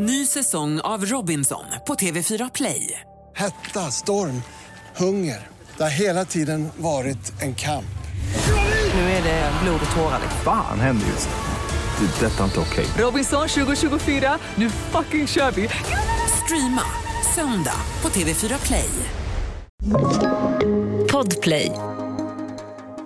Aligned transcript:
Ny 0.00 0.26
säsong 0.26 0.80
av 0.80 1.04
Robinson 1.04 1.64
på 1.86 1.94
TV4 1.94 2.50
Play. 2.54 3.00
Hetta, 3.36 3.80
storm, 3.80 4.42
hunger. 4.96 5.46
Det 5.76 5.82
har 5.82 5.90
hela 5.90 6.24
tiden 6.24 6.68
varit 6.76 7.42
en 7.42 7.54
kamp. 7.54 7.98
Nu 8.94 9.00
är 9.00 9.22
det 9.22 9.52
blod 9.62 9.80
och 9.90 9.96
tårar. 9.96 10.20
Fan 10.44 10.80
händer 10.80 11.06
just 11.06 11.28
nu. 11.28 12.06
Det. 12.06 12.26
är 12.26 12.30
Detta 12.30 12.40
är 12.40 12.44
inte 12.44 12.60
okej. 12.60 12.86
Robinson 12.98 13.48
2024, 13.48 14.38
nu 14.54 14.70
fucking 14.70 15.26
kör 15.26 15.50
vi! 15.50 15.68
Streama 16.44 16.82
söndag 17.34 17.80
på 18.00 18.08
TV4 18.08 18.66
Play. 18.66 18.90
Podplay. 21.12 21.72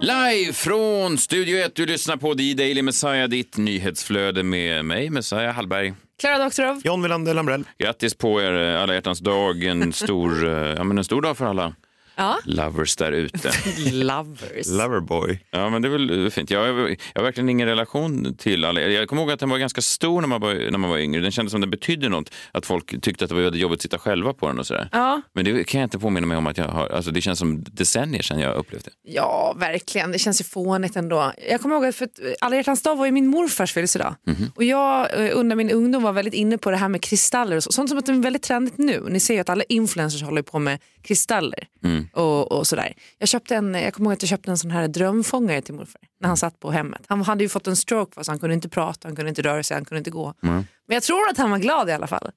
Live 0.01 0.53
från 0.53 1.19
Studio 1.19 1.59
1, 1.59 1.75
du 1.75 1.87
lyssnar 1.87 2.17
på 2.17 2.35
The 2.35 2.55
Daily 2.55 2.83
Messiah, 2.83 3.29
ditt 3.29 3.57
nyhetsflöde 3.57 4.43
med 4.43 4.85
mig, 4.85 5.11
Messiah 5.11 5.55
Hallberg. 5.55 5.95
Klara 6.23 6.39
Doktorow. 6.39 6.81
John 6.85 7.03
Wilander 7.03 7.35
Lambrell. 7.35 7.65
Grattis 7.79 8.15
på 8.15 8.37
er 8.41 8.55
eh, 8.55 8.83
alla 8.83 8.95
hjärtans 8.95 9.21
dag, 9.21 9.65
en 9.65 9.93
stor, 9.93 10.45
eh, 10.49 10.75
ja, 10.77 10.85
men 10.85 10.99
en 10.99 11.05
stor 11.05 11.23
dag 11.23 11.37
för 11.37 11.47
alla 11.47 11.75
Ja. 12.23 12.39
lovers 12.45 12.97
där 12.97 13.13
ute. 13.13 13.51
Lovers. 13.93 14.67
Loverboy. 14.69 15.39
Ja, 15.51 15.71
men 15.71 15.83
det 15.83 15.89
är 15.89 15.91
väl 15.91 16.31
fint. 16.31 16.51
Jag 16.51 16.61
har, 16.61 16.67
jag 16.69 16.97
har 17.15 17.23
verkligen 17.23 17.49
ingen 17.49 17.69
relation 17.69 18.37
till 18.37 18.65
alla. 18.65 18.81
Jag 18.81 19.09
kommer 19.09 19.23
ihåg 19.23 19.31
att 19.31 19.41
den 19.41 19.51
var 19.51 19.59
ganska 19.59 19.81
stor 19.83 20.21
när 20.21 20.29
man 20.29 20.41
var, 20.41 20.71
när 20.71 20.79
man 20.79 20.91
var 20.91 20.99
yngre. 20.99 21.21
Den 21.21 21.31
kändes 21.33 21.51
som 21.53 21.61
den 21.61 21.71
betydde 21.71 22.09
något. 22.09 22.31
Att 22.53 22.67
folk 22.67 23.01
tyckte 23.03 23.25
att 23.25 23.29
det 23.29 23.35
var 23.35 23.43
jobbigt 23.43 23.79
att 23.79 23.83
sitta 23.83 23.99
själva 23.99 24.33
på 24.35 24.47
den 24.49 24.59
och 24.59 24.67
sådär. 24.67 24.89
Ja. 24.93 25.23
Men 25.33 25.45
det 25.45 25.65
kan 25.65 25.81
jag 25.81 25.87
inte 25.87 25.99
påminna 25.99 26.27
mig 26.27 26.37
om 26.37 26.47
att 26.47 26.59
jag 26.59 26.69
har. 26.69 26.89
Alltså 26.89 27.11
det 27.11 27.21
känns 27.21 27.39
som 27.39 27.65
decennier 27.65 28.23
sedan 28.23 28.39
jag 28.41 28.57
upplevde 28.57 28.91
det. 28.91 29.13
ja, 29.13 29.55
verkligen. 29.59 30.13
Det 30.13 30.19
känns 30.19 30.41
ju 30.41 30.45
fånigt 30.45 30.97
ändå. 30.97 31.33
Jag 31.51 31.61
kommer 31.61 31.75
ihåg 31.75 31.85
att 31.85 31.95
för 31.97 32.05
att 32.05 32.19
alla 32.41 32.57
hjärtans 32.57 32.83
dag 32.83 32.97
var 32.97 33.07
ju 33.07 33.13
min 33.13 33.27
morfars 33.27 33.73
födelsedag. 33.73 34.15
Och 34.55 34.65
jag 34.65 35.27
eh, 35.27 35.39
under 35.39 35.57
min 35.57 35.71
ungdom 35.71 36.03
var 36.03 36.13
väldigt 36.13 36.35
inne 36.35 36.59
på 36.59 36.71
det 36.71 36.77
här 36.77 36.89
med 36.89 37.03
kristaller 37.03 37.57
och 37.57 37.63
så. 37.65 37.73
Sånt 37.73 37.89
som 37.89 37.99
att 37.99 38.07
det 38.07 38.13
är 38.13 38.17
väldigt 38.17 38.43
trendigt 38.43 38.79
nu. 38.79 39.07
Ni 39.09 39.21
ser 39.21 39.35
ju 39.35 39.41
att 39.41 39.49
alla 39.49 39.65
influencers 39.69 40.23
håller 40.23 40.43
på 40.43 40.59
med 40.59 40.79
kristaller 41.03 41.65
och, 42.13 42.53
och 42.53 42.67
sådär. 42.67 42.93
Jag, 43.19 43.29
köpte 43.29 43.57
en, 43.57 43.75
jag 43.75 43.95
kommer 43.95 44.07
ihåg 44.11 44.13
att 44.13 44.23
jag 44.23 44.29
köpte 44.29 44.51
en 44.51 44.59
sån 44.59 44.71
här 44.71 44.89
drömfångare 44.89 45.61
till 45.63 45.75
morfar 45.75 46.01
när 46.21 46.29
han 46.29 46.37
satt 46.37 46.61
på 46.61 46.71
hemmet. 46.71 47.03
Han 47.09 47.23
hade 47.23 47.45
ju 47.45 47.49
fått 47.49 47.67
en 47.67 47.77
stroke 47.77 48.15
fast 48.15 48.29
han 48.29 48.39
kunde 48.39 48.55
inte 48.55 48.69
prata, 48.69 49.09
han 49.09 49.17
kunde 49.17 49.29
inte 49.29 49.43
röra 49.43 49.63
sig, 49.63 49.75
han 49.75 49.85
kunde 49.85 49.99
inte 49.99 50.11
gå. 50.11 50.35
Men 50.41 50.67
jag 50.87 51.03
tror 51.03 51.29
att 51.31 51.39
han 51.39 51.51
var 51.51 51.59
glad 51.59 51.89
i 51.89 51.93
alla 51.93 52.07
fall. 52.07 52.31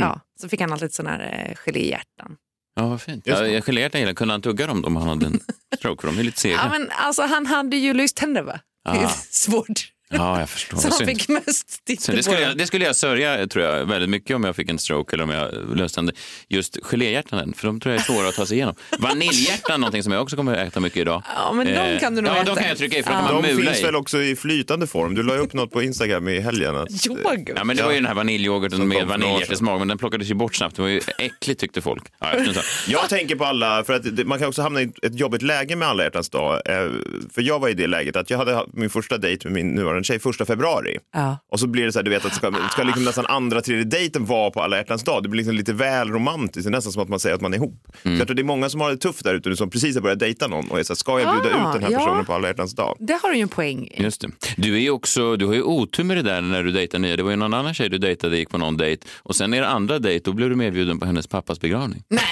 Ja, 0.00 0.20
så 0.40 0.48
fick 0.48 0.60
han 0.60 0.72
alltid 0.72 0.94
såna 0.94 1.10
här 1.10 1.46
eh, 1.50 1.56
geléhjärtan. 1.66 2.36
Ja, 2.76 2.88
vad 2.88 3.00
fint. 3.02 3.26
Ja, 3.26 3.46
jag 3.46 3.62
gelerade 3.66 3.98
gillar. 3.98 4.12
Kunde 4.14 4.34
han 4.34 4.42
tugga 4.42 4.66
dem 4.66 4.84
om 4.84 4.96
han 4.96 5.08
hade 5.08 5.26
en 5.26 5.40
stroke? 5.78 6.00
För 6.00 6.08
de 6.12 6.18
är 6.18 6.24
lite 6.24 6.40
sega. 6.40 6.54
Ja, 6.54 6.68
men 6.78 6.90
alltså, 6.90 7.22
han 7.22 7.46
hade 7.46 7.76
ju 7.76 7.94
lyständer 7.94 8.42
va? 8.42 8.60
Det 8.84 8.90
är 8.98 9.04
Ah. 9.04 9.08
svårt. 9.30 9.92
Ja, 10.10 10.40
jag 10.40 10.50
förstår. 10.50 10.78
Så 10.78 10.88
han 10.88 11.06
fick 11.06 11.28
mest 11.28 11.82
Så 12.00 12.12
det, 12.12 12.22
skulle 12.22 12.40
jag, 12.40 12.56
det 12.58 12.66
skulle 12.66 12.84
jag 12.84 12.96
sörja 12.96 13.46
tror 13.46 13.64
jag, 13.64 13.86
väldigt 13.86 14.10
mycket 14.10 14.36
om 14.36 14.44
jag 14.44 14.56
fick 14.56 14.70
en 14.70 14.78
stroke 14.78 15.16
eller 15.16 15.24
om 15.24 15.30
jag 15.30 15.76
löste 15.76 16.00
en, 16.00 16.10
just 16.48 16.78
geléhjärtan, 16.82 17.52
för 17.56 17.66
de 17.66 17.80
tror 17.80 17.94
jag 17.94 18.00
är 18.00 18.04
svåra 18.04 18.28
att 18.28 18.34
ta 18.34 18.46
sig 18.46 18.56
igenom. 18.56 18.74
Vaniljhjärtan, 18.98 19.80
någonting 19.80 20.02
som 20.02 20.12
jag 20.12 20.22
också 20.22 20.36
kommer 20.36 20.52
att 20.56 20.68
äta 20.68 20.80
mycket 20.80 20.96
idag. 21.00 21.22
Ja, 21.36 21.52
men 21.52 21.66
de 21.66 21.72
Eh, 21.72 21.98
kan 22.00 22.14
du 22.14 22.22
nog 22.22 22.32
Ja, 22.32 22.36
äta. 22.42 22.54
de 22.54 22.60
kan 22.60 22.68
jag 22.68 22.78
trycka 22.78 22.98
i 22.98 23.02
för 23.02 23.10
de 23.10 23.16
Ja. 23.16 23.24
kan 23.26 23.34
man 23.34 23.42
De 23.42 23.62
finns 23.62 23.80
i. 23.80 23.82
väl 23.82 23.96
också 23.96 24.22
i 24.22 24.36
flytande 24.36 24.86
form. 24.86 25.14
Du 25.14 25.22
la 25.22 25.34
upp 25.34 25.52
något 25.52 25.70
på 25.72 25.82
Instagram 25.82 26.28
i 26.28 26.40
helgen. 26.40 26.76
Att, 26.76 27.06
Yoghurt. 27.06 27.48
Ja, 27.56 27.64
men 27.64 27.76
det 27.76 27.82
var 27.82 27.90
ju 27.90 27.96
den 27.96 28.06
här 28.06 28.14
vaniljyoghurten 28.14 28.88
med 28.88 29.06
vaniljhjärtesmak, 29.06 29.78
men 29.78 29.88
den 29.88 29.98
plockades 29.98 30.30
ju 30.30 30.34
bort 30.34 30.54
snabbt. 30.54 30.76
Det 30.76 30.82
var 30.82 30.88
ju 30.88 31.00
äckligt 31.18 31.60
tyckte 31.60 31.80
folk. 31.80 32.04
Ja, 32.20 32.34
jag. 32.54 32.64
Jag 32.88 33.08
tänker 33.08 33.36
på 33.36 33.44
alla, 33.44 33.84
för 33.84 33.92
att 33.92 34.16
det- 34.16 34.24
man 34.24 34.38
kan 34.38 34.48
också 34.48 34.62
hamna 34.62 34.82
i 34.82 34.90
ett 35.02 35.18
jobbigt 35.20 35.42
läge 35.42 35.76
med 35.76 35.88
alla 35.88 36.02
hjärtans 36.04 36.28
dag. 36.30 36.54
Eh, 36.66 36.90
För 37.34 37.42
jag 37.42 37.58
var 37.58 37.68
i 37.68 37.74
det 37.74 37.86
läget 37.86 38.16
att 38.16 38.30
jag 38.30 38.38
hade 38.38 38.54
haft 38.54 38.72
min 38.72 38.90
första 38.90 39.18
dejt 39.18 39.48
med 39.48 39.52
min 39.52 39.74
nuvarande 39.74 39.97
tjej 40.04 40.18
första 40.18 40.44
februari. 40.44 40.96
Ja. 41.14 41.38
Och 41.52 41.60
så 41.60 41.66
blir 41.66 41.84
det 41.84 41.92
så 41.92 41.98
här, 41.98 42.04
du 42.04 42.10
vet 42.10 42.24
att 42.24 42.34
ska, 42.34 42.52
ska 42.72 42.82
liksom 42.82 43.04
nästan 43.04 43.26
andra, 43.26 43.60
tredje 43.60 43.84
dejten 43.84 44.24
vara 44.24 44.50
på 44.50 44.62
alla 44.62 44.76
hjärtans 44.76 45.04
dag. 45.04 45.22
Det 45.22 45.28
blir 45.28 45.38
liksom 45.38 45.56
lite 45.56 45.72
väl 45.72 46.08
romantiskt, 46.08 46.64
det 46.64 46.70
är 46.70 46.76
nästan 46.76 46.92
som 46.92 47.02
att 47.02 47.08
man 47.08 47.20
säger 47.20 47.34
att 47.34 47.40
man 47.40 47.52
är 47.52 47.56
ihop. 47.56 47.86
Så 48.02 48.08
jag 48.08 48.26
tror 48.26 48.34
det 48.34 48.42
är 48.42 48.44
många 48.44 48.68
som 48.68 48.80
har 48.80 48.90
det 48.90 48.96
tufft 48.96 49.24
där 49.24 49.34
ute 49.34 49.48
nu 49.48 49.56
som 49.56 49.70
precis 49.70 49.94
har 49.94 50.02
börjat 50.02 50.18
dejta 50.18 50.48
någon 50.48 50.70
och 50.70 50.78
är 50.78 50.82
så 50.82 50.92
här, 50.92 50.96
ska 50.96 51.20
jag 51.20 51.42
bjuda 51.42 51.56
Ah, 51.56 51.68
ut 51.68 51.74
den 51.74 51.82
här 51.82 51.90
ja. 51.90 51.98
personen 51.98 52.24
på 52.24 52.32
alla 52.34 52.48
hjärtans 52.48 52.74
dag? 52.74 52.96
Det 53.00 53.18
har 53.22 53.30
du 53.30 53.36
ju 53.36 53.42
en 53.42 53.48
poäng 53.48 53.88
i. 53.94 54.02
Just 54.02 54.20
det. 54.20 54.28
Du, 54.56 54.74
är 54.76 54.80
ju 54.80 54.90
också, 54.90 55.36
du 55.36 55.46
har 55.46 55.54
ju 55.54 55.62
otur 55.62 56.04
med 56.04 56.16
det 56.16 56.22
där 56.22 56.40
när 56.40 56.62
du 56.62 56.70
dejtar 56.72 56.98
nya. 56.98 57.16
Det 57.16 57.22
var 57.22 57.30
ju 57.30 57.36
någon 57.36 57.54
annan 57.54 57.74
tjej 57.74 57.88
du 57.88 57.98
dejtade, 57.98 58.38
gick 58.38 58.50
på 58.50 58.58
någon 58.58 58.76
dejt 58.76 59.06
och 59.18 59.36
sen 59.36 59.54
är 59.54 59.60
det 59.60 59.68
andra 59.68 59.98
dejt, 59.98 60.24
då 60.24 60.32
blev 60.32 60.50
du 60.50 60.56
medbjuden 60.56 60.98
på 61.00 61.06
hennes 61.06 61.26
pappas 61.26 61.60
begravning. 61.60 62.02
Nej. 62.08 62.22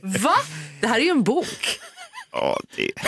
Va? 0.22 0.34
Det 0.80 0.86
här 0.86 0.96
är 0.98 1.02
ju 1.04 1.10
en 1.10 1.22
bok. 1.22 1.78
Ja, 2.34 2.60
det... 2.76 2.82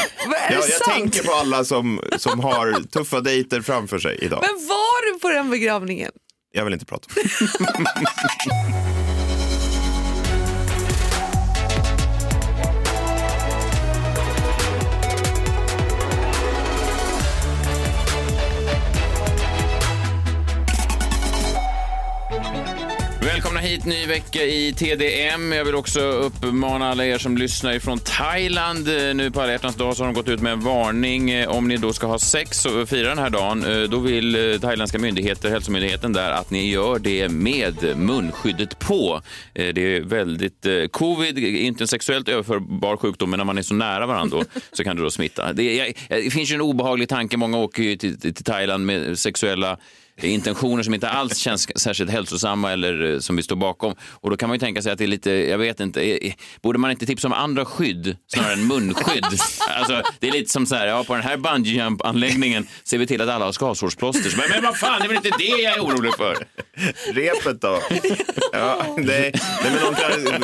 Är 0.48 0.52
jag, 0.52 0.64
jag 0.68 0.94
tänker 0.94 1.22
på 1.22 1.32
alla 1.32 1.64
som, 1.64 2.00
som 2.16 2.40
har 2.40 2.82
tuffa 2.90 3.20
dejter 3.20 3.60
framför 3.60 3.98
sig 3.98 4.18
idag. 4.22 4.38
Men 4.42 4.66
var 4.66 5.12
du 5.12 5.20
på 5.20 5.28
den 5.28 5.50
begravningen? 5.50 6.12
Jag 6.52 6.64
vill 6.64 6.72
inte 6.72 6.86
prata 6.86 7.08
Välkomna 23.36 23.60
hit, 23.60 23.84
ny 23.84 24.06
vecka 24.06 24.44
i 24.44 24.72
TDM. 24.72 25.52
Jag 25.52 25.64
vill 25.64 25.74
också 25.74 26.00
uppmana 26.00 26.90
alla 26.90 27.06
er 27.06 27.18
som 27.18 27.36
lyssnar 27.38 27.78
från 27.78 27.98
Thailand. 27.98 28.88
Eh, 28.88 29.14
Nu 29.14 29.30
på 29.30 29.40
alla 29.40 29.52
hjärtans 29.52 29.76
dag 29.76 29.96
så 29.96 30.02
har 30.02 30.06
de 30.12 30.14
gått 30.14 30.28
ut 30.28 30.40
med 30.40 30.52
en 30.52 30.60
varning. 30.60 31.30
Eh, 31.30 31.48
Om 31.48 31.68
ni 31.68 31.76
då 31.76 31.92
ska 31.92 32.06
ha 32.06 32.18
sex 32.18 32.66
och 32.66 32.88
fira 32.88 33.08
den 33.08 33.18
här 33.18 33.30
dagen, 33.30 33.64
eh, 33.64 33.82
då 33.88 33.98
vill 33.98 34.58
thailändska 34.60 34.98
myndigheter, 34.98 35.50
hälsomyndigheten 35.50 36.12
där, 36.12 36.30
att 36.30 36.50
ni 36.50 36.70
gör 36.70 36.98
det 36.98 37.28
med 37.28 37.96
munskyddet 37.96 38.78
på. 38.78 39.20
Det 39.52 39.78
är 39.96 40.00
väldigt... 40.00 40.66
Covid 40.92 41.38
är 41.38 41.42
inte 41.60 41.84
en 41.84 41.88
sexuellt 41.88 42.28
överförbar 42.28 42.96
sjukdom, 42.96 43.30
men 43.30 43.38
när 43.38 43.44
man 43.44 43.58
är 43.58 43.62
så 43.62 43.74
nära 43.74 44.06
varandra 44.06 44.44
så 44.72 44.84
kan 44.84 44.96
det 44.96 45.02
då 45.02 45.10
smitta. 45.10 45.52
Det, 45.52 45.76
jag- 45.76 45.92
det 46.08 46.30
finns 46.32 46.50
ju 46.50 46.54
en 46.54 46.60
obehaglig 46.60 47.08
tanke, 47.08 47.36
många 47.36 47.58
åker 47.58 47.96
till, 47.96 48.20
till 48.20 48.34
Thailand 48.44 48.86
med 48.86 49.18
sexuella 49.18 49.78
intentioner 50.22 50.82
som 50.82 50.94
inte 50.94 51.08
alls 51.08 51.38
känns 51.38 51.78
särskilt 51.80 52.10
hälsosamma 52.10 52.72
eller 52.72 53.12
eh, 53.12 53.18
som 53.18 53.36
vi 53.36 53.42
står 53.42 53.56
bakom. 53.56 53.94
Och 54.10 54.30
då 54.30 54.36
kan 54.36 54.48
man 54.48 54.54
ju 54.54 54.60
tänka 54.60 54.82
sig 54.82 54.92
att 54.92 54.98
det 54.98 55.04
är 55.04 55.08
lite, 55.08 55.30
jag 55.30 55.58
vet 55.58 55.80
inte, 55.80 56.32
borde 56.62 56.78
man 56.78 56.90
inte 56.90 57.06
tipsa 57.06 57.28
om 57.28 57.32
andra 57.32 57.64
skydd 57.64 58.16
snarare 58.26 58.52
än 58.52 58.66
munskydd? 58.66 59.24
alltså, 59.78 60.02
det 60.20 60.28
är 60.28 60.32
lite 60.32 60.52
som 60.52 60.66
så 60.66 60.74
här, 60.74 60.86
ja 60.86 61.04
på 61.04 61.14
den 61.14 61.22
här 61.22 61.36
bungee 61.36 61.72
jump 61.72 62.04
anläggningen 62.04 62.66
ser 62.84 62.98
vi 62.98 63.06
till 63.06 63.20
att 63.20 63.28
alla 63.28 63.44
har 63.44 63.52
skavsårsplåster. 63.52 64.30
Så, 64.30 64.36
Men, 64.36 64.46
men 64.50 64.62
vad 64.62 64.76
fan, 64.76 65.00
det 65.00 65.04
är 65.04 65.08
väl 65.08 65.16
inte 65.16 65.38
det 65.38 65.62
jag 65.62 65.76
är 65.76 65.80
orolig 65.80 66.14
för? 66.14 66.36
Repet 67.12 67.60
då? 67.60 67.80
Ja, 68.52 68.86
det, 68.96 69.02
nej, 69.02 69.32
men 69.62 69.94
kan, 69.94 70.42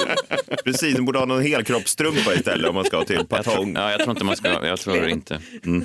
precis, 0.64 0.96
de 0.96 1.04
borde 1.04 1.18
ha 1.18 1.26
någon 1.26 1.42
helkroppstrumpa 1.42 2.34
istället 2.34 2.68
om 2.68 2.74
man 2.74 2.84
ska 2.84 3.04
till 3.04 3.16
Jag 3.16 3.28
tror, 3.28 3.42
Patong. 3.42 3.74
ja, 3.74 3.90
jag 3.90 4.00
tror 4.00 4.10
inte 4.10 4.24
man 4.24 4.36
ska, 4.36 4.66
jag 4.66 4.80
tror 4.80 5.08
inte. 5.08 5.40
Mm. 5.64 5.84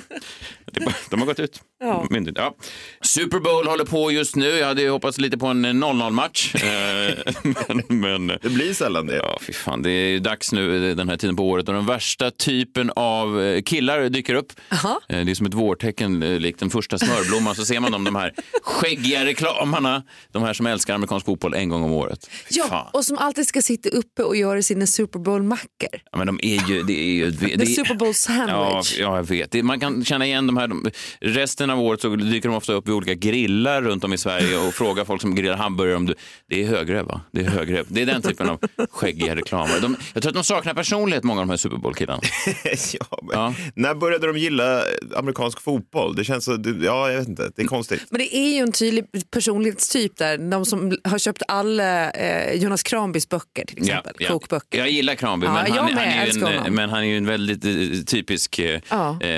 Det 0.72 0.80
är 0.80 0.94
De 1.10 1.20
har 1.20 1.26
gått 1.26 1.40
ut. 1.40 1.62
Ja. 1.80 2.06
Ja. 2.34 2.54
Super 3.02 3.38
Bowl 3.38 3.66
håller 3.66 3.84
på 3.84 4.10
just 4.12 4.36
nu. 4.36 4.46
Jag 4.48 4.66
hade 4.66 4.82
ju 4.82 4.90
hoppats 4.90 5.18
lite 5.18 5.38
på 5.38 5.46
en 5.46 5.66
0-0-match. 5.66 6.54
Eh, 6.68 7.34
men, 7.68 8.00
men 8.00 8.26
Det 8.26 8.48
blir 8.48 8.74
sällan 8.74 9.06
det. 9.06 9.16
Ja, 9.16 9.38
fy 9.42 9.52
fan. 9.52 9.82
Det 9.82 9.90
är 9.90 10.20
dags 10.20 10.52
nu 10.52 10.94
den 10.94 11.08
här 11.08 11.16
tiden 11.16 11.36
på 11.36 11.48
året 11.48 11.68
och 11.68 11.74
den 11.74 11.86
värsta 11.86 12.30
typen 12.30 12.90
av 12.96 13.42
eh, 13.42 13.62
killar 13.62 14.08
dyker 14.08 14.34
upp. 14.34 14.52
Aha. 14.72 15.00
Eh, 15.08 15.24
Det 15.24 15.30
är 15.32 15.34
som 15.34 15.46
ett 15.46 15.54
vårtecken, 15.54 16.22
eh, 16.22 16.38
likt 16.40 16.60
den 16.60 16.70
första 16.70 16.98
smörblomman. 16.98 17.54
Så 17.54 17.64
ser 17.64 17.80
man 17.80 17.92
dem, 17.92 18.04
de 18.04 18.16
här 18.16 18.34
skäggiga 18.62 19.24
reklamarna. 19.24 20.02
De 20.32 20.42
här 20.42 20.52
som 20.54 20.66
älskar 20.66 20.94
amerikansk 20.94 21.26
fotboll 21.26 21.54
en 21.54 21.68
gång 21.68 21.82
om 21.82 21.92
året. 21.92 22.30
Ja, 22.50 22.90
och 22.92 23.04
som 23.04 23.18
alltid 23.18 23.46
ska 23.48 23.62
sitta 23.62 23.88
uppe 23.88 24.22
och 24.22 24.36
göra 24.36 24.62
sina 24.62 24.86
Super 24.86 25.18
Bowl-mackor. 25.18 26.00
Ja, 26.12 26.18
men 26.18 26.26
de 26.26 26.40
är 26.42 26.68
ju... 26.68 26.82
Det 26.82 27.00
är 27.00 27.12
ju 27.12 27.30
det, 27.30 27.58
The 27.58 27.66
Super 27.66 27.94
Bowl 27.94 28.12
Ja, 28.28 28.82
ja, 28.98 29.16
jag 29.16 29.28
vet. 29.28 29.64
Man 29.64 29.80
kan 29.80 30.04
känna 30.04 30.26
igen 30.26 30.46
de 30.46 30.56
här. 30.56 30.68
De, 30.68 30.90
resten 31.20 31.67
av 31.70 31.80
året 31.80 32.00
så 32.00 32.16
dyker 32.16 32.48
de 32.48 32.54
ofta 32.56 32.72
upp 32.72 32.88
vid 32.88 32.94
olika 32.94 33.14
grillar 33.14 33.82
runt 33.82 34.04
om 34.04 34.12
i 34.12 34.18
Sverige 34.18 34.58
och 34.58 34.74
frågar 34.74 35.04
folk 35.04 35.20
som 35.20 35.34
grillar 35.34 35.56
hamburgare 35.56 35.96
om 35.96 36.06
du, 36.06 36.14
det 36.48 36.62
är 36.62 36.66
högre 36.66 37.02
va? 37.02 37.20
Det 37.32 37.40
är 37.40 37.44
högre. 37.48 37.84
Det 37.88 38.02
är 38.02 38.06
den 38.06 38.22
typen 38.22 38.48
av 38.48 38.58
skäggiga 38.90 39.36
reklamer. 39.36 39.80
De, 39.80 39.96
jag 40.14 40.22
tror 40.22 40.30
att 40.30 40.34
de 40.34 40.44
saknar 40.44 40.74
personlighet, 40.74 41.24
många 41.24 41.40
av 41.40 41.46
de 41.46 41.50
här 41.50 41.56
Super 41.56 41.76
Bowl-killarna. 41.76 42.20
ja, 42.92 43.18
Ja. 43.32 43.54
När 43.74 43.94
började 43.94 44.26
de 44.26 44.36
gilla 44.38 44.82
amerikansk 45.16 45.60
fotboll? 45.60 46.16
Det 46.16 46.24
känns 46.24 46.44
så, 46.44 46.58
ja, 46.82 47.10
jag 47.10 47.18
vet 47.18 47.28
inte, 47.28 47.50
det 47.56 47.62
är 47.62 47.66
konstigt. 47.66 48.02
Men 48.10 48.18
det 48.18 48.36
är 48.36 48.54
ju 48.54 48.58
en 48.58 48.72
tydlig 48.72 49.04
personlighetstyp 49.30 50.16
där. 50.16 50.38
De 50.50 50.64
som 50.66 50.96
har 51.04 51.18
köpt 51.18 51.42
alla 51.48 52.10
eh, 52.10 52.54
Jonas 52.62 52.82
Kranbys 52.82 53.28
böcker 53.28 53.64
till 53.66 53.78
exempel. 53.78 54.26
Kokböcker. 54.28 54.78
Jag 54.78 54.90
gillar 54.90 55.14
Kranby, 55.14 55.46
Ja, 55.46 55.52
men, 55.52 55.72
han, 55.72 55.78
han 55.94 55.98
är 55.98 56.26
en, 56.36 56.42
honom. 56.42 56.74
men 56.74 56.90
han 56.90 56.98
är 57.00 57.04
ju 57.06 57.16
en 57.16 57.26
väldigt 57.26 57.64
eh, 57.64 58.04
typisk... 58.06 58.58
eh, 58.58 58.80
Ja. 58.90 59.18
eh, 59.22 59.28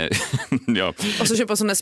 ja. 0.66 0.92
Och 1.20 1.28
så 1.28 1.36
köpa 1.36 1.56
sådana 1.56 1.74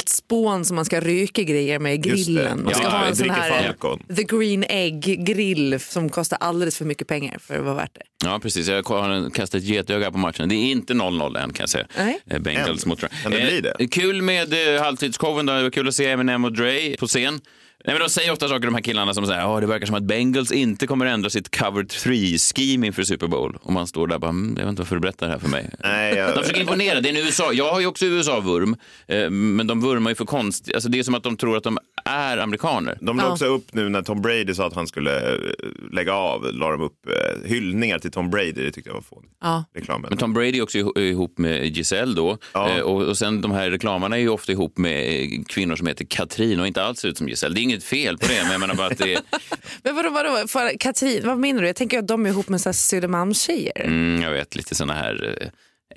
speciellt 0.00 0.08
spån 0.08 0.64
som 0.64 0.76
man 0.76 0.84
ska 0.84 1.00
ryka 1.00 1.42
grejer 1.42 1.78
med 1.78 1.94
i 1.94 1.98
grillen. 1.98 2.64
Man 2.64 2.74
ska 2.74 2.82
Ja, 2.82 2.88
ha 2.90 3.04
en 3.06 3.16
sån 3.16 3.30
här 3.30 3.62
Falcon. 3.62 4.02
The 4.16 4.22
Green 4.22 4.64
Egg 4.68 5.24
grill 5.26 5.80
som 5.80 6.08
kostar 6.08 6.38
alldeles 6.40 6.78
för 6.78 6.84
mycket 6.84 7.08
pengar 7.08 7.38
för 7.38 7.58
att 7.58 7.64
vara 7.64 7.74
värt 7.74 7.94
det. 7.94 8.02
ja, 8.26 8.38
precis. 8.42 8.68
Jag 8.68 8.88
har 8.88 9.30
kastat 9.30 9.58
ett 9.60 9.66
getöga 9.68 10.10
på 10.10 10.18
matchen. 10.18 10.48
Det 10.48 10.54
är 10.54 10.70
inte 10.70 10.92
0-0 10.94 11.38
än 11.38 11.52
kan 11.52 11.62
jag 11.62 11.68
säga. 11.68 11.86
Nej. 11.96 12.20
Eh, 12.26 12.38
Bengals 12.38 12.86
mot... 12.86 13.00
Kan 13.00 13.32
det 13.32 13.46
bli 13.46 13.60
det? 13.60 13.76
Eh, 13.78 13.88
Kul 13.88 14.22
med 14.22 14.74
eh, 14.76 14.82
halvtidsshowen. 14.82 15.46
Det 15.46 15.62
var 15.62 15.70
kul 15.70 15.88
att 15.88 15.94
se 15.94 16.06
Eminem 16.10 16.44
och 16.44 16.52
Dre 16.52 16.96
på 16.98 17.06
scen. 17.06 17.40
Nej, 17.84 17.94
men 17.94 18.00
de 18.02 18.08
säger 18.08 18.32
ofta 18.32 18.48
saker, 18.48 18.64
de 18.66 18.74
här 18.74 18.82
killarna 18.82 19.14
som 19.14 19.26
säger 19.26 19.54
att 19.56 19.60
det 19.60 19.66
verkar 19.66 19.86
som 19.86 19.94
att 19.94 20.02
Bengals 20.02 20.52
inte 20.52 20.86
kommer 20.86 21.06
ändra 21.06 21.30
sitt 21.30 21.56
cover 21.58 21.82
3-scheme 21.82 22.86
inför 22.86 23.02
Super 23.02 23.26
Bowl. 23.26 23.58
Och 23.62 23.72
man 23.72 23.86
står 23.86 24.06
där 24.06 24.14
och 24.14 24.20
bara, 24.20 24.28
mm, 24.28 24.54
jag 24.58 24.64
vet 24.64 24.70
inte 24.70 24.82
varför 24.82 24.96
du 24.96 25.00
berättar 25.00 25.26
det 25.26 25.32
här 25.32 25.40
för 25.40 25.48
mig. 25.48 25.70
Nej, 25.78 26.14
jag- 26.16 26.34
De 26.34 26.40
försöker 26.42 26.60
imponera, 26.60 27.00
det 27.00 27.08
är 27.08 27.10
en 27.18 27.24
USA. 27.26 27.52
Jag 27.52 27.72
har 27.72 27.80
ju 27.80 27.86
också 27.86 28.06
USA-vurm, 28.06 28.76
eh, 29.06 29.30
men 29.30 29.66
de 29.66 29.80
vurmar 29.80 30.10
ju 30.10 30.14
för 30.14 30.24
konst. 30.24 30.70
Alltså, 30.74 30.88
det 30.88 30.98
är 30.98 31.02
som 31.02 31.14
att 31.14 31.22
de 31.22 31.36
tror 31.36 31.56
att 31.56 31.64
de 31.64 31.78
är 32.04 32.38
amerikaner. 32.38 32.98
De 33.00 33.16
la 33.16 33.22
Ja. 33.24 33.32
också 33.32 33.44
upp 33.44 33.74
nu 33.74 33.88
när 33.88 34.02
Tom 34.02 34.22
Brady 34.22 34.54
sa 34.54 34.66
att 34.66 34.74
han 34.74 34.86
skulle 34.86 35.32
eh, 35.32 35.38
lägga 35.92 36.14
av, 36.14 36.44
la 36.52 36.70
de 36.70 36.80
upp 36.82 37.06
eh, 37.08 37.48
hyllningar 37.50 37.98
till 37.98 38.10
Tom 38.10 38.30
Brady. 38.30 38.52
Det 38.52 38.70
tyckte 38.70 38.90
jag 38.90 38.94
var 38.94 39.02
fånigt. 39.02 39.32
Ja. 39.40 39.64
Reklamen. 39.74 40.06
Men 40.08 40.18
Tom 40.18 40.32
Brady 40.34 40.58
är 40.58 40.62
också 40.62 40.78
iho- 40.78 40.98
ihop 41.00 41.38
med 41.38 41.76
Giselle 41.76 42.14
då. 42.14 42.38
Ja. 42.54 42.70
Eh, 42.70 42.80
och, 42.80 43.02
och 43.02 43.18
sen 43.18 43.40
de 43.40 43.50
här 43.50 43.70
reklamerna 43.70 44.16
är 44.16 44.20
ju 44.20 44.28
ofta 44.28 44.52
ihop 44.52 44.78
med 44.78 45.28
kvinnor 45.48 45.76
som 45.76 45.86
heter 45.86 46.04
Katrin 46.04 46.60
och 46.60 46.66
inte 46.66 46.82
alls 46.82 46.98
ser 47.00 47.08
ut 47.08 47.18
som 47.18 47.28
Giselle. 47.28 47.54
Inget 47.72 47.84
fel 47.84 48.18
på 48.18 48.26
det, 48.26 48.42
men 48.42 48.52
jag 48.52 48.60
menar 48.60 48.74
bara 48.74 48.86
att 48.86 48.98
det. 48.98 49.20
Men 49.82 49.94
vadå, 49.96 50.10
vadå? 50.10 50.48
För 50.48 50.78
Katrin, 50.78 51.26
vad 51.26 51.38
menar 51.38 51.60
du? 51.62 51.66
Jag 51.66 51.76
tänker 51.76 51.98
att 51.98 52.08
de 52.08 52.26
är 52.26 52.30
ihop 52.30 52.48
med 52.48 52.60
Södermalmstjejer. 52.60 53.80
Mm, 53.84 54.22
jag 54.22 54.30
vet, 54.30 54.56
lite 54.56 54.74
såna 54.74 54.94
här 54.94 55.36
eh, 55.40 55.48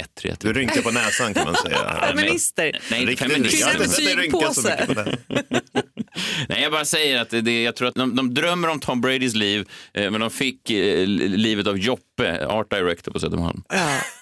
ettriga. 0.03 0.35
Du 0.39 0.53
rynkar 0.53 0.81
på 0.81 0.91
näsan 0.91 1.33
kan 1.33 1.45
man 1.45 1.55
säga. 1.55 1.97
Feminister. 2.09 2.79
Nej, 2.91 2.99
inte 2.99 3.11
Riktigt 3.11 3.31
feminist. 3.31 3.53
rynka. 3.53 3.67
Jag 3.67 3.73
har 3.77 3.83
inte 3.83 3.95
sett 3.95 4.05
dig 4.05 4.15
rynka 4.15 4.53
så 4.53 4.61
mycket 4.61 4.87
på 4.87 4.93
det. 4.93 5.17
Nej, 6.49 6.61
jag 6.61 6.71
bara 6.71 6.85
säger 6.85 7.21
att 7.21 7.29
det, 7.29 7.63
jag 7.63 7.75
tror 7.75 7.87
att 7.87 7.95
de, 7.95 8.15
de 8.15 8.33
drömmer 8.33 8.67
om 8.67 8.79
Tom 8.79 9.01
Bradys 9.01 9.35
liv, 9.35 9.69
eh, 9.93 10.11
men 10.11 10.21
de 10.21 10.29
fick 10.29 10.69
eh, 10.69 11.07
livet 11.07 11.67
av 11.67 11.77
Joppe, 11.77 12.14
art 12.49 12.69
director 12.69 13.11
på 13.11 13.19
Södermalm. 13.19 13.63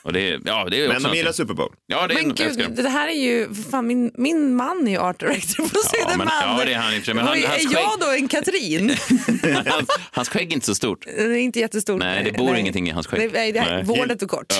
Och 0.04 0.13
det, 0.13 0.19
är- 0.30 0.40
ja, 0.45 0.68
det 0.72 0.78
är 0.81 0.88
också 0.90 1.01
Men 1.01 1.12
de 1.12 1.18
gillar. 1.18 1.31
Super 1.31 1.54
Bowl. 1.54 1.72
Ja, 1.88 2.07
det 2.07 2.13
är, 2.13 2.24
Men 2.24 2.36
gud, 2.36 2.75
det 2.75 2.90
här 2.90 3.07
är 3.07 3.12
ju, 3.13 3.54
fan, 3.72 3.88
min, 3.88 4.12
min 4.18 4.56
man 4.56 4.88
är 4.88 4.92
ju 4.92 4.98
art 4.98 5.19
director 5.19 5.63
på 5.63 5.69
Ja, 5.74 5.80
men- 6.18 6.28
Södermalm. 6.28 6.30
ja, 6.60 6.66
det 6.66 6.74
är 6.74 6.78
han 6.78 6.94
i 6.94 7.01
men 7.13 7.18
han- 7.18 7.38
är 7.38 7.74
jag 7.74 8.00
då 8.00 8.12
en 8.12 8.28
Katrin? 8.28 8.95
hans, 9.66 9.90
hans 10.12 10.30
skägg 10.30 10.50
är 10.51 10.54
inte 10.54 10.66
så 10.66 10.75
stort. 10.75 11.06
Det 11.06 11.22
är 11.24 11.36
inte 11.36 11.60
jättestort. 11.60 12.00
Nej, 12.00 12.24
det 12.24 12.31
bor 12.38 12.56
ingenting 12.56 12.88
i 12.88 12.92
hans 12.92 13.07
skägg. 13.07 13.19
Nej, 13.19 13.30
nej, 13.34 13.51
det 13.51 13.60
är 13.60 13.75
Nej. 13.75 13.84
vårdet 13.84 14.22
och 14.22 14.30
kort. 14.30 14.51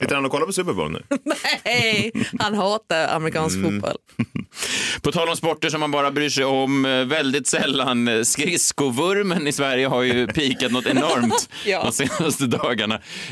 Sitter 0.00 0.14
han 0.14 0.24
och 0.24 0.30
kollar 0.30 0.46
på 0.46 0.52
Super 0.52 0.72
Bowl 0.72 0.90
nu? 0.92 1.02
Nej, 1.64 2.12
han 2.38 2.54
hatar 2.54 3.08
amerikansk 3.08 3.56
Mm. 3.56 3.72
fotboll. 3.72 3.96
På 5.02 5.12
tal 5.12 5.28
om 5.28 5.36
sporter 5.36 5.70
som 5.70 5.80
man 5.80 5.90
bara 5.90 6.10
bryr 6.10 6.28
sig 6.30 6.44
om 6.44 6.84
eh, 6.84 7.04
väldigt 7.04 7.46
sällan, 7.46 8.08
eh, 8.08 8.22
skridskovurmen 8.22 9.46
i 9.46 9.52
Sverige 9.52 9.86
har 9.86 10.02
ju 10.02 10.26
pikat 10.26 10.72
något 10.72 10.86
enormt 10.86 11.48
Ja. 11.66 11.82
de 11.84 11.92
senaste 11.92 12.46
dagarna. 12.46 12.77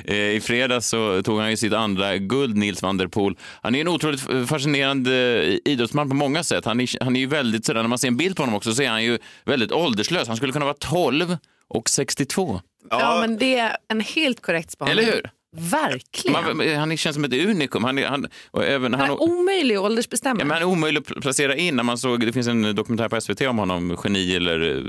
Eh, 0.05 0.15
I 0.17 0.41
fredags 0.41 0.89
så 0.89 1.23
tog 1.23 1.41
han 1.41 1.51
ju 1.51 1.57
sitt 1.57 1.73
andra 1.73 2.17
guld, 2.19 2.57
Nils 2.57 2.83
van 2.83 2.97
der 2.97 3.07
Poel. 3.07 3.37
Han 3.63 3.75
är 3.75 3.81
en 3.81 3.89
otroligt 3.89 4.49
fascinerande 4.49 5.43
eh, 5.45 5.59
idrottsman 5.65 6.09
på 6.09 6.15
många 6.15 6.45
sätt. 6.45 6.65
Han 6.65 6.81
är, 6.81 7.05
han 7.05 7.17
är 7.17 7.21
ju 7.21 7.27
väldigt 7.27 7.65
sådär, 7.65 7.83
när 7.83 7.89
man 7.89 7.99
ser 7.99 8.09
en 8.09 8.17
bild 8.17 8.37
på 8.37 8.43
honom 8.43 8.55
också 8.55 8.75
så 8.75 8.83
är 8.83 8.89
han 8.89 9.05
ju 9.05 9.19
väldigt 9.45 9.73
ålderslös. 9.73 10.29
Han 10.29 10.37
skulle 10.37 10.53
kunna 10.53 10.65
vara 10.65 10.77
12 10.81 11.37
och 11.69 11.91
62. 11.91 12.61
Ja, 12.91 13.19
men 13.21 13.39
det 13.39 13.59
är 13.59 13.77
en 13.89 14.01
helt 14.01 14.43
korrekt 14.43 14.71
spaning. 14.71 14.93
Eller 14.93 15.03
hur? 15.03 15.31
Verkligen. 15.59 16.57
Man, 16.57 16.69
han 16.77 16.97
känns 16.97 17.15
som 17.15 17.25
ett 17.25 17.33
unikum. 17.33 17.85
Han, 17.85 17.99
är- 17.99 18.07
han, 18.07 18.27
och 18.51 18.65
även, 18.65 18.95
han, 18.95 19.01
Han 19.03 19.11
är 19.11 19.23
omöjlig 19.23 19.75
att 19.77 19.81
åldersbestämma. 19.83 20.41
Ja, 20.41 20.45
men 20.45 20.51
han 20.55 20.63
är 20.63 20.67
omöjlig 20.73 21.01
att 21.01 21.21
placera 21.23 21.57
in. 21.57 21.77
När 21.77 21.83
man 21.83 21.99
såg, 21.99 22.27
det 22.27 22.33
finns 22.33 22.47
en 22.47 22.75
dokumentär 22.75 23.09
på 23.09 23.21
SVT 23.21 23.41
om 23.41 23.59
honom, 23.59 23.97
Geni 24.05 24.37
eller 24.37 24.77
eh, 24.77 24.83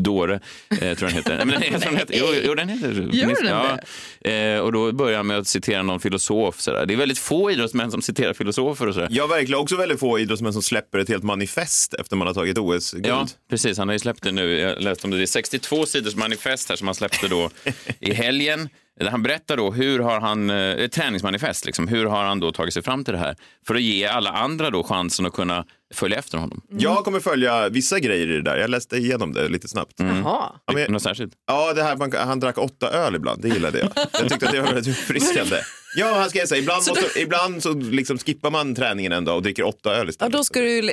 Dåre, 0.00 0.40
eh, 0.70 0.78
tror 0.78 0.86
jag 0.88 0.98
den 1.00 1.10
heter. 1.12 1.36
Nej, 1.36 1.46
men 1.46 1.60
den, 1.60 1.72
jag 1.72 1.80
tror 1.82 1.90
den 1.90 1.98
heter 2.00 2.14
jo, 2.18 2.26
jo, 2.46 2.54
den 2.54 2.68
heter 2.68 3.08
Gör 3.12 3.42
den 3.42 3.78
ja. 4.22 4.30
eh, 4.30 4.60
Och 4.60 4.72
då 4.72 4.92
börjar 4.92 5.16
han 5.16 5.26
med 5.26 5.38
att 5.38 5.46
citera 5.48 5.82
någon 5.82 6.00
filosof. 6.00 6.60
Sådär. 6.60 6.86
Det 6.86 6.94
är 6.94 6.98
väldigt 6.98 7.18
få 7.18 7.50
idrottsmän 7.50 7.90
som 7.90 8.02
citerar 8.02 8.32
filosofer 8.34 8.86
och 8.86 8.94
sådär. 8.94 9.08
Jag 9.10 9.28
verkligen 9.28 9.60
också 9.60 9.76
väldigt 9.76 10.00
få 10.00 10.18
idrottsmän 10.18 10.52
som 10.52 10.62
släpper 10.62 10.98
ett 10.98 11.08
helt 11.08 11.24
manifest 11.24 11.94
efter 11.94 12.16
man 12.16 12.26
har 12.26 12.34
tagit 12.34 12.58
OS-guld. 12.58 13.06
Ja, 13.06 13.26
precis. 13.50 13.78
Han 13.78 13.88
har 13.88 13.92
ju 13.92 13.98
släppt 13.98 14.22
det 14.22 14.32
nu. 14.32 14.58
Jag 14.58 14.82
läste 14.82 15.06
om 15.06 15.10
det. 15.10 15.16
Det 15.16 15.22
är 15.22 15.26
62 15.26 15.86
sidors 15.86 16.14
manifest 16.14 16.68
här 16.68 16.76
som 16.76 16.88
han 16.88 16.94
släppte 16.94 17.28
då 17.28 17.50
i 18.00 18.12
helgen. 18.12 18.68
Han 19.04 19.22
berättar 19.22 19.56
då 19.56 19.70
hur 19.70 19.98
har 19.98 20.20
han, 20.20 20.50
eh, 20.50 20.56
ett 20.56 20.92
träningsmanifest, 20.92 21.66
liksom, 21.66 21.88
hur 21.88 22.06
har 22.06 22.24
han 22.24 22.40
då 22.40 22.52
tagit 22.52 22.74
sig 22.74 22.82
fram 22.82 23.04
till 23.04 23.12
det 23.14 23.18
här? 23.20 23.36
För 23.66 23.74
att 23.74 23.82
ge 23.82 24.06
alla 24.06 24.30
andra 24.30 24.70
då 24.70 24.82
chansen 24.82 25.26
att 25.26 25.32
kunna 25.32 25.64
följa 25.94 26.18
efter 26.18 26.38
honom. 26.38 26.62
Jag 26.68 27.04
kommer 27.04 27.20
följa 27.20 27.68
vissa 27.68 27.98
grejer 28.00 28.26
i 28.30 28.32
det 28.32 28.42
där. 28.42 28.56
Jag 28.56 28.70
läste 28.70 28.96
igenom 28.96 29.32
det 29.32 29.48
lite 29.48 29.68
snabbt. 29.68 30.00
Mm. 30.00 30.16
Jaha. 30.16 30.52
Ja, 30.66 30.72
men, 30.74 30.92
Något 30.92 31.02
särskilt? 31.02 31.32
ja, 31.46 31.72
det 31.72 31.82
här, 31.82 31.96
man, 31.96 32.12
han 32.12 32.40
drack 32.40 32.58
åtta 32.58 32.90
öl 32.90 33.14
ibland. 33.14 33.42
Det 33.42 33.48
gillade 33.48 33.78
jag. 33.78 33.88
Jag 34.12 34.28
tyckte 34.28 34.46
att 34.46 34.52
det 34.52 34.60
var 34.60 34.72
väldigt 34.72 34.98
uppfriskande. 34.98 35.56
Ja, 35.96 36.14
han 36.14 36.30
ska 36.30 36.38
jag 36.38 36.48
säga. 36.48 36.60
Ibland, 36.62 36.82
måste, 36.88 37.20
ibland 37.20 37.62
så 37.62 37.72
liksom 37.74 38.18
skippar 38.18 38.50
man 38.50 38.74
träningen 38.74 39.12
en 39.12 39.24
dag 39.24 39.36
och 39.36 39.42
dricker 39.42 39.62
åtta 39.62 39.90
öl 39.94 40.06
Ja, 40.06 40.08
istället. 40.10 40.32
då, 40.32 40.44
ska 40.44 40.60
du, 40.60 40.90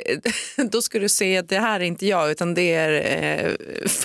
då 0.72 0.82
ska 0.82 0.98
du 0.98 1.08
se 1.08 1.36
att 1.38 1.48
det 1.48 1.58
här 1.58 1.80
är 1.80 1.84
inte 1.84 2.06
jag 2.06 2.30
utan 2.30 2.54
det 2.54 2.74
är 2.74 3.46
eh, 3.46 3.52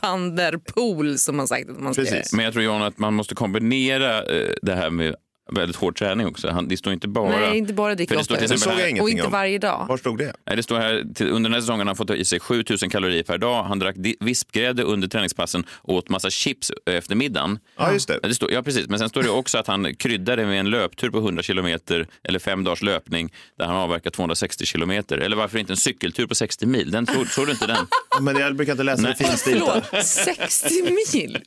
van 0.01 0.36
der 0.36 0.57
Poel 0.57 1.19
som 1.19 1.39
har 1.39 1.47
sagt 1.47 1.69
att 1.69 1.80
man 1.80 1.94
ska 1.94 2.03
Precis. 2.03 2.33
Men 2.33 2.45
jag 2.45 2.53
tror 2.53 2.65
John 2.65 2.81
att 2.81 2.97
man 3.00 3.13
måste 3.13 3.36
kombinera 3.36 4.24
eh, 4.24 4.50
det 4.62 4.75
här 4.75 4.89
med 4.89 5.15
väldigt 5.51 5.75
hård 5.75 5.98
träning 5.98 6.28
också. 6.28 6.50
Han, 6.50 6.68
det 6.68 6.78
står 6.78 6.94
inte 6.94 7.07
bara... 7.07 7.40
Nej, 7.40 7.57
inte 7.57 7.74
bara 7.74 7.96
dricka 7.96 8.24
För 8.24 8.36
det. 8.36 8.48
Det 8.48 8.57
såg 8.57 8.74
jag 8.74 8.80
ingenting 8.80 9.01
Och 9.01 9.10
inte 9.10 9.24
om. 9.24 9.31
varje 9.31 9.57
dag. 9.57 9.86
Var 9.90 9.98
stod 9.98 10.18
det? 10.18 10.34
Nej, 10.46 10.56
det 10.56 10.63
står 10.63 10.80
här, 10.80 11.04
till, 11.16 11.30
under 11.30 11.50
den 11.50 11.54
här 11.54 11.62
säsongen 11.62 11.80
har 11.80 11.86
han 11.86 11.96
fått 11.96 12.10
i 12.10 12.25
sig 12.25 12.40
7000 12.40 12.90
kalorier 12.90 13.24
per 13.24 13.38
dag. 13.38 13.63
Han 13.63 13.80
drack 13.80 13.96
vispgrädde 14.19 14.84
under 14.84 15.07
träningspassen 15.07 15.63
och 15.72 15.94
åt 15.96 16.10
massa 16.10 16.30
chips 16.30 16.72
efter 16.86 17.16
middagen. 17.16 17.60
Ja, 17.78 17.94
just 17.94 18.07
det. 18.07 18.19
Ja, 18.22 18.28
det 18.28 18.36
står, 18.36 18.51
ja, 18.51 18.63
precis. 18.63 18.88
Men 18.88 19.00
sen 19.00 19.10
står 19.10 19.24
det 19.24 19.30
också 19.30 19.57
att 19.57 19.68
han 19.68 19.96
kryddade 19.96 20.46
med 20.46 20.60
en 20.60 20.69
löptur 20.69 21.10
på 21.10 21.18
100 21.18 21.44
kilometer 21.44 22.07
eller 22.24 22.40
fem 22.40 22.63
dagars 22.63 22.81
löpning 22.81 23.34
där 23.57 23.66
han 23.66 23.75
avverkar 23.75 24.10
260 24.10 24.66
kilometer. 24.66 25.18
Eller 25.18 25.36
varför 25.38 25.60
inte 25.60 25.74
en 25.74 25.78
cykeltur 25.78 26.28
på 26.28 26.36
60 26.36 26.66
mil? 26.66 26.92
Den 26.92 27.06
tror, 27.06 27.25
tror 27.25 27.46
du 27.46 27.51
inte 27.51 27.68
den? 27.68 27.88
Men 28.22 28.38
jag 28.38 28.56
brukar 28.56 28.72
inte 28.74 28.84
läsa 28.84 29.07
det 29.07 29.16
finstilta. 29.16 29.81
Förlåt, 29.92 30.06
60 30.06 30.84
mil? 31.13 31.38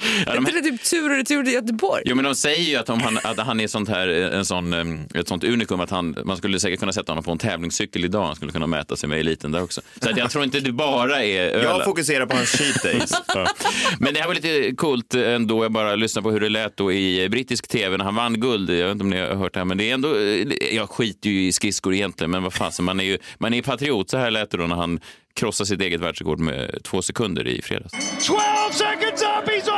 Ja, 0.00 0.32
Är 0.32 0.34
de, 0.34 0.46
inte 0.46 0.60
det 0.60 0.62
typ 0.62 0.84
tur 0.84 1.10
och 1.10 1.16
retur 1.16 1.44
till 1.44 1.52
Göteborg? 1.52 2.02
Jo, 2.06 2.16
men 2.16 2.24
de 2.24 2.34
säger 2.34 2.62
ju 2.62 2.76
att, 2.76 2.90
om 2.90 3.00
han, 3.00 3.18
att 3.22 3.38
han 3.38 3.60
är 3.60 3.66
sånt 3.66 3.88
här, 3.88 4.08
en 4.08 4.44
sån, 4.44 4.72
em, 4.72 5.00
ett 5.14 5.28
sånt 5.28 5.44
unikum 5.44 5.80
att 5.80 5.90
han, 5.90 6.16
man 6.24 6.36
skulle 6.36 6.60
säkert 6.60 6.80
kunna 6.80 6.92
sätta 6.92 7.12
honom 7.12 7.24
på 7.24 7.30
en 7.30 7.38
tävlingscykel 7.38 8.04
idag. 8.04 8.26
Han 8.26 8.36
skulle 8.36 8.52
kunna 8.52 8.66
mäta 8.66 8.96
sig 8.96 9.08
med 9.08 9.20
eliten 9.20 9.52
där 9.52 9.62
också. 9.62 9.80
Så 10.02 10.10
att 10.10 10.16
jag 10.16 10.30
tror 10.30 10.44
inte 10.44 10.60
det 10.60 10.72
bara 10.72 11.24
är 11.24 11.42
ölen. 11.42 11.62
Jag 11.62 11.84
fokuserar 11.84 12.26
på 12.26 12.36
hans 12.36 12.48
cheat 12.48 12.82
days. 12.82 13.12
Men 13.98 14.14
det 14.14 14.20
här 14.20 14.26
var 14.26 14.34
lite 14.34 14.76
coolt 14.76 15.14
ändå. 15.14 15.64
Jag 15.64 15.72
bara 15.72 15.94
lyssnade 15.96 16.22
på 16.22 16.30
hur 16.30 16.40
det 16.40 16.48
lät 16.48 16.76
då 16.76 16.92
i 16.92 17.28
brittisk 17.28 17.68
tv 17.68 17.96
när 17.96 18.04
han 18.04 18.14
vann 18.14 18.40
guld. 18.40 18.70
Jag 18.70 18.86
vet 18.86 18.92
inte 18.92 19.04
om 19.04 19.10
ni 19.10 19.20
har 19.20 19.34
hört 19.34 19.54
det 19.54 19.60
här, 19.60 19.64
men 19.64 19.78
det 19.78 19.90
är 19.90 19.94
ändå... 19.94 20.16
Jag 20.72 20.90
skiter 20.90 21.30
ju 21.30 21.46
i 21.46 21.52
skridskor 21.52 21.94
egentligen, 21.94 22.30
men 22.30 22.42
vad 22.42 22.52
fasen, 22.52 22.84
man 22.84 23.00
är 23.00 23.04
ju 23.04 23.18
man 23.38 23.54
är 23.54 23.62
patriot. 23.62 24.10
Så 24.10 24.18
här 24.18 24.30
lät 24.30 24.50
det 24.50 24.56
då 24.56 24.66
när 24.66 24.76
han 24.76 25.00
krossade 25.38 25.66
sitt 25.68 25.80
eget 25.80 26.00
världsrekord 26.00 26.38
med 26.38 26.78
två 26.82 27.02
sekunder 27.02 27.46
i 27.46 27.62
fredags. 27.62 27.92
12 28.26 28.38
seconds 28.72 29.22
up, 29.22 29.48
he's 29.48 29.77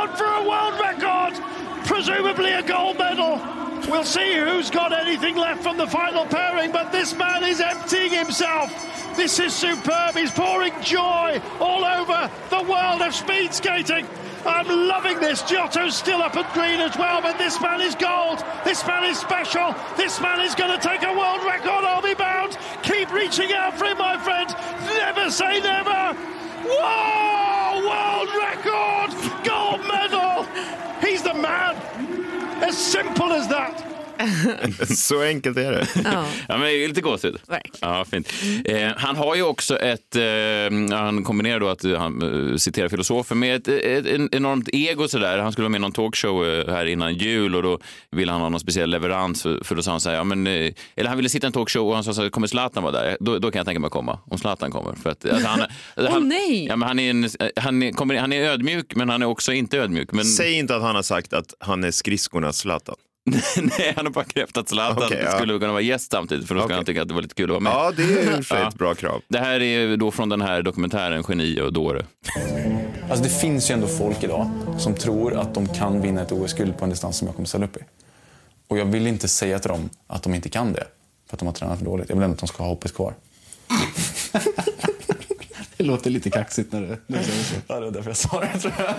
presumably 2.01 2.51
a 2.51 2.63
gold 2.63 2.97
medal. 2.97 3.39
We'll 3.87 4.03
see 4.03 4.33
who's 4.33 4.71
got 4.71 4.91
anything 4.91 5.35
left 5.35 5.61
from 5.61 5.77
the 5.77 5.85
final 5.85 6.25
pairing, 6.25 6.71
but 6.71 6.91
this 6.91 7.15
man 7.15 7.43
is 7.43 7.61
emptying 7.61 8.11
himself. 8.11 8.71
This 9.15 9.37
is 9.37 9.53
superb. 9.53 10.15
He's 10.15 10.31
pouring 10.31 10.73
joy 10.81 11.39
all 11.59 11.85
over 11.85 12.31
the 12.49 12.63
world 12.63 13.03
of 13.03 13.13
speed 13.13 13.53
skating. 13.53 14.07
I'm 14.47 14.67
loving 14.67 15.19
this. 15.19 15.43
Giotto's 15.43 15.95
still 15.95 16.23
up 16.23 16.35
at 16.35 16.51
green 16.55 16.79
as 16.79 16.97
well, 16.97 17.21
but 17.21 17.37
this 17.37 17.61
man 17.61 17.81
is 17.81 17.93
gold. 17.93 18.43
This 18.63 18.83
man 18.87 19.03
is 19.03 19.19
special. 19.19 19.75
This 19.95 20.19
man 20.19 20.41
is 20.41 20.55
going 20.55 20.71
to 20.71 20.81
take 20.81 21.03
a 21.03 21.15
world 21.15 21.43
record, 21.45 21.85
I'll 21.85 22.01
be 22.01 22.15
bound. 22.15 22.57
Keep 22.81 23.13
reaching 23.13 23.53
out 23.53 23.77
for 23.77 23.85
him, 23.85 23.99
my 23.99 24.17
friend. 24.17 24.49
Never 24.97 25.29
say 25.29 25.59
never. 25.59 26.17
Whoa! 26.65 27.87
World 27.87 28.29
record! 28.41 29.45
Gold 29.45 29.81
medal! 29.87 30.47
He's 31.01 31.21
the 31.21 31.33
man! 31.33 31.90
As 32.61 32.77
simple 32.77 33.33
as 33.33 33.47
that. 33.47 34.00
Så 34.95 35.21
enkelt 35.21 35.57
är 35.57 35.71
det. 35.71 35.87
Ja, 36.03 36.25
Ja, 36.47 36.57
men 36.57 36.67
lite 36.67 37.01
gåshud. 37.01 37.37
Ja, 37.81 38.05
fint. 38.05 38.33
Eh, 38.65 38.89
han 38.95 39.15
har 39.15 39.35
ju 39.35 39.43
också 39.43 39.79
ett, 39.79 40.15
eh, 40.15 40.97
han 40.97 41.23
kombinerar 41.23 41.59
då 41.59 41.67
att 41.69 41.83
han 41.83 42.49
eh, 42.51 42.57
citerar 42.57 42.89
filosofer 42.89 43.35
med 43.35 43.55
ett, 43.55 43.67
ett, 43.67 44.05
ett 44.05 44.35
enormt 44.35 44.69
ego 44.73 45.07
sådär. 45.07 45.37
Han 45.37 45.51
skulle 45.51 45.63
vara 45.63 45.69
med 45.69 45.79
i 45.79 45.81
någon 45.81 45.91
talkshow 45.91 46.45
eh, 46.47 46.73
här 46.73 46.85
innan 46.85 47.13
jul 47.13 47.55
och 47.55 47.63
då 47.63 47.79
ville 48.11 48.31
han 48.31 48.41
ha 48.41 48.49
någon 48.49 48.59
speciell 48.59 48.89
leverans 48.89 49.43
för, 49.43 49.63
för 49.63 49.75
då 49.75 49.83
sa 49.83 49.91
han 49.91 50.01
så 50.01 50.09
här, 50.09 50.15
ja, 50.15 50.23
men, 50.23 50.47
eh, 50.47 50.73
eller 50.95 51.07
han 51.07 51.17
ville 51.17 51.29
sitta 51.29 51.45
i 51.45 51.47
en 51.47 51.53
talkshow 51.53 51.87
och 51.87 51.95
han 51.95 52.03
sa 52.03 52.13
så 52.13 52.21
här, 52.21 52.29
kommer 52.29 52.47
Zlatan 52.47 52.83
vara 52.83 52.93
där? 53.03 53.17
Då, 53.19 53.39
då 53.39 53.51
kan 53.51 53.59
jag 53.59 53.65
tänka 53.65 53.79
mig 53.79 53.87
att 53.87 53.93
komma, 53.93 54.19
om 54.25 54.37
Zlatan 54.37 54.71
kommer. 54.71 54.95
För 54.95 55.09
att, 55.09 55.25
alltså, 55.25 55.47
han, 55.47 55.61
han, 55.95 56.27
nej! 56.27 56.65
Ja, 56.65 56.75
men 56.75 56.87
han, 56.87 56.99
är 56.99 57.09
en, 57.09 57.29
han, 57.55 57.83
är, 57.83 57.91
kommer, 57.91 58.15
han 58.15 58.33
är 58.33 58.41
ödmjuk, 58.41 58.95
men 58.95 59.09
han 59.09 59.21
är 59.21 59.25
också 59.25 59.53
inte 59.53 59.77
ödmjuk. 59.77 60.11
Men, 60.11 60.25
Säg 60.25 60.53
inte 60.53 60.75
att 60.75 60.81
han 60.81 60.95
har 60.95 61.03
sagt 61.03 61.33
att 61.33 61.53
han 61.59 61.83
är 61.83 61.91
skridskornas 61.91 62.57
Zlatan. 62.57 62.95
nej, 63.61 63.93
han 63.95 64.05
har 64.05 64.13
bara 64.13 64.25
krävt 64.25 64.57
att 64.57 64.69
Zlatan 64.69 65.03
Okej, 65.03 65.21
ja. 65.25 65.31
skulle 65.31 65.59
kunna 65.59 65.71
vara 65.71 65.81
gäst 65.81 66.11
samtidigt, 66.11 66.47
för 66.47 66.55
då 66.55 66.61
skulle 66.61 66.65
Okej. 66.65 66.75
han 66.75 66.85
tycka 66.85 67.01
att 67.01 67.07
det 67.07 67.13
var 67.13 67.21
lite 67.21 67.35
kul 67.35 67.45
att 67.45 67.49
vara 67.49 67.59
med. 67.59 67.71
Ja, 67.73 67.91
det 67.97 68.03
är 68.03 68.41
sig 68.41 68.57
Ja. 68.59 68.67
ett 68.67 68.75
bra 68.75 68.95
krav. 68.95 69.21
Det 69.27 69.37
här 69.39 69.61
är 69.61 69.97
då 69.97 70.11
från 70.11 70.29
den 70.29 70.41
här 70.41 70.61
dokumentären 70.61 71.23
Geni 71.29 71.61
och 71.61 71.73
dåre. 71.73 72.05
Alltså 73.09 73.23
det 73.23 73.29
finns 73.29 73.69
ju 73.71 73.73
ändå 73.73 73.87
folk 73.87 74.23
idag 74.23 74.49
som 74.77 74.95
tror 74.95 75.33
att 75.33 75.53
de 75.53 75.67
kan 75.67 76.01
vinna 76.01 76.21
ett 76.21 76.31
OS-guld 76.31 76.77
på 76.77 76.83
en 76.83 76.89
distans 76.89 77.17
som 77.17 77.27
jag 77.27 77.35
kommer 77.35 77.47
ställa 77.47 77.65
upp 77.65 77.77
i. 77.77 77.79
Och 78.67 78.77
jag 78.77 78.85
vill 78.85 79.07
inte 79.07 79.27
säga 79.27 79.59
till 79.59 79.69
dem 79.69 79.89
att 80.07 80.23
de 80.23 80.33
inte 80.35 80.49
kan 80.49 80.73
det, 80.73 80.83
för 81.29 81.35
att 81.35 81.39
de 81.39 81.45
har 81.45 81.53
tränat 81.53 81.77
för 81.77 81.85
dåligt. 81.85 82.09
Jag 82.09 82.15
vill 82.15 82.23
ändå 82.23 82.33
att 82.33 82.39
de 82.39 82.47
ska 82.47 82.63
ha 82.63 82.69
hoppet 82.69 82.95
kvar. 82.95 83.13
Det 85.81 85.87
låter 85.87 86.09
lite 86.09 86.29
kaxigt 86.29 86.71
när 86.71 86.81
det, 86.81 86.97
när 87.07 87.17
det 87.17 87.23
säger 87.23 87.43
så. 87.43 87.55
Ja, 87.67 87.75
det 87.75 87.85
var 87.85 87.91
därför 87.91 88.09
jag 88.09 88.17
sa 88.17 88.39
det, 88.39 88.59
tror 88.59 88.73
jag. 88.77 88.95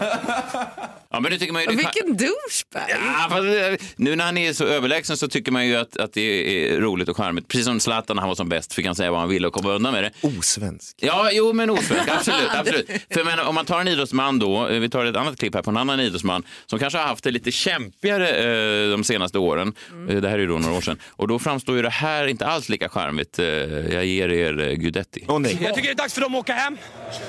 Ja, 1.11 1.21
men 1.21 1.33
nu 1.33 1.39
tycker 1.39 1.53
man 1.53 1.63
ju... 1.63 1.69
Vilken 1.69 2.17
douchebag! 2.17 2.83
Ja, 2.89 3.27
fast, 3.31 3.43
eh, 3.45 3.89
nu 3.97 4.17
när 4.17 4.25
han 4.25 4.39
är 4.39 4.53
så 4.53 4.65
överlägsen 4.65 5.17
så 5.17 5.29
tycker 5.29 5.53
man 5.53 5.67
ju 5.67 5.77
att, 5.77 5.97
att 5.97 6.13
det 6.13 6.21
är 6.73 6.81
roligt 6.81 7.09
och 7.09 7.17
charmigt. 7.17 7.49
Precis 7.49 7.67
som 7.67 7.81
Zlatan 7.81 8.17
när 8.17 8.21
han 8.21 8.29
var 8.29 8.35
som 8.35 8.49
bäst 8.49 8.73
fick 8.75 8.87
han 8.87 8.95
säga 8.95 9.11
vad 9.11 9.21
han 9.21 9.29
ville 9.29 9.47
och 9.47 9.53
komma 9.53 9.73
undan 9.73 9.93
med 9.93 10.03
det. 10.05 10.11
Osvensk. 10.39 10.97
Ja, 11.01 11.31
jo, 11.33 11.53
men 11.53 11.71
osvensk. 11.71 12.09
Absolut. 12.09 12.49
absolut. 12.55 12.87
För 13.11 13.25
men, 13.25 13.41
om 13.41 13.55
man 13.55 13.65
tar 13.65 13.81
en 13.81 13.89
idrottsman 13.89 14.39
då, 14.39 14.69
eh, 14.69 14.81
vi 14.81 14.89
tar 14.89 15.05
ett 15.05 15.17
annat 15.17 15.39
klipp 15.39 15.55
här 15.55 15.63
på 15.63 15.71
en 15.71 15.77
annan 15.77 16.01
idrottsman 16.01 16.43
som 16.67 16.79
kanske 16.79 16.99
har 16.99 17.07
haft 17.07 17.25
det 17.25 17.31
lite 17.31 17.51
kämpigare 17.51 18.29
eh, 18.85 18.91
de 18.91 19.05
senaste 19.05 19.39
åren. 19.39 19.73
Eh, 20.09 20.17
Det 20.17 20.29
här 20.29 20.35
är 20.35 20.39
ju 20.43 20.47
då 20.47 20.59
några 20.59 20.77
år 20.77 20.81
sedan. 20.81 20.99
Och 21.09 21.29
då 21.29 21.39
framstår 21.39 21.77
ju 21.77 21.83
det 21.83 21.91
här 21.91 22.27
inte 22.27 22.47
alls 22.47 22.69
lika 22.69 22.89
charmigt. 22.89 23.39
Jag 23.93 24.05
ger 24.07 24.29
er 24.33 24.75
Guidetti. 24.75 25.25
Åh 25.29 25.39
nej. 25.39 25.59
Jag 25.63 25.75
tycker 25.75 25.89
det 25.89 25.93
är 25.93 25.97
dags 25.97 26.15
för 26.15 26.21
dem 26.21 26.35
att 26.35 26.41
åka 26.41 26.53
hem. 26.53 26.72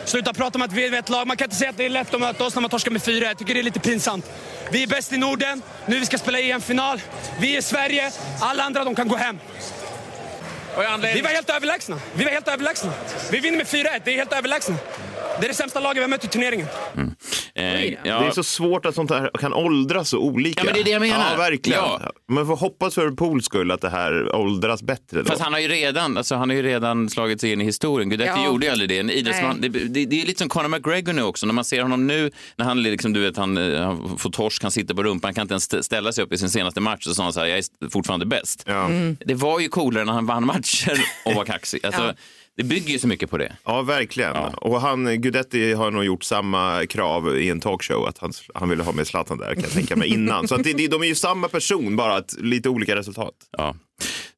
Sluta 0.06 0.34
prata 0.34 0.58
om 0.58 0.62
att 0.62 0.74
vi 0.74 0.86
är 0.86 0.94
ett 0.94 1.10
lag. 1.10 1.28
Man 1.28 1.38
kan 1.38 1.46
inte 1.46 1.56
säga 1.56 1.70
att 1.70 1.78
det 1.78 1.86
är 1.86 1.90
lätt 1.90 2.14
att 2.14 2.20
möta 2.20 2.44
oss 2.46 2.56
när 2.56 2.62
man 2.62 2.70
torskar 2.70 2.92
med 2.92 3.04
fyra. 3.04 3.26
Jag 3.26 3.38
tycker 3.38 3.54
det 3.54 3.60
är 3.60 3.64
lite 3.64 3.80
pinsamt. 3.80 4.32
Vi 4.72 4.84
är 4.84 4.88
bäst 4.88 5.14
i 5.14 5.18
Norden. 5.18 5.62
Nu 5.86 6.00
vi 6.00 6.06
ska 6.06 6.18
spela 6.18 6.40
EM-final. 6.40 7.02
Vi 7.40 7.58
är 7.58 7.62
Sverige. 7.62 8.12
Alla 8.42 8.64
andra 8.64 8.84
de 8.84 8.96
kan 8.96 9.08
gå 9.08 9.16
hem. 9.16 9.40
Vi 10.78 11.22
var 11.22 11.30
helt 11.30 11.50
överlägsna. 11.50 12.00
Vi 12.14 12.24
var 12.24 12.32
helt 12.32 12.48
överlägsna. 12.48 12.92
Vi 13.32 13.40
vinner 13.40 13.58
med 13.58 13.68
4-1. 13.68 14.02
Det 14.06 14.12
är 14.12 14.16
helt 14.16 14.34
överlägsna. 14.34 14.76
Det 15.40 15.46
är 15.46 15.48
det 15.48 15.54
sämsta 15.54 15.80
laget 15.80 15.98
vi 15.98 16.02
har 16.02 16.10
mött 16.10 16.24
i 16.24 16.28
turneringen. 16.28 16.68
Eh, 17.56 17.64
Det 17.64 17.98
är 18.04 18.32
så 18.32 18.44
svårt 18.44 18.86
att 18.86 18.96
sånt 18.96 19.10
här 19.12 19.30
kan 19.40 19.54
åldras 19.54 20.10
så 20.10 20.18
olika. 20.20 20.60
Ja, 20.62 20.66
men 20.66 20.74
det 20.74 20.80
är 20.80 20.84
det 20.84 20.90
jag 20.90 21.00
menar. 21.02 21.32
Ja, 21.32 21.38
verkligen. 21.38 21.80
Ja. 21.80 22.02
Men 22.28 22.48
får 22.48 22.56
hoppas 22.56 22.96
för 22.96 23.12
Pools 23.12 23.46
skull 23.46 23.72
att 23.72 23.82
det 23.82 23.90
här 23.90 24.36
åldras 24.36 24.84
bättre. 24.84 25.20
Då. 25.22 25.26
Fast 25.26 25.42
han 25.42 25.54
har 25.54 25.60
ju 25.60 25.68
redan, 25.68 26.18
alltså, 26.18 26.36
han 26.36 26.50
har 26.50 26.56
ju 26.56 26.64
redan 26.64 27.10
slagit 27.10 27.42
sig 27.42 27.52
in 27.52 27.62
i 27.62 27.66
historien. 27.66 28.10
Guidetti 28.10 28.32
Ja. 28.36 28.46
gjorde 28.46 28.66
ju 28.66 28.72
aldrig 28.72 28.90
det. 28.90 29.00
En 29.00 29.10
idrottsman, 29.10 29.62
det, 29.62 29.70
det, 29.70 30.06
det 30.06 30.22
är 30.22 30.26
lite 30.26 30.40
som 30.40 30.50
Conor 30.50 30.68
McGregor 30.68 31.14
nu 31.14 31.24
också. 31.24 31.46
När 31.46 31.54
man 31.54 31.66
ser 31.66 31.82
honom 31.82 32.08
nu, 32.08 32.32
när 32.56 32.66
han, 32.66 32.84
liksom, 32.84 33.14
du 33.14 33.20
vet, 33.22 33.38
han, 33.38 33.58
eh, 33.58 33.82
han 33.82 34.18
får 34.18 34.30
torsk, 34.30 34.62
han 34.62 34.72
sitter 34.72 34.94
på 34.94 35.04
rumpan, 35.04 35.28
han 35.28 35.34
kan 35.36 35.42
inte 35.42 35.54
ens 35.54 35.70
stä- 35.74 35.82
ställa 35.82 36.12
sig 36.12 36.24
upp 36.24 36.34
i 36.34 36.38
sin 36.38 36.50
senaste 36.50 36.82
match. 36.82 37.04
Så 37.04 37.16
sa 37.16 37.24
han 37.24 37.34
så 37.34 37.40
här, 37.40 37.48
jag 37.48 37.58
är 37.58 37.90
fortfarande 37.90 38.26
bäst. 38.26 38.64
Ja. 38.68 38.90
Det 39.26 39.34
var 39.36 39.60
ju 39.60 39.68
coolare 39.70 40.06
när 40.06 40.14
han 40.14 40.26
vann 40.26 40.46
matcher 40.46 41.02
och 41.26 41.34
var 41.34 41.46
kaxig. 41.46 41.80
Alltså, 41.86 42.02
Ja. 42.02 42.14
Det 42.58 42.64
bygger 42.64 42.94
ju 42.94 43.00
så 43.00 43.08
mycket 43.08 43.30
på 43.30 43.38
det. 43.38 43.56
Ja, 43.66 43.82
verkligen. 43.82 44.36
Och 44.56 44.82
han, 44.82 45.22
Gudetti 45.22 45.74
har 45.74 45.92
nog 45.92 46.04
gjort 46.04 46.24
samma 46.24 46.86
krav 46.86 47.38
i 47.38 47.50
en 47.50 47.60
talkshow 47.60 48.06
att 48.06 48.18
han, 48.18 48.34
han 48.54 48.70
ville 48.70 48.84
ha 48.84 48.92
med 48.92 49.08
Zlatan 49.08 49.38
där, 49.38 49.54
kan 49.54 49.64
jag 49.64 49.72
tänka 49.72 49.96
mig, 49.96 50.10
innan. 50.10 50.48
Så 50.48 50.56
att 50.56 50.64
det, 50.64 50.88
de 50.88 51.02
är 51.02 51.08
ju 51.08 51.16
samma 51.16 51.48
person, 51.48 51.96
bara 51.96 52.16
att 52.16 52.34
lite 52.40 52.70
olika 52.70 52.96
resultat. 52.96 53.34
Ja. 53.58 53.76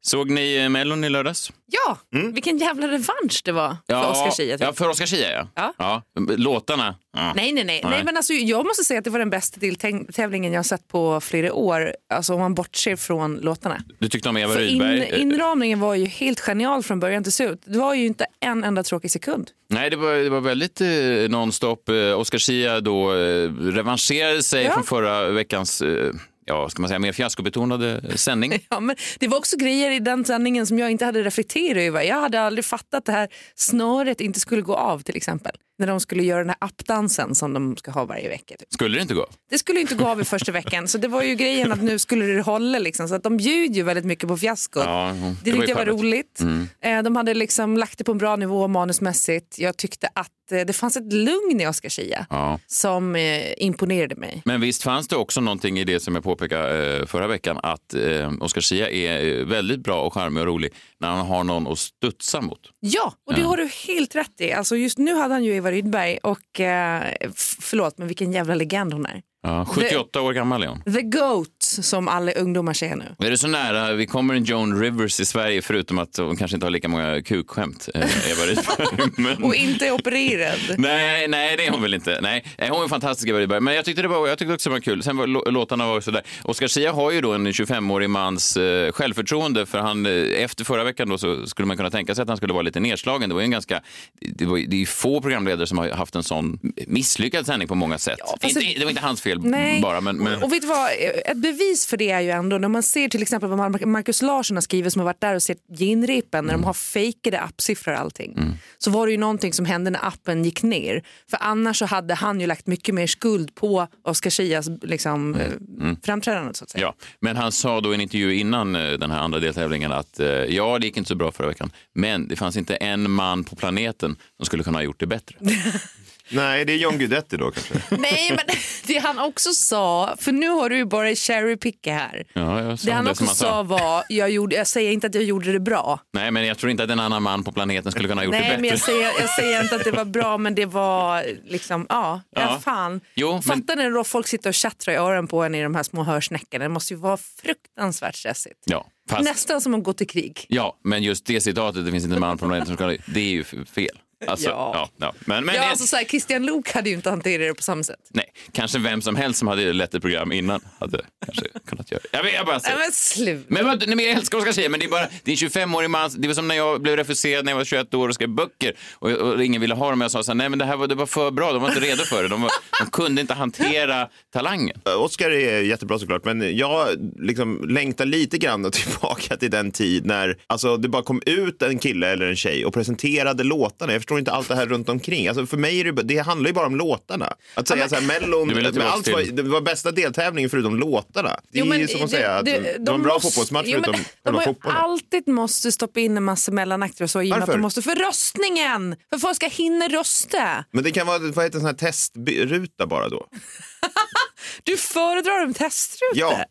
Såg 0.07 0.29
ni 0.31 0.55
eh, 0.55 0.69
Mellon 0.69 1.03
i 1.03 1.09
lördags? 1.09 1.51
Ja, 1.71 1.97
vilken 2.33 2.57
jävla 2.57 2.87
revansch 2.87 3.41
det 3.43 3.51
var 3.51 3.77
för 3.89 4.11
Oscar 4.11 4.31
Zia. 4.31 4.57
typ. 4.57 4.67
Ja, 4.67 4.73
för 4.73 4.89
Oscar 4.89 5.05
Zia, 5.05 5.31
ja. 5.31 5.47
Ja. 5.55 5.73
ja. 5.77 6.01
Låtarna? 6.37 6.95
Ja. 7.17 7.33
Nej, 7.35 7.51
nej, 7.53 7.63
nej, 7.63 7.81
nej. 7.83 8.01
men 8.03 8.17
alltså, 8.17 8.33
jag 8.33 8.65
måste 8.65 8.83
säga 8.83 8.97
att 8.97 9.03
det 9.03 9.09
var 9.09 9.19
den 9.19 9.29
bästa 9.29 9.59
deltävlingen 9.59 10.53
jag 10.53 10.59
har 10.59 10.63
sett 10.63 10.87
på 10.87 11.21
flera 11.21 11.53
år. 11.53 11.95
Alltså 12.13 12.33
om 12.33 12.39
man 12.39 12.53
bortser 12.55 12.95
från 12.95 13.35
låtarna. 13.37 13.81
Du 13.99 14.09
tyckte 14.09 14.29
om 14.29 14.37
Eva 14.37 14.53
För 14.53 14.61
in, 14.61 14.81
Rydberg? 14.81 15.21
inramningen 15.21 15.79
var 15.79 15.95
ju 15.95 16.05
helt 16.05 16.39
genial 16.39 16.83
från 16.83 16.99
början 16.99 17.23
till 17.23 17.33
slut. 17.33 17.61
Det 17.65 17.77
var 17.79 17.93
ju 17.93 18.05
inte 18.05 18.25
en 18.39 18.63
enda 18.63 18.83
tråkig 18.83 19.11
sekund. 19.11 19.51
Nej, 19.69 19.89
det 19.89 19.95
var, 19.97 20.13
det 20.13 20.29
var 20.29 20.41
väldigt 20.41 20.81
eh, 20.81 20.87
nonstop. 21.29 21.89
Eh, 21.89 22.19
Oscar 22.19 22.37
Zia 22.37 22.79
då 22.81 23.13
eh, 23.15 23.51
revanscherade 23.59 24.43
sig 24.43 24.63
Ja. 24.63 24.73
från 24.73 24.83
förra 24.83 25.29
veckans 25.29 25.81
eh, 25.81 26.11
ja, 26.45 26.69
ska 26.69 26.81
man 26.81 26.89
säga, 26.89 26.99
mer 26.99 27.11
fiaskobetonade 27.11 28.17
sändning. 28.17 28.53
Ja, 28.69 28.79
men 28.79 28.95
det 29.19 29.27
var 29.27 29.37
också 29.37 29.57
grejer 29.57 29.91
i 29.91 29.99
den 29.99 30.25
sändningen 30.25 30.67
som 30.67 30.79
jag 30.79 30.91
inte 30.91 31.05
hade 31.05 31.23
reflekterat 31.23 31.77
över. 31.77 32.01
Jag 32.01 32.21
hade 32.21 32.41
aldrig 32.41 32.65
fattat 32.65 32.93
att 32.93 33.05
det 33.05 33.11
här 33.11 33.29
snöret 33.55 34.21
inte 34.21 34.39
skulle 34.39 34.61
gå 34.61 34.75
av 34.75 34.99
till 34.99 35.15
exempel. 35.15 35.55
När 35.77 35.87
de 35.87 35.99
skulle 35.99 36.23
göra 36.23 36.39
den 36.39 36.49
här 36.49 36.57
appdansen 36.61 37.35
som 37.35 37.53
de 37.53 37.77
ska 37.77 37.91
ha 37.91 38.05
varje 38.05 38.29
vecka. 38.29 38.55
Typ. 38.59 38.73
Skulle 38.73 38.97
det 38.97 39.01
inte 39.01 39.13
gå? 39.13 39.25
Det 39.49 39.57
skulle 39.57 39.79
inte 39.79 39.95
gå 39.95 40.05
av 40.07 40.21
i 40.21 40.23
första 40.23 40.51
veckan 40.51 40.87
så 40.87 40.97
det 40.97 41.07
var 41.07 41.23
ju 41.23 41.35
grejen 41.35 41.71
att 41.71 41.83
nu 41.83 41.99
skulle 41.99 42.25
det 42.25 42.41
hålla 42.41 42.79
liksom. 42.79 43.07
Så 43.07 43.15
att 43.15 43.23
de 43.23 43.37
bjuder 43.37 43.75
ju 43.75 43.83
väldigt 43.83 44.05
mycket 44.05 44.29
på 44.29 44.37
fiaskot. 44.37 44.83
Ja, 44.85 45.09
mm. 45.09 45.35
Det 45.43 45.49
ju 45.49 45.55
tyckte 45.55 45.71
jag 45.71 45.77
var 45.77 45.85
roligt. 45.85 46.39
Mm. 46.41 46.67
Eh, 46.81 47.03
De 47.03 47.15
hade 47.15 47.33
liksom 47.33 47.77
lagt 47.77 47.97
det 47.97 48.03
på 48.03 48.11
en 48.11 48.17
bra 48.17 48.35
nivå 48.35 48.67
manusmässigt. 48.67 49.59
Jag 49.59 49.77
tyckte 49.77 50.07
att 50.15 50.51
eh, 50.51 50.59
det 50.61 50.73
fanns 50.73 50.97
ett 50.97 51.13
lugn 51.13 51.61
i 51.61 51.67
Oscar 51.67 51.89
Zia 51.89 52.25
Ja. 52.29 52.59
som 52.67 53.15
eh, 53.15 53.53
imponerade 53.57 54.15
mig. 54.15 54.41
Men 54.45 54.61
visst 54.61 54.83
fanns 54.83 55.07
det 55.07 55.15
också 55.15 55.41
någonting 55.41 55.79
i 55.79 55.83
det 55.83 55.99
som 55.99 56.15
jag 56.15 56.23
påpekade 56.23 57.07
förra 57.07 57.27
veckan 57.27 57.59
att 57.63 57.93
Oscar 58.39 58.61
Zia 58.61 58.89
är 58.89 59.43
väldigt 59.45 59.79
bra 59.83 60.01
och 60.01 60.13
charmig 60.13 60.41
och 60.41 60.47
rolig 60.47 60.73
när 61.05 61.15
han 61.15 61.27
har 61.27 61.43
någon 61.43 61.67
att 61.67 61.79
studsa 61.79 62.41
mot. 62.41 62.59
Ja, 62.79 63.13
och 63.25 63.33
det 63.33 63.41
har 63.41 63.57
du 63.57 63.69
helt 63.87 64.15
rätt 64.15 64.41
i. 64.41 64.51
Alltså 64.51 64.75
just 64.75 64.97
nu 64.97 65.15
hade 65.15 65.33
han 65.33 65.43
ju 65.43 65.55
Eva 65.55 65.71
Rydberg 65.71 66.17
och 66.17 66.59
eh, 66.59 67.13
förlåt 67.35 67.97
men 67.97 68.07
vilken 68.07 68.31
jävla 68.31 68.55
legend 68.55 68.93
hon 68.93 69.05
är. 69.05 69.21
Ja, 69.45 69.65
78 69.65 70.21
år 70.21 70.33
gammal 70.33 70.63
är 70.63 70.67
hon. 70.67 70.81
The 70.93 71.01
Goat 71.01 71.47
som 71.59 72.07
alla 72.07 72.31
ungdomar 72.31 72.73
säger 72.73 72.95
nu. 72.95 73.15
Är 73.19 73.29
det 73.31 73.37
så 73.37 73.47
nära? 73.47 73.93
Vi 73.93 74.07
kommer 74.07 74.33
en 74.33 74.43
Joan 74.43 74.79
Rivers 74.81 75.19
i 75.19 75.25
Sverige 75.25 75.61
förutom 75.61 75.99
att 75.99 76.17
hon 76.17 76.35
kanske 76.35 76.55
inte 76.57 76.65
har 76.65 76.71
lika 76.71 76.87
många 76.87 77.21
kukskämt. 77.21 77.89
Eh. 77.95 78.05
Men... 79.17 79.43
Och 79.43 79.55
inte 79.55 79.87
är 79.87 79.91
opererad. 79.91 80.59
Nej, 80.77 81.27
nej, 81.27 81.57
det 81.57 81.65
är 81.65 81.71
hon 81.71 81.81
väl 81.81 81.93
inte. 81.93 82.19
Nej, 82.21 82.43
eh, 82.57 82.73
hon 82.75 82.83
är 82.83 82.87
fantastisk, 82.87 83.29
Eva 83.29 83.39
Rydberg. 83.39 83.59
Men 83.59 83.75
jag 83.75 83.85
tyckte, 83.85 84.01
det 84.01 84.07
var, 84.07 84.27
jag 84.27 84.37
tyckte 84.37 84.53
också 84.53 84.69
det 84.69 84.73
var 84.73 84.79
kul. 84.79 85.03
Sen 85.03 85.17
var 85.17 85.27
lå- 85.27 85.51
låtarna 85.51 85.87
var 85.87 86.01
sådär. 86.01 86.21
Oscar 86.43 86.67
Zia 86.67 86.91
har 86.91 87.11
ju 87.11 87.21
då 87.21 87.33
en 87.33 87.47
25-årig 87.47 88.09
mans 88.09 88.57
eh, 88.57 88.91
självförtroende 88.91 89.65
för 89.65 89.77
han, 89.79 90.05
eh, 90.05 90.11
efter 90.43 90.65
förra 90.65 90.83
veckan 90.83 91.09
då 91.09 91.17
så 91.17 91.47
skulle 91.47 91.65
man 91.65 91.77
kunna 91.77 91.91
tänka 91.91 92.15
sig 92.15 92.21
att 92.21 92.27
han 92.27 92.37
skulle 92.37 92.53
vara 92.53 92.63
lite 92.63 92.79
nedslagen. 92.79 93.29
Det 93.29 93.35
var 93.35 93.41
en 93.41 93.51
ganska, 93.51 93.81
det, 94.21 94.45
var, 94.45 94.57
det 94.67 94.81
är 94.81 94.85
få 94.85 95.21
programledare 95.21 95.67
som 95.67 95.77
har 95.77 95.89
haft 95.89 96.15
en 96.15 96.23
sån 96.23 96.59
misslyckad 96.87 97.45
sändning 97.45 97.67
på 97.67 97.75
många 97.75 97.97
sätt. 97.97 98.19
inte, 98.43 98.59
det- 98.59 98.75
det 98.79 98.83
var 98.85 98.89
inte 98.91 99.01
hans 99.01 99.21
fel 99.21 99.34
Nej. 99.43 99.81
bara, 99.81 100.01
men, 100.01 100.17
men 100.17 100.43
Och 100.43 100.53
vet 100.53 100.61
du 100.61 100.67
vad, 100.67 100.89
ett 101.25 101.37
bevis 101.37 101.85
för 101.87 101.97
det 101.97 102.11
är 102.11 102.21
ju 102.21 102.29
ändå 102.29 102.57
när 102.57 102.67
man 102.67 102.83
ser 102.83 103.09
till 103.09 103.21
exempel 103.21 103.49
vad 103.49 103.59
Mar- 103.59 103.85
Marcus 103.85 104.21
Larsson 104.21 104.57
har 104.57 104.61
skrivit 104.61 104.93
som 104.93 104.99
har 104.99 105.05
varit 105.05 105.21
där 105.21 105.35
och 105.35 105.43
sett 105.43 105.57
ginrepen 105.69 106.45
när 106.45 106.53
de 106.53 106.63
har 106.63 106.73
fejkade 106.73 107.39
appsiffror 107.39 107.93
och 107.93 107.99
allting. 107.99 108.57
Så 108.77 108.91
var 108.91 109.05
det 109.05 109.11
ju 109.11 109.17
någonting 109.17 109.53
som 109.53 109.65
hände 109.65 109.91
när 109.91 110.05
appen 110.07 110.43
gick 110.45 110.63
ner. 110.63 111.03
För 111.29 111.37
annars 111.41 111.77
så 111.79 111.85
hade 111.85 112.13
han 112.13 112.41
ju 112.41 112.47
lagt 112.47 112.67
mycket 112.67 112.95
mer 112.95 113.07
skuld 113.07 113.55
på 113.55 113.87
Oscar 114.03 114.29
Zias 114.29 114.67
liksom, 114.81 115.35
eh, 115.35 115.93
framträdande 116.03 116.53
så 116.53 116.63
att 116.63 116.69
säga. 116.69 116.81
Ja, 116.81 116.93
men 117.19 117.35
han 117.35 117.51
sa 117.51 117.81
då 117.81 117.91
i 117.91 117.95
en 117.95 118.01
intervju 118.01 118.35
innan 118.35 118.75
eh, 118.75 118.91
den 118.91 119.11
här 119.11 119.19
andra 119.19 119.39
deltävlingen 119.39 119.91
att 119.91 120.19
eh, 120.19 120.27
ja, 120.27 120.79
det 120.79 120.85
gick 120.85 120.97
inte 120.97 121.07
så 121.07 121.15
bra 121.15 121.31
förra 121.31 121.47
veckan, 121.47 121.71
men 121.93 122.27
det 122.27 122.35
fanns 122.35 122.57
inte 122.57 122.75
en 122.75 123.11
man 123.11 123.43
på 123.43 123.55
planeten 123.55 124.15
som 124.37 124.45
skulle 124.45 124.63
kunna 124.63 124.77
ha 124.77 124.83
gjort 124.83 124.99
det 124.99 125.07
bättre. 125.07 125.35
Nej, 126.29 126.65
det 126.65 126.73
är 126.73 126.77
John 126.77 126.97
Guidetti 126.97 127.37
då 127.37 127.51
kanske. 127.51 127.73
Nej 127.97 128.29
men 128.29 128.55
det 128.87 128.97
han 128.97 129.19
också 129.19 129.51
sa, 129.53 130.15
för 130.19 130.31
nu 130.31 130.49
har 130.49 130.69
du 130.69 130.77
ju 130.77 130.85
bara 130.85 131.15
cherrypicka 131.15 131.93
här. 131.93 132.23
Ja, 132.33 132.61
jag 132.63 132.79
sa 132.79 132.85
Det 132.85 132.91
han 132.91 133.05
det 133.05 133.11
också 133.11 133.25
sa 133.25 133.63
var, 133.63 134.03
jag, 134.09 134.29
gjorde, 134.29 134.55
jag 134.55 134.67
säger 134.67 134.91
inte 134.91 135.07
att 135.07 135.15
jag 135.15 135.23
gjorde 135.23 135.51
det 135.51 135.59
bra. 135.59 135.99
Nej, 136.13 136.31
men 136.31 136.45
jag 136.47 136.57
tror 136.57 136.71
inte 136.71 136.83
att 136.83 136.89
en 136.89 136.99
annan 136.99 137.23
man 137.23 137.43
på 137.43 137.51
planeten 137.51 137.91
skulle 137.91 138.07
kunna 138.07 138.21
ha 138.21 138.25
gjort 138.25 138.33
det 138.33 138.39
Nej, 138.39 138.49
bättre. 138.49 138.61
men 138.61 138.69
jag 138.69 138.79
säger, 138.79 139.11
jag 139.21 139.29
säger 139.29 139.61
inte 139.63 139.75
att 139.75 139.83
det 139.83 139.91
var 139.91 140.05
bra, 140.05 140.37
men 140.37 140.55
det 140.55 140.65
var 140.65 141.23
liksom, 141.45 141.85
ja, 141.89 142.21
ja. 142.35 142.41
Ja. 142.41 142.59
fan. 142.63 143.01
Jo, 143.15 143.31
men- 143.33 143.41
Fattar 143.41 143.75
ni 143.75 143.89
då 143.89 144.03
folk 144.03 144.27
sitter 144.27 144.49
och 144.49 144.53
tjattrar 144.53 144.93
i 144.93 144.97
öronen 144.97 145.27
på 145.27 145.43
en 145.43 145.55
i 145.55 145.63
de 145.63 145.75
här 145.75 145.83
små 145.83 146.03
hörsnäckorna? 146.03 146.63
Det 146.65 146.69
måste 146.69 146.93
ju 146.93 146.99
vara 146.99 147.17
fruktansvärt 147.17 148.15
stressigt. 148.15 148.59
Ja, 148.65 148.87
fast, 149.09 149.23
Nästan 149.23 149.61
som 149.61 149.73
att 149.73 149.83
gå 149.83 149.93
till 149.93 150.07
krig. 150.07 150.45
ja, 150.49 150.77
men 150.83 151.03
just 151.03 151.25
det 151.25 151.41
citatet, 151.41 151.85
det 151.85 151.91
finns 151.91 152.03
inte 152.03 152.15
en 152.15 152.19
man 152.21 152.37
på 152.37 152.45
planeten 152.47 152.67
som 152.67 152.75
ska 152.75 152.85
det 153.13 153.19
är 153.19 153.23
ju 153.31 153.43
fel. 153.43 153.99
Alltså, 154.27 154.49
Ja. 154.49 154.71
ja. 154.73 154.89
Ja, 155.05 155.13
Men, 155.25 155.45
men 155.45 155.55
ja, 155.55 155.69
alltså, 155.69 155.87
så 155.87 155.95
här, 155.95 156.03
Christian 156.03 156.45
Luuk 156.45 156.71
hade 156.71 156.89
ju 156.89 156.95
inte 156.95 157.09
hanterat 157.09 157.39
det 157.47 157.53
på 157.53 157.61
samma 157.63 157.83
sätt. 157.83 157.99
nej, 158.09 158.25
kanske 158.51 158.79
vem 158.79 159.01
som 159.01 159.15
helst 159.15 159.39
som 159.39 159.47
hade 159.47 159.73
lett 159.73 159.93
ett 159.95 160.01
program 160.01 160.31
innan 160.31 160.61
hade 160.79 161.01
kanske 161.25 161.45
kunnat 161.67 161.91
göra 161.91 162.01
det. 162.03 162.17
Jag, 162.17 162.23
vet, 162.23 162.33
jag 162.33 162.45
bara 162.45 162.55
Nej, 162.55 162.61
säger. 162.61 162.77
men 162.77 162.91
slut. 162.91 163.45
Men, 163.49 163.65
nej, 163.87 163.95
men 163.95 164.05
jag 164.05 164.13
älskar 164.17 164.37
Oscar 164.37 164.51
Zia, 164.51 164.69
men 164.69 164.79
det 164.79 164.85
är 164.85 164.89
bara 164.89 165.07
det 165.23 165.31
är 165.31 165.43
en 165.43 165.49
25-årig 165.49 165.89
man. 165.89 166.09
Det 166.17 166.27
var 166.27 166.35
som 166.35 166.47
när 166.47 166.55
jag 166.55 166.81
blev 166.81 166.95
refuserad 166.95 167.45
när 167.45 167.51
jag 167.51 167.57
var 167.57 167.65
21 167.65 167.93
år 167.93 168.07
och 168.07 168.13
skrev 168.15 168.29
böcker 168.29 168.73
och, 168.93 169.11
och 169.11 169.43
ingen 169.43 169.61
ville 169.61 169.75
ha 169.75 169.89
dem. 169.89 170.01
Jag 170.01 170.11
sa 170.11 170.23
så 170.23 170.31
här, 170.31 170.35
nej 170.35 170.49
men 170.49 170.59
det 170.59 170.65
här 170.65 170.77
var, 170.77 170.87
det 170.87 170.95
var 170.95 171.05
för 171.05 171.31
bra, 171.31 171.53
de 171.53 171.61
var 171.61 171.69
inte 171.69 171.81
redo 171.81 172.03
för 172.03 172.23
det. 172.23 172.29
De, 172.29 172.41
var, 172.41 172.51
de 172.79 172.89
kunde 172.91 173.21
inte 173.21 173.33
hantera 173.33 174.09
talangen. 174.33 174.81
Oscar 174.99 175.29
är 175.31 175.61
jättebra 175.61 175.99
såklart, 175.99 176.25
men 176.25 176.57
jag 176.57 176.87
liksom 177.19 177.69
längtar 177.69 178.05
lite 178.05 178.37
grann 178.37 178.71
tillbaka 178.71 179.37
till 179.37 179.51
den 179.51 179.71
tid 179.71 180.05
när 180.05 180.37
alltså, 180.47 180.77
det 180.77 180.87
bara 180.89 181.03
kom 181.03 181.21
ut 181.25 181.61
en 181.61 181.79
kille 181.79 182.07
eller 182.07 182.25
en 182.27 182.35
tjej 182.35 182.65
och 182.65 182.73
presenterade 182.73 183.43
låtarna. 183.43 183.93
Jag 184.05 184.07
förstår 184.07 184.19
inte 184.19 184.31
allt 184.31 184.47
det 184.47 184.55
här 184.55 184.65
runt 184.65 184.89
omkring. 184.89 185.27
Alltså, 185.27 185.45
för 185.45 185.57
mig 185.57 185.79
är 185.79 185.83
det, 185.91 186.03
det 186.03 186.17
handlar 186.17 186.49
ju 186.49 186.53
bara 186.53 186.65
om 186.67 186.75
låtarna. 186.75 187.33
Att 187.53 187.67
säga 187.67 187.89
så 187.89 187.95
här, 187.95 188.01
Mellon, 188.01 188.81
allt 188.81 189.07
var, 189.07 189.21
det 189.31 189.41
var 189.43 189.61
bästa 189.61 189.91
deltävlingen 189.91 190.49
förutom 190.49 190.79
låtarna. 190.79 191.39
Det 191.51 191.59
är 191.59 191.63
Jo, 191.63 191.65
men 191.69 191.79
ju 191.79 191.87
som 191.87 191.95
att 192.03 192.11
det- 192.11 192.17
säga 192.17 192.31
att 192.31 192.45
det- 192.45 192.59
det, 192.59 192.73
de 192.77 192.85
var 192.85 192.93
en 192.95 193.01
bra 193.03 193.13
måste- 193.13 193.27
fotbollsmatch 193.29 193.65
Jo, 193.67 193.71
förutom 193.83 194.01
De 194.23 194.35
själva 194.35 194.55
har 194.61 194.71
alltid 194.71 195.27
måste 195.27 195.71
stoppa 195.71 195.99
in 195.99 196.17
en 196.17 196.23
massa 196.23 196.51
mellanakter 196.51 197.03
och 197.03 197.09
så 197.09 197.21
i 197.21 197.25
och 197.31 197.37
med 197.37 197.43
att 197.43 197.51
de 197.51 197.61
måste 197.61 197.81
för 197.81 197.95
röstningen. 197.95 198.95
För 199.09 199.17
folk 199.19 199.35
ska 199.35 199.47
hinna 199.47 199.87
rösta. 199.87 200.65
Men 200.71 200.83
det 200.83 200.91
kan 200.91 201.07
vara 201.07 201.19
vad 201.19 201.27
heter, 201.45 201.57
en 201.57 201.61
sån 201.61 201.65
här 201.65 201.73
testruta 201.73 202.85
bara 202.87 203.09
då. 203.09 203.27
Du 204.63 204.77
föredrar 204.77 205.43
en 205.43 205.53
testruta? 205.53 206.13
Ja. 206.13 206.45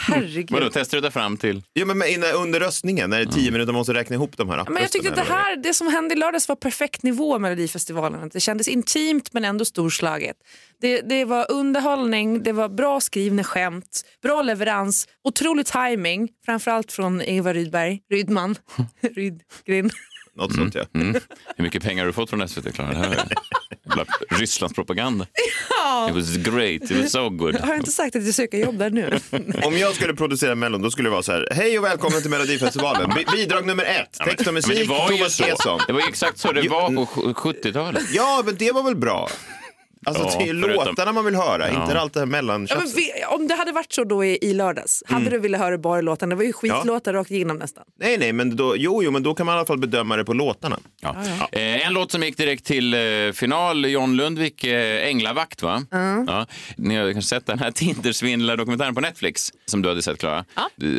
Herregud. 0.00 0.50
Vadå, 0.50 0.70
testar 0.72 0.96
du 0.96 1.00
dig 1.00 1.10
fram 1.10 1.36
till? 1.36 1.62
Ja, 1.72 1.84
men 1.84 2.08
innan, 2.08 2.30
under 2.32 2.60
röstningen, 2.60 3.10
när 3.10 3.18
det 3.18 3.24
är 3.24 3.26
tio 3.26 3.50
minuter, 3.50 3.72
man 3.72 3.80
måste 3.80 3.94
räkna 3.94 4.14
ihop 4.14 4.36
de 4.36 4.48
här 4.48 4.64
Men 4.68 4.82
jag 4.82 4.92
tyckte 4.92 5.08
att 5.08 5.16
det 5.16 5.22
här, 5.22 5.56
det 5.56 5.74
som 5.74 5.88
hände 5.88 6.14
i 6.14 6.18
lördags 6.18 6.48
var 6.48 6.56
perfekt 6.56 7.02
nivå 7.02 7.38
med 7.38 7.40
Melodifestivalen. 7.40 8.30
Det 8.32 8.40
kändes 8.40 8.68
intimt 8.68 9.32
men 9.32 9.44
ändå 9.44 9.64
storslaget. 9.64 10.36
Det, 10.80 11.00
det 11.00 11.24
var 11.24 11.50
underhållning, 11.50 12.42
det 12.42 12.52
var 12.52 12.68
bra 12.68 13.00
skrivna 13.00 13.44
skämt, 13.44 14.04
bra 14.22 14.42
leverans, 14.42 15.08
otrolig 15.24 15.66
timing 15.66 16.28
framförallt 16.44 16.92
från 16.92 17.22
Eva 17.22 17.52
Rydberg, 17.52 18.00
Rydman, 18.10 18.56
Rydgren. 19.00 19.90
Något 20.34 20.54
sånt 20.54 20.74
ja. 20.74 20.84
Mm. 20.94 21.14
Hur 21.56 21.64
mycket 21.64 21.82
pengar 21.82 22.02
har 22.02 22.06
du 22.06 22.12
fått 22.12 22.30
från 22.30 22.48
SVT, 22.48 22.74
Klara? 22.74 23.14
Rysslands 24.30 24.74
propaganda. 24.74 25.26
It 26.08 26.14
was 26.14 26.36
great, 26.36 26.82
it 26.82 26.90
was 27.02 27.10
so 27.12 27.30
good. 27.30 27.56
Har 27.60 27.68
jag 27.68 27.76
inte 27.76 27.90
sagt 27.92 28.16
att 28.16 28.24
jag 28.26 28.34
söker 28.34 28.58
jobb 28.58 28.78
där 28.78 28.90
nu? 28.90 29.18
Om 29.62 29.78
jag 29.78 29.94
skulle 29.94 30.14
producera 30.14 30.54
Mellon, 30.54 30.82
då 30.82 30.90
skulle 30.90 31.06
det 31.08 31.12
vara 31.12 31.22
så 31.22 31.32
här. 31.32 31.48
Hej 31.52 31.78
och 31.78 31.84
välkommen 31.84 32.20
till 32.22 32.30
Melodifestivalen. 32.30 33.10
Bi- 33.16 33.26
bidrag 33.36 33.66
nummer 33.66 33.84
ett, 33.84 34.12
text 34.24 34.46
och 34.46 34.54
Men 34.54 34.62
det 34.62 34.68
musik, 34.68 34.88
var 34.88 35.10
ju 35.10 35.16
Thomas 35.16 35.36
så. 35.36 35.44
Gesson. 35.44 35.80
Det 35.86 35.92
var 35.92 36.00
ju 36.00 36.06
exakt 36.08 36.38
så 36.38 36.52
det 36.52 36.68
var 36.68 36.86
på 36.88 37.04
sj- 37.04 37.34
70-talet. 37.34 38.02
Ja, 38.12 38.42
men 38.46 38.56
det 38.56 38.72
var 38.72 38.82
väl 38.82 38.96
bra? 38.96 39.28
Alltså 40.06 40.22
Ja, 40.22 40.34
det 40.38 40.44
är 40.44 40.62
förutom- 40.62 40.86
låtarna 40.86 41.12
man 41.12 41.24
vill 41.24 41.34
höra, 41.34 41.68
Ja. 41.72 41.82
inte 41.84 42.00
allt 42.00 42.12
det 42.12 42.20
här 42.20 42.26
Ja, 42.26 42.30
mellantjafset. 42.30 42.84
men 42.88 42.94
vi, 42.96 43.10
om 43.36 43.48
det 43.48 43.54
hade 43.54 43.72
varit 43.72 43.92
så 43.92 44.04
då 44.04 44.24
i, 44.24 44.38
i 44.42 44.54
lördags, 44.54 45.02
hade 45.06 45.30
du 45.30 45.38
velat 45.38 45.60
höra 45.60 45.78
bara 45.78 46.00
låtarna? 46.00 46.30
Det 46.30 46.36
var 46.36 46.44
ju 46.44 46.52
skitlåtar 46.52 47.12
rakt 47.12 47.30
igenom 47.30 47.56
nästan. 47.56 47.84
Nej, 48.00 48.18
nej, 48.18 48.32
men 48.32 48.56
då, 48.56 48.76
jo, 48.76 49.02
jo, 49.02 49.10
men 49.10 49.22
då 49.22 49.34
kan 49.34 49.46
man 49.46 49.54
i 49.54 49.58
alla 49.58 49.66
fall 49.66 49.78
bedöma 49.78 50.16
det 50.16 50.24
på 50.24 50.32
låtarna. 50.32 50.78
Ja. 51.00 51.16
Eh, 51.52 51.86
en 51.86 51.92
låt 51.94 52.12
som 52.12 52.22
gick 52.22 52.36
direkt 52.36 52.64
till 52.64 52.94
eh, 52.94 53.00
final, 53.34 53.90
John 53.90 54.16
Lundvik, 54.16 54.64
eh, 54.64 55.06
Änglavakt 55.08 55.62
va? 55.62 55.82
Ja. 56.26 56.46
Ni 56.76 56.96
har 56.96 57.12
kanske 57.12 57.28
sett 57.28 57.46
den 57.46 57.58
här 57.58 57.70
Tindersvindlar-dokumentären 57.70 58.94
på 58.94 59.00
Netflix 59.00 59.52
som 59.66 59.82
du 59.82 59.88
hade 59.88 60.02
sett 60.02 60.18
Klara. 60.18 60.44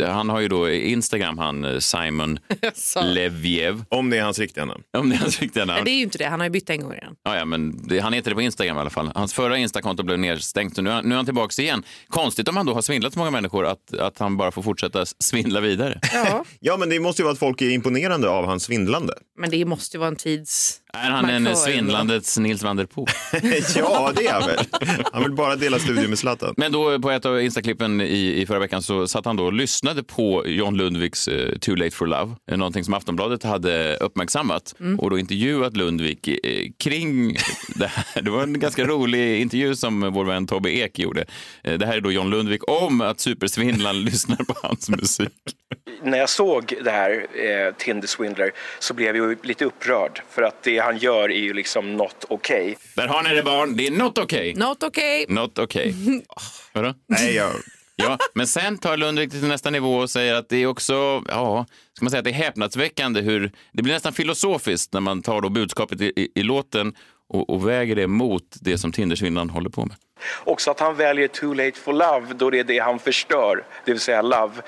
Han 0.08 0.29
har 0.29 0.39
ju 0.39 0.48
då 0.48 0.70
Instagram, 0.70 1.38
han 1.38 1.63
eh, 1.65 1.79
Simon 1.79 2.39
Leviev. 3.03 3.84
Om 3.89 4.10
det 4.10 4.18
är 4.18 4.22
hans 4.22 4.39
riktiga 4.39 4.65
namn. 4.65 4.84
Om 4.98 5.10
det 5.10 5.15
är 5.15 5.20
hans 5.20 5.39
riktiga 5.39 5.65
Nej, 5.65 5.75
namn. 5.75 5.86
det 5.86 5.91
är 5.91 5.96
ju 5.96 6.03
inte 6.03 6.18
det, 6.18 6.25
han 6.25 6.39
har 6.39 6.48
ju 6.48 6.51
bytt 6.51 6.70
en 6.70 6.82
gång 6.82 6.91
redan. 6.94 7.15
Ja, 7.24 7.38
ja, 7.38 7.46
men 7.46 7.88
det, 7.88 8.00
han 8.00 8.13
heter 8.13 8.29
det 8.32 8.36
på 8.36 8.41
Instagram 8.41 8.77
i 8.77 8.79
alla 8.89 9.12
fall. 9.12 9.12
Hans 9.15 9.34
förra 9.34 9.58
Instakonto 9.58 10.03
blev 10.03 10.19
nedstängt 10.19 10.75
så 10.75 10.81
nu, 10.81 11.01
nu 11.03 11.12
är 11.12 11.15
han 11.15 11.25
tillbaka 11.25 11.62
igen. 11.62 11.84
Konstigt 12.08 12.48
om 12.48 12.58
han 12.58 12.65
då 12.65 12.74
har 12.74 12.81
svindlat 12.81 13.13
så 13.13 13.19
många 13.19 13.31
människor 13.31 13.65
att, 13.65 13.93
att 13.93 14.19
han 14.19 14.38
bara 14.38 14.51
får 14.51 14.62
fortsätta 14.62 15.05
svindla 15.05 15.60
vidare. 15.60 16.00
Ja. 16.13 16.46
Ja, 16.60 16.77
men 16.77 16.89
det 16.89 17.00
måste 17.00 17.22
ju 17.22 17.24
vara 17.24 17.34
att 17.34 17.39
folk 17.39 17.62
är 17.62 17.69
imponerande 17.69 18.29
av 18.29 18.46
hans 18.46 18.63
svindlande. 18.63 19.13
Men 19.38 19.50
det 19.50 19.65
måste 19.65 19.98
ju 19.98 20.00
vara 20.00 20.08
en 20.08 20.15
tids... 20.15 20.81
Är 20.93 21.10
han 21.10 21.29
en 21.29 21.55
svindlandets 21.55 22.38
Nils 22.38 22.63
van 22.63 22.77
der 22.77 22.86
Poel? 22.86 23.08
ja, 23.75 24.12
det 24.15 24.27
är 24.27 24.34
han 24.34 24.48
väl. 24.48 24.65
Han 25.13 25.24
vill 25.24 25.31
bara 25.31 25.55
dela 25.55 25.79
studio 25.79 26.10
med 26.10 26.19
Zlatan. 26.19 26.53
Men 26.58 26.72
då 26.72 27.00
på 27.00 27.12
ett 27.12 27.25
av 27.25 27.41
Instaklippen 27.41 28.01
i, 28.01 28.41
i 28.41 28.46
förra 28.46 28.60
veckan 28.60 28.81
så 28.81 29.08
satt 29.08 29.25
han 29.25 29.36
då 29.36 29.46
och 29.46 29.53
lyssnade 29.53 30.03
på 30.03 30.48
John 30.48 30.77
Lundviks 30.77 31.27
eh, 31.27 31.58
Too 31.58 31.75
Late 31.75 31.91
for 31.91 32.08
Love, 32.08 32.36
eh, 32.51 32.58
någonting 32.58 32.84
som 32.84 32.93
Aftonbladet 32.93 33.43
hade 33.43 33.98
uppmärksammat 33.98 34.75
och 34.98 35.10
då 35.10 35.19
intervjuat 35.19 35.77
Lundvik 35.77 36.27
eh, 36.27 36.67
kring 36.77 37.38
det 37.75 37.88
här. 37.88 38.22
Det 38.22 38.29
var 38.31 38.43
en 38.43 38.60
ganska 38.60 38.86
rolig 38.86 39.41
intervju 39.41 39.75
som 39.75 40.13
vår 40.13 40.25
vän 40.25 40.48
Tobbe 40.48 40.69
Ek 40.69 41.00
gjorde. 41.00 41.25
Eh, 41.63 41.74
det 41.74 41.86
här 41.86 41.98
är 41.98 42.01
då 42.01 42.12
John 42.12 42.29
Lundvik 42.29 42.69
om 42.72 43.01
att 43.01 43.19
supersvindlaren 43.19 44.01
lyssnar 44.03 44.38
på 44.38 44.55
hans 44.63 44.89
musik. 44.89 45.29
när 46.03 46.17
jag 46.17 46.29
såg 46.29 46.74
det 46.84 46.91
här, 46.91 47.12
eh, 47.12 47.74
Tinder 47.77 48.08
Swindler, 48.08 48.51
så 48.79 48.93
blev 48.93 49.17
jag 49.17 49.46
lite 49.46 49.65
upprörd. 49.65 50.22
För 50.29 50.41
att 50.41 50.63
det 50.63 50.79
han 50.82 50.98
gör 50.98 51.32
är 51.32 51.40
ju 51.40 51.54
liksom 51.54 51.98
not 51.98 52.26
okay. 52.30 52.76
Där 52.96 53.08
har 53.08 53.24
ni 53.24 53.36
det 53.36 53.44
barn, 53.44 53.78
det 53.78 53.88
är 53.88 53.92
not 53.92 54.18
okay. 54.18 54.54
Not 54.54 54.84
okay. 54.84 55.26
Not 55.30 55.60
okay. 55.60 55.94
Vadå? 56.74 56.94
Nej, 57.08 57.36
jag... 57.36 57.52
Ja, 58.02 58.18
men 58.34 58.48
sen 58.48 58.78
tar 58.78 58.98
Lundvik 58.98 59.32
det 59.32 59.40
till 59.40 59.48
nästa 59.48 59.70
nivå 59.70 59.96
och 59.96 60.10
säger 60.10 60.34
att 60.34 60.50
det 60.50 60.58
är 60.58 60.66
också, 60.66 61.24
ja, 61.28 61.66
ska 61.94 62.06
man 62.06 62.12
säga 62.12 62.20
att 62.20 62.24
det 62.24 62.32
är 62.32 62.34
häpnadsväckande 62.34 63.22
hur, 63.22 63.52
det 63.72 63.84
blir 63.84 63.94
nästan 63.94 64.14
filosofiskt 64.14 64.94
när 64.94 65.02
man 65.02 65.22
tar 65.22 65.42
då 65.42 65.50
budskapet 65.50 66.02
i, 66.02 66.06
i, 66.16 66.32
i 66.36 66.44
låten 66.44 66.94
och, 67.30 67.50
och 67.50 67.68
väger 67.68 67.96
det 67.96 68.08
mot 68.08 68.58
det 68.62 68.78
som 68.78 68.92
Tindersvindlaren 68.92 69.50
håller 69.50 69.70
på 69.70 69.86
med. 69.86 69.96
Också 70.44 70.72
att 70.72 70.80
han 70.80 70.96
väljer 70.96 71.28
Too 71.28 71.54
Late 71.54 71.80
for 71.80 71.94
Love 71.94 72.34
då 72.36 72.50
det 72.50 72.60
är 72.60 72.64
det 72.64 72.80
han 72.80 73.00
förstör, 73.00 73.63
det 73.86 73.91
vill 73.91 74.02
säga 74.02 74.22
love. 74.22 74.54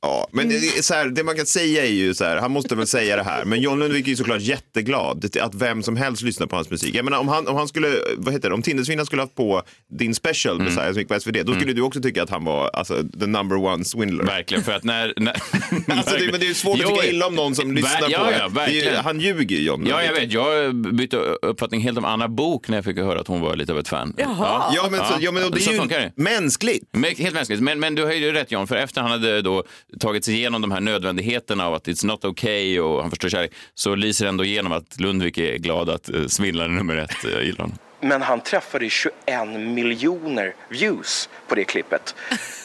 Ja, 0.00 0.28
men 0.32 0.48
det, 0.48 0.84
så 0.84 0.94
här, 0.94 1.06
det 1.06 1.24
man 1.24 1.36
kan 1.36 1.46
säga 1.46 1.84
är 1.84 1.90
ju 1.90 2.14
så 2.14 2.24
här, 2.24 2.36
han 2.36 2.50
måste 2.50 2.74
väl 2.74 2.86
säga 2.86 3.16
det 3.16 3.22
här, 3.22 3.44
men 3.44 3.60
John 3.60 3.78
Lundvik 3.78 4.06
är 4.06 4.10
ju 4.10 4.16
såklart 4.16 4.40
jätteglad 4.40 5.36
att 5.40 5.54
vem 5.54 5.82
som 5.82 5.96
helst 5.96 6.22
lyssnar 6.22 6.46
på 6.46 6.56
hans 6.56 6.70
musik. 6.70 6.94
Jag 6.94 7.04
menar, 7.04 7.18
om, 7.18 7.28
han, 7.28 7.48
om 7.48 7.56
han 7.56 7.68
skulle, 7.68 7.88
vad 8.16 8.34
heter 8.34 8.48
det, 8.48 8.54
om 8.54 8.62
Tindersvindlaren 8.62 9.06
skulle 9.06 9.22
haft 9.22 9.34
på 9.34 9.62
din 9.98 10.14
special 10.14 10.60
Mm. 10.60 10.74
Messiah 10.74 10.92
som 10.92 10.98
gick 10.98 11.08
på 11.08 11.20
SvD, 11.20 11.36
då 11.46 11.54
skulle 11.54 11.72
du 11.72 11.82
också 11.82 12.00
tycka 12.00 12.22
att 12.22 12.30
han 12.30 12.44
var 12.44 12.68
alltså, 12.68 12.94
the 13.20 13.26
number 13.26 13.56
one 13.56 13.84
swindler. 13.84 14.24
Verkligen, 14.24 14.64
för 14.64 14.72
att 14.72 14.84
när... 14.84 15.14
när 15.16 15.32
Alltså, 15.88 16.16
det, 16.16 16.30
men 16.30 16.40
det 16.40 16.46
är 16.46 16.48
ju 16.48 16.54
svårt 16.54 16.78
Jo, 16.82 16.88
att 16.88 16.94
tycka 16.94 17.06
illa 17.06 17.26
om 17.26 17.34
någon 17.34 17.54
som 17.54 17.72
lyssnar 17.72 18.10
ja, 18.10 18.18
på 18.18 18.32
ja, 18.32 18.48
det. 18.48 18.72
det. 18.72 18.80
är 18.80 18.92
ju. 18.92 18.96
Han 18.96 19.20
ljuger 19.20 19.56
ju 19.56 19.62
John 19.62 19.86
Ja, 19.86 20.02
jag 20.04 20.12
vet. 20.12 20.32
Jag 20.32 20.74
bytte 20.74 21.16
uppfattning 21.16 21.80
helt 21.80 21.98
om 21.98 22.04
Anna 22.04 22.28
Bok 22.28 22.68
när 22.68 22.76
jag 22.76 22.84
fick 22.84 22.96
höra 22.96 23.20
att 23.20 23.28
hon 23.28 23.40
var 23.40 23.56
lite 23.56 23.72
av 23.72 23.78
ett 23.80 23.88
fan. 23.88 24.14
Jaha. 24.16 24.72
Ja, 24.74 24.88
men, 24.90 25.06
så, 25.06 25.14
ja, 25.20 25.32
men 25.32 25.44
och 25.44 25.50
det 25.50 25.60
så 25.60 25.70
är 25.70 25.74
ju 25.74 25.80
funkar 25.80 26.00
det. 26.00 26.12
mänskligt. 26.14 26.88
Men, 26.92 27.14
helt 27.16 27.34
mänskligt. 27.34 27.60
Men, 27.60 27.80
men 27.80 27.94
du 27.94 28.04
har 28.04 28.12
ju 28.12 28.32
rätt 28.32 28.52
John, 28.52 28.66
för 28.66 28.76
efter 28.76 29.00
han 29.00 29.10
hade 29.10 29.42
då 29.42 29.64
tagit 30.00 30.24
sig 30.24 30.34
igenom 30.34 30.60
de 30.60 30.70
här 30.70 30.80
nödvändigheterna 30.80 31.66
av 31.66 31.74
att 31.74 31.88
it's 31.88 32.06
not 32.06 32.24
okay 32.24 32.80
och 32.80 33.00
han 33.00 33.10
förstår 33.10 33.28
kärlek, 33.28 33.52
så 33.74 33.94
lyser 33.94 34.26
ändå 34.26 34.44
igenom 34.44 34.72
att 34.72 35.00
Lundvik 35.00 35.38
är 35.38 35.58
glad 35.58 35.90
att 35.90 36.10
uh, 36.10 36.26
svindlaren 36.26 36.74
nummer 36.74 36.96
ett 36.96 37.24
uh, 37.24 37.44
gillar 37.44 37.58
honom. 37.58 37.78
Men 38.00 38.22
han 38.22 38.40
träffade 38.40 38.90
21 38.90 39.12
miljoner 39.58 40.54
views 40.68 41.28
på 41.48 41.54
det 41.54 41.64
klippet. 41.64 42.14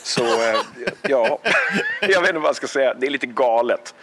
Så 0.04 0.24
eh, 0.24 0.56
ja, 1.02 1.40
jag 2.02 2.22
vet 2.22 2.30
inte 2.30 2.40
vad 2.40 2.50
jag 2.50 2.56
ska 2.56 2.68
säga. 2.68 2.94
Det 2.94 3.06
är 3.06 3.12
lite 3.12 3.28
galet. 3.28 3.96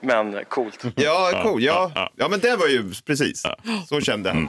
Men 0.00 0.44
coolt. 0.48 0.84
Ja, 0.94 1.40
cool. 1.42 1.62
Ja, 1.62 2.10
ja 2.16 2.28
men 2.28 2.40
det 2.40 2.56
var 2.56 2.66
ju 2.66 2.94
precis. 3.06 3.42
Så 3.88 4.00
kände 4.00 4.30
han. 4.30 4.48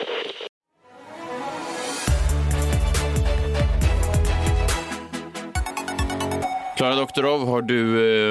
Klara 6.81 6.95
Doktorov, 6.95 7.47
har 7.47 7.61
du 7.61 7.79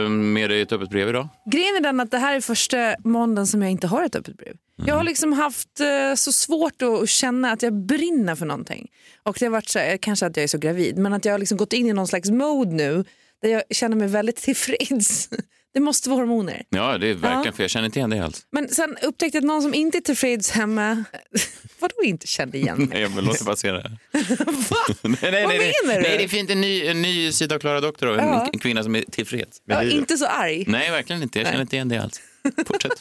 eh, 0.04 0.08
med 0.08 0.50
dig 0.50 0.60
ett 0.60 0.72
öppet 0.72 0.90
brev 0.90 1.08
idag? 1.08 1.28
Grejen 1.52 1.76
är 1.76 1.80
den 1.80 2.00
att 2.00 2.10
det 2.10 2.18
här 2.18 2.36
är 2.36 2.40
första 2.40 2.96
måndagen 3.04 3.46
som 3.46 3.62
jag 3.62 3.70
inte 3.70 3.86
har 3.86 4.04
ett 4.04 4.16
öppet 4.16 4.36
brev. 4.36 4.56
Jag 4.86 4.94
har 4.94 5.04
liksom 5.04 5.32
haft 5.32 5.80
eh, 5.80 6.14
så 6.14 6.32
svårt 6.32 6.82
att 6.82 7.08
känna 7.08 7.52
att 7.52 7.62
jag 7.62 7.74
brinner 7.74 8.34
för 8.34 8.46
någonting. 8.46 8.88
Och 9.22 9.36
det 9.40 9.46
har 9.46 9.50
varit 9.50 9.68
så 9.68 9.78
här, 9.78 9.96
kanske 9.96 10.26
att 10.26 10.36
jag 10.36 10.44
är 10.44 10.48
så 10.48 10.58
gravid, 10.58 10.98
men 10.98 11.12
att 11.12 11.24
jag 11.24 11.32
har 11.32 11.38
liksom 11.38 11.58
gått 11.58 11.72
in 11.72 11.86
i 11.86 11.92
någon 11.92 12.08
slags 12.08 12.30
mode 12.30 12.70
nu 12.70 13.04
där 13.42 13.48
jag 13.48 13.62
känner 13.70 13.96
mig 13.96 14.08
väldigt 14.08 14.36
tillfreds. 14.42 15.28
Det 15.74 15.80
måste 15.80 16.11
vara 16.11 16.20
hormoner. 16.20 16.62
Ja, 16.68 16.98
det 16.98 17.06
är 17.09 17.14
verkligen, 17.14 17.44
Ja. 17.44 17.52
för 17.52 17.62
jag 17.62 17.70
känner 17.70 17.87
inte 17.87 17.98
igen 17.98 18.11
dig 18.11 18.20
alls. 18.20 18.46
Men 18.52 18.68
sen 18.68 18.96
upptäckte 19.02 19.37
jag 19.38 19.42
att 19.42 19.46
någon 19.46 19.62
som 19.62 19.74
inte 19.74 19.98
är 19.98 20.00
tillfreds 20.00 20.50
hemma, 20.50 21.04
vadå 21.78 21.94
inte 22.04 22.26
kände 22.26 22.59
igen 22.59 22.78
mig? 22.78 22.88
Nej, 23.00 23.09
men 23.09 23.24
låt 23.24 23.38
det 23.38 23.44
passera. 23.44 23.83
nej, 24.12 24.22
nej, 25.02 25.18
nej, 25.22 25.42
Vad 25.46 25.48
nej, 25.59 25.72
menar 25.87 25.94
du? 25.94 26.09
nej, 26.09 26.18
det 26.18 26.28
fint. 26.28 26.50
En 26.50 26.61
ny, 26.61 26.87
en 26.87 27.02
ny 27.02 27.33
sida 27.33 27.54
av 27.54 27.59
Klara 27.59 27.80
Doktorov, 27.80 28.18
en, 28.18 28.28
Ja. 28.28 28.48
en 28.52 28.59
kvinna 28.59 28.83
som 28.83 28.96
är 28.96 29.02
tillfreds. 29.11 29.62
Är 29.68 29.90
inte 29.90 30.16
så 30.18 30.26
arg. 30.26 30.64
Nej, 30.68 30.90
verkligen 30.90 31.22
inte. 31.22 31.38
Jag 31.38 31.46
känner 31.46 31.59
Nej. 31.59 31.62
inte 31.62 31.76
igen 31.76 31.88
dig 31.88 31.98
alls. 31.98 32.20
Fortsätt. 32.66 32.92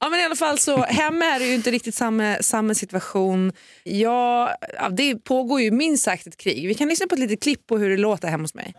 Ja, 0.00 0.08
men 0.08 0.20
i 0.20 0.24
alla 0.24 0.36
fall 0.36 0.58
så 0.58 0.76
hemma 0.82 1.24
är 1.24 1.38
det 1.38 1.46
ju 1.46 1.54
inte 1.54 1.70
riktigt 1.70 1.94
samma, 1.94 2.36
samma 2.40 2.74
situation. 2.74 3.52
Ja, 3.84 4.54
ja, 4.74 4.88
det 4.88 5.24
pågår 5.24 5.60
ju 5.60 5.70
minst 5.70 6.04
sagt 6.04 6.26
ett 6.26 6.36
krig. 6.36 6.68
Vi 6.68 6.74
kan 6.74 6.88
lyssna 6.88 7.06
på 7.06 7.14
ett 7.14 7.20
litet 7.20 7.42
klipp 7.42 7.66
på 7.66 7.78
hur 7.78 7.90
det 7.90 7.96
låter 7.96 8.28
hemma 8.28 8.42
hos 8.44 8.54
mig. 8.54 8.74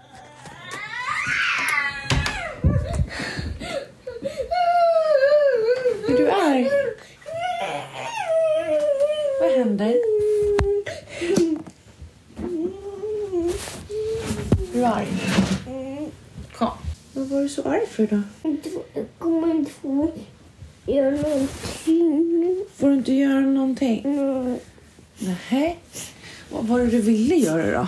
Är 6.07 6.17
du 6.17 6.29
arg? 6.29 6.69
Vad 9.41 9.51
händer? 9.51 9.95
Är 14.59 14.73
du 14.73 14.83
arg? 14.83 15.07
Kom. 16.57 16.69
Vad 17.13 17.27
var 17.27 17.41
du 17.41 17.49
så 17.49 17.63
arg 17.63 17.87
för 17.87 18.07
då? 18.07 18.21
Jag 18.93 19.05
kommer 19.17 19.51
inte 19.51 19.71
få 19.71 20.11
göra 20.85 21.11
någonting. 21.11 22.65
Får 22.75 22.87
du 22.87 22.93
inte 22.93 23.13
göra 23.13 23.39
någonting? 23.39 24.01
Nej. 24.05 24.59
Nähä. 25.19 25.75
Vad 26.51 26.65
var 26.65 26.79
det 26.79 26.87
du 26.87 27.01
ville 27.01 27.35
göra 27.35 27.79
då? 27.79 27.87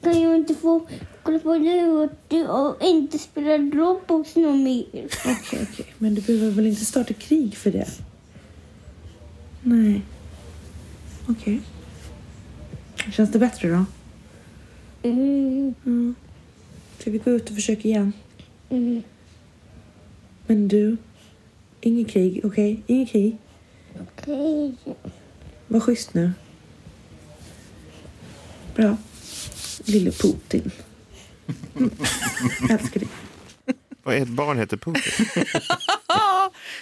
Kan 0.00 0.20
jag 0.22 0.36
inte 0.36 0.54
få 0.54 0.86
kolla 1.22 1.38
på 1.38 1.58
det 2.28 2.48
och 2.48 2.82
inte 2.82 3.18
spela 3.18 3.58
Roblox 3.58 4.36
någon 4.36 4.62
mer? 4.62 4.84
Okej, 5.26 5.66
okej. 5.72 5.86
Men 5.98 6.14
du 6.14 6.20
behöver 6.20 6.50
väl 6.50 6.66
inte 6.66 6.84
starta 6.84 7.14
krig 7.14 7.56
för 7.56 7.70
det? 7.70 7.88
Nej. 9.62 10.02
Okej. 11.28 11.60
Känns 13.12 13.32
det 13.32 13.38
bättre 13.38 13.68
då? 13.68 13.84
Mm. 15.02 15.74
Mm. 15.86 16.14
Ska 16.98 17.10
vi 17.10 17.18
gå 17.18 17.30
ut 17.30 17.48
och 17.48 17.54
försöka 17.54 17.88
igen? 17.88 18.12
Mm. 18.70 19.02
Men 20.46 20.68
du, 20.68 20.96
inget 21.80 22.08
krig, 22.08 22.40
okej? 22.44 22.82
Inget 22.86 23.08
krig. 23.10 23.36
Okej. 24.00 24.74
Var 25.66 25.80
schysst 25.80 26.14
nu. 26.14 26.32
Bra. 28.74 28.96
Lille 29.88 30.10
Putin. 30.12 30.70
Mm. 31.76 31.90
Älskar 32.70 33.00
dig. 33.00 33.08
Vad 34.02 34.14
är 34.14 34.20
ett 34.22 34.28
barn 34.28 34.58
heter 34.58 34.76
Putin? 34.76 35.26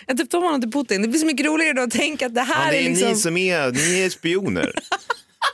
Jag 0.06 0.16
döpte 0.16 0.36
om 0.36 0.42
honom 0.42 0.60
till 0.60 0.70
Putin. 0.72 1.02
Det 1.02 1.08
blir 1.08 1.20
så 1.20 1.26
mycket 1.26 1.46
roligare 1.46 1.72
då 1.72 1.82
att 1.82 1.90
tänka 1.90 2.26
att 2.26 2.34
det 2.34 2.40
Ja, 2.40 2.54
här 2.54 2.72
det 2.72 2.78
är 2.78 2.84
är 2.84 2.88
liksom... 2.88 3.08
ni 3.08 3.16
som 3.16 3.36
är, 3.36 3.72
ni 3.72 4.00
är 4.00 4.10
spioner. 4.10 4.72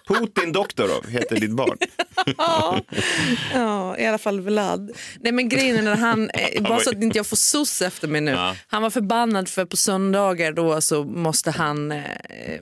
Putin 0.08 0.52
Doktorov 0.52 1.06
heter 1.08 1.40
ditt 1.40 1.50
barn. 1.50 1.78
ja. 2.38 2.80
ja, 3.54 3.98
i 3.98 4.06
alla 4.06 4.18
fall 4.18 4.40
Vlad. 4.40 4.90
Nej 5.20 5.32
men 5.32 5.48
grejen 5.48 5.76
är 5.76 5.82
när 5.82 5.96
han, 5.96 6.30
eh, 6.30 6.62
bara 6.68 6.80
så 6.80 6.90
att 6.90 7.02
inte 7.02 7.18
jag 7.18 7.26
får 7.26 7.36
sos 7.36 7.82
efter 7.82 8.08
mig 8.08 8.20
nu. 8.20 8.30
Ja. 8.30 8.56
Han 8.66 8.82
var 8.82 8.90
förbannad 8.90 9.48
för 9.48 9.64
på 9.64 9.76
söndagar 9.76 10.52
då 10.52 10.80
så 10.80 11.04
måste 11.04 11.50
han, 11.50 11.92
eh, 11.92 12.02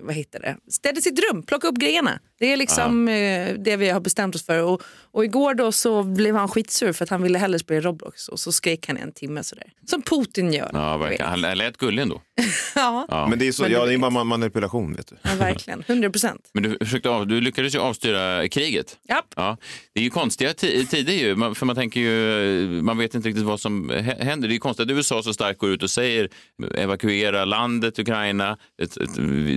vad 0.01 0.15
heter 0.15 0.41
det, 0.41 0.57
städa 0.71 1.01
sitt 1.01 1.21
rum, 1.31 1.43
plocka 1.43 1.69
upp 1.69 1.77
grejerna. 1.77 2.21
Det 2.39 2.53
är 2.53 2.57
liksom 2.57 3.09
eh, 3.09 3.55
det 3.59 3.77
vi 3.77 3.89
har 3.89 4.01
bestämt 4.01 4.35
oss 4.35 4.47
för. 4.47 4.63
Och, 4.63 4.83
och 5.13 5.25
igår 5.25 5.55
då 5.55 5.73
så 5.73 6.03
blev 6.03 6.37
han 6.37 6.49
skitsur 6.49 6.93
för 6.93 7.05
att 7.05 7.11
han 7.11 7.23
ville 7.23 7.39
hellre 7.39 7.59
spela 7.59 7.81
Roblox 7.81 8.29
och 8.29 8.41
så 8.41 8.53
skrek 8.53 8.87
han 8.89 8.99
i 8.99 9.01
en 9.01 9.13
timme 9.13 9.45
sådär. 9.45 9.67
Som 9.87 10.03
Putin 10.03 10.53
gör. 10.53 10.71
Ja, 10.73 10.97
verkligen. 10.97 11.31
Han 11.31 11.41
lät 11.41 11.77
gullig 11.77 12.03
ändå. 12.03 12.23
Ja, 12.75 13.07
Ja. 13.09 13.27
Men 13.27 13.39
det 13.39 13.49
är, 13.49 13.53
så, 13.53 13.67
ja, 13.69 13.87
det 13.87 13.95
är 13.95 13.99
bara 13.99 14.25
manipulation. 14.25 14.95
Vet 14.95 15.07
du. 15.07 15.17
ja 15.23 15.31
verkligen. 15.39 15.85
100 15.87 16.11
procent. 16.11 16.51
Men 16.55 16.63
du, 16.63 16.77
försökte 16.81 17.11
av, 17.11 17.27
du 17.27 17.41
lyckades 17.41 17.75
ju 17.75 17.79
avstyra 17.79 18.49
kriget. 18.49 18.99
Japp. 19.09 19.27
Ja, 19.37 19.57
det 19.95 20.01
är 20.01 20.05
ju 20.05 20.11
konstiga 20.11 20.51
ti- 20.53 20.87
tider 20.87 21.13
ju, 21.13 21.37
man- 21.37 21.55
för 21.55 21.67
man 21.67 21.77
tänker 21.77 22.01
ju, 22.01 22.67
man 22.83 22.99
vet 22.99 23.15
inte 23.15 23.29
riktigt 23.29 23.45
vad 23.45 23.61
som 23.61 23.91
hä- 23.91 24.25
händer. 24.25 24.49
Det 24.49 24.53
är 24.53 24.55
ju 24.55 24.61
konstigt 24.61 24.85
att 24.87 24.91
USA 24.97 25.23
så 25.23 25.35
starkt 25.35 25.59
går 25.59 25.71
ut 25.71 25.83
och 25.83 25.91
säger 25.91 26.29
evakuera 26.77 27.45
landet 27.45 27.99
Ukraina, 27.99 28.59
ett, 28.83 28.97
ett, 28.97 29.11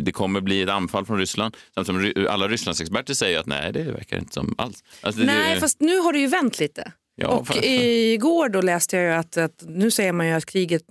det 0.05 0.11
kommer 0.11 0.41
bli 0.41 0.61
ett 0.61 0.69
anfall 0.69 1.05
från 1.05 1.17
Ryssland. 1.19 1.57
Samtidigt 1.75 2.15
som 2.17 2.27
alla 2.29 2.47
Rysslandsexperter 2.47 3.13
säger 3.13 3.39
att 3.39 3.45
nej, 3.45 3.71
det 3.73 3.83
verkar 3.83 4.17
inte 4.17 4.33
som 4.33 4.55
alls. 4.57 4.83
Alltså, 5.01 5.21
Nej, 5.21 5.53
det, 5.55 5.59
fast 5.61 5.79
nu 5.81 5.97
har 5.97 6.13
det 6.13 6.19
ju 6.19 6.27
vänt 6.27 6.59
lite. 6.59 6.91
Ja, 7.15 7.27
och 7.27 7.55
igår 7.63 8.49
då 8.49 8.61
läste 8.61 8.97
jag 8.97 9.05
ju 9.05 9.11
att, 9.11 9.37
att 9.37 9.63
nu 9.67 9.91
säger 9.91 10.11
man 10.11 10.27
ju 10.27 10.33
att 10.33 10.45
kriget 10.45 10.83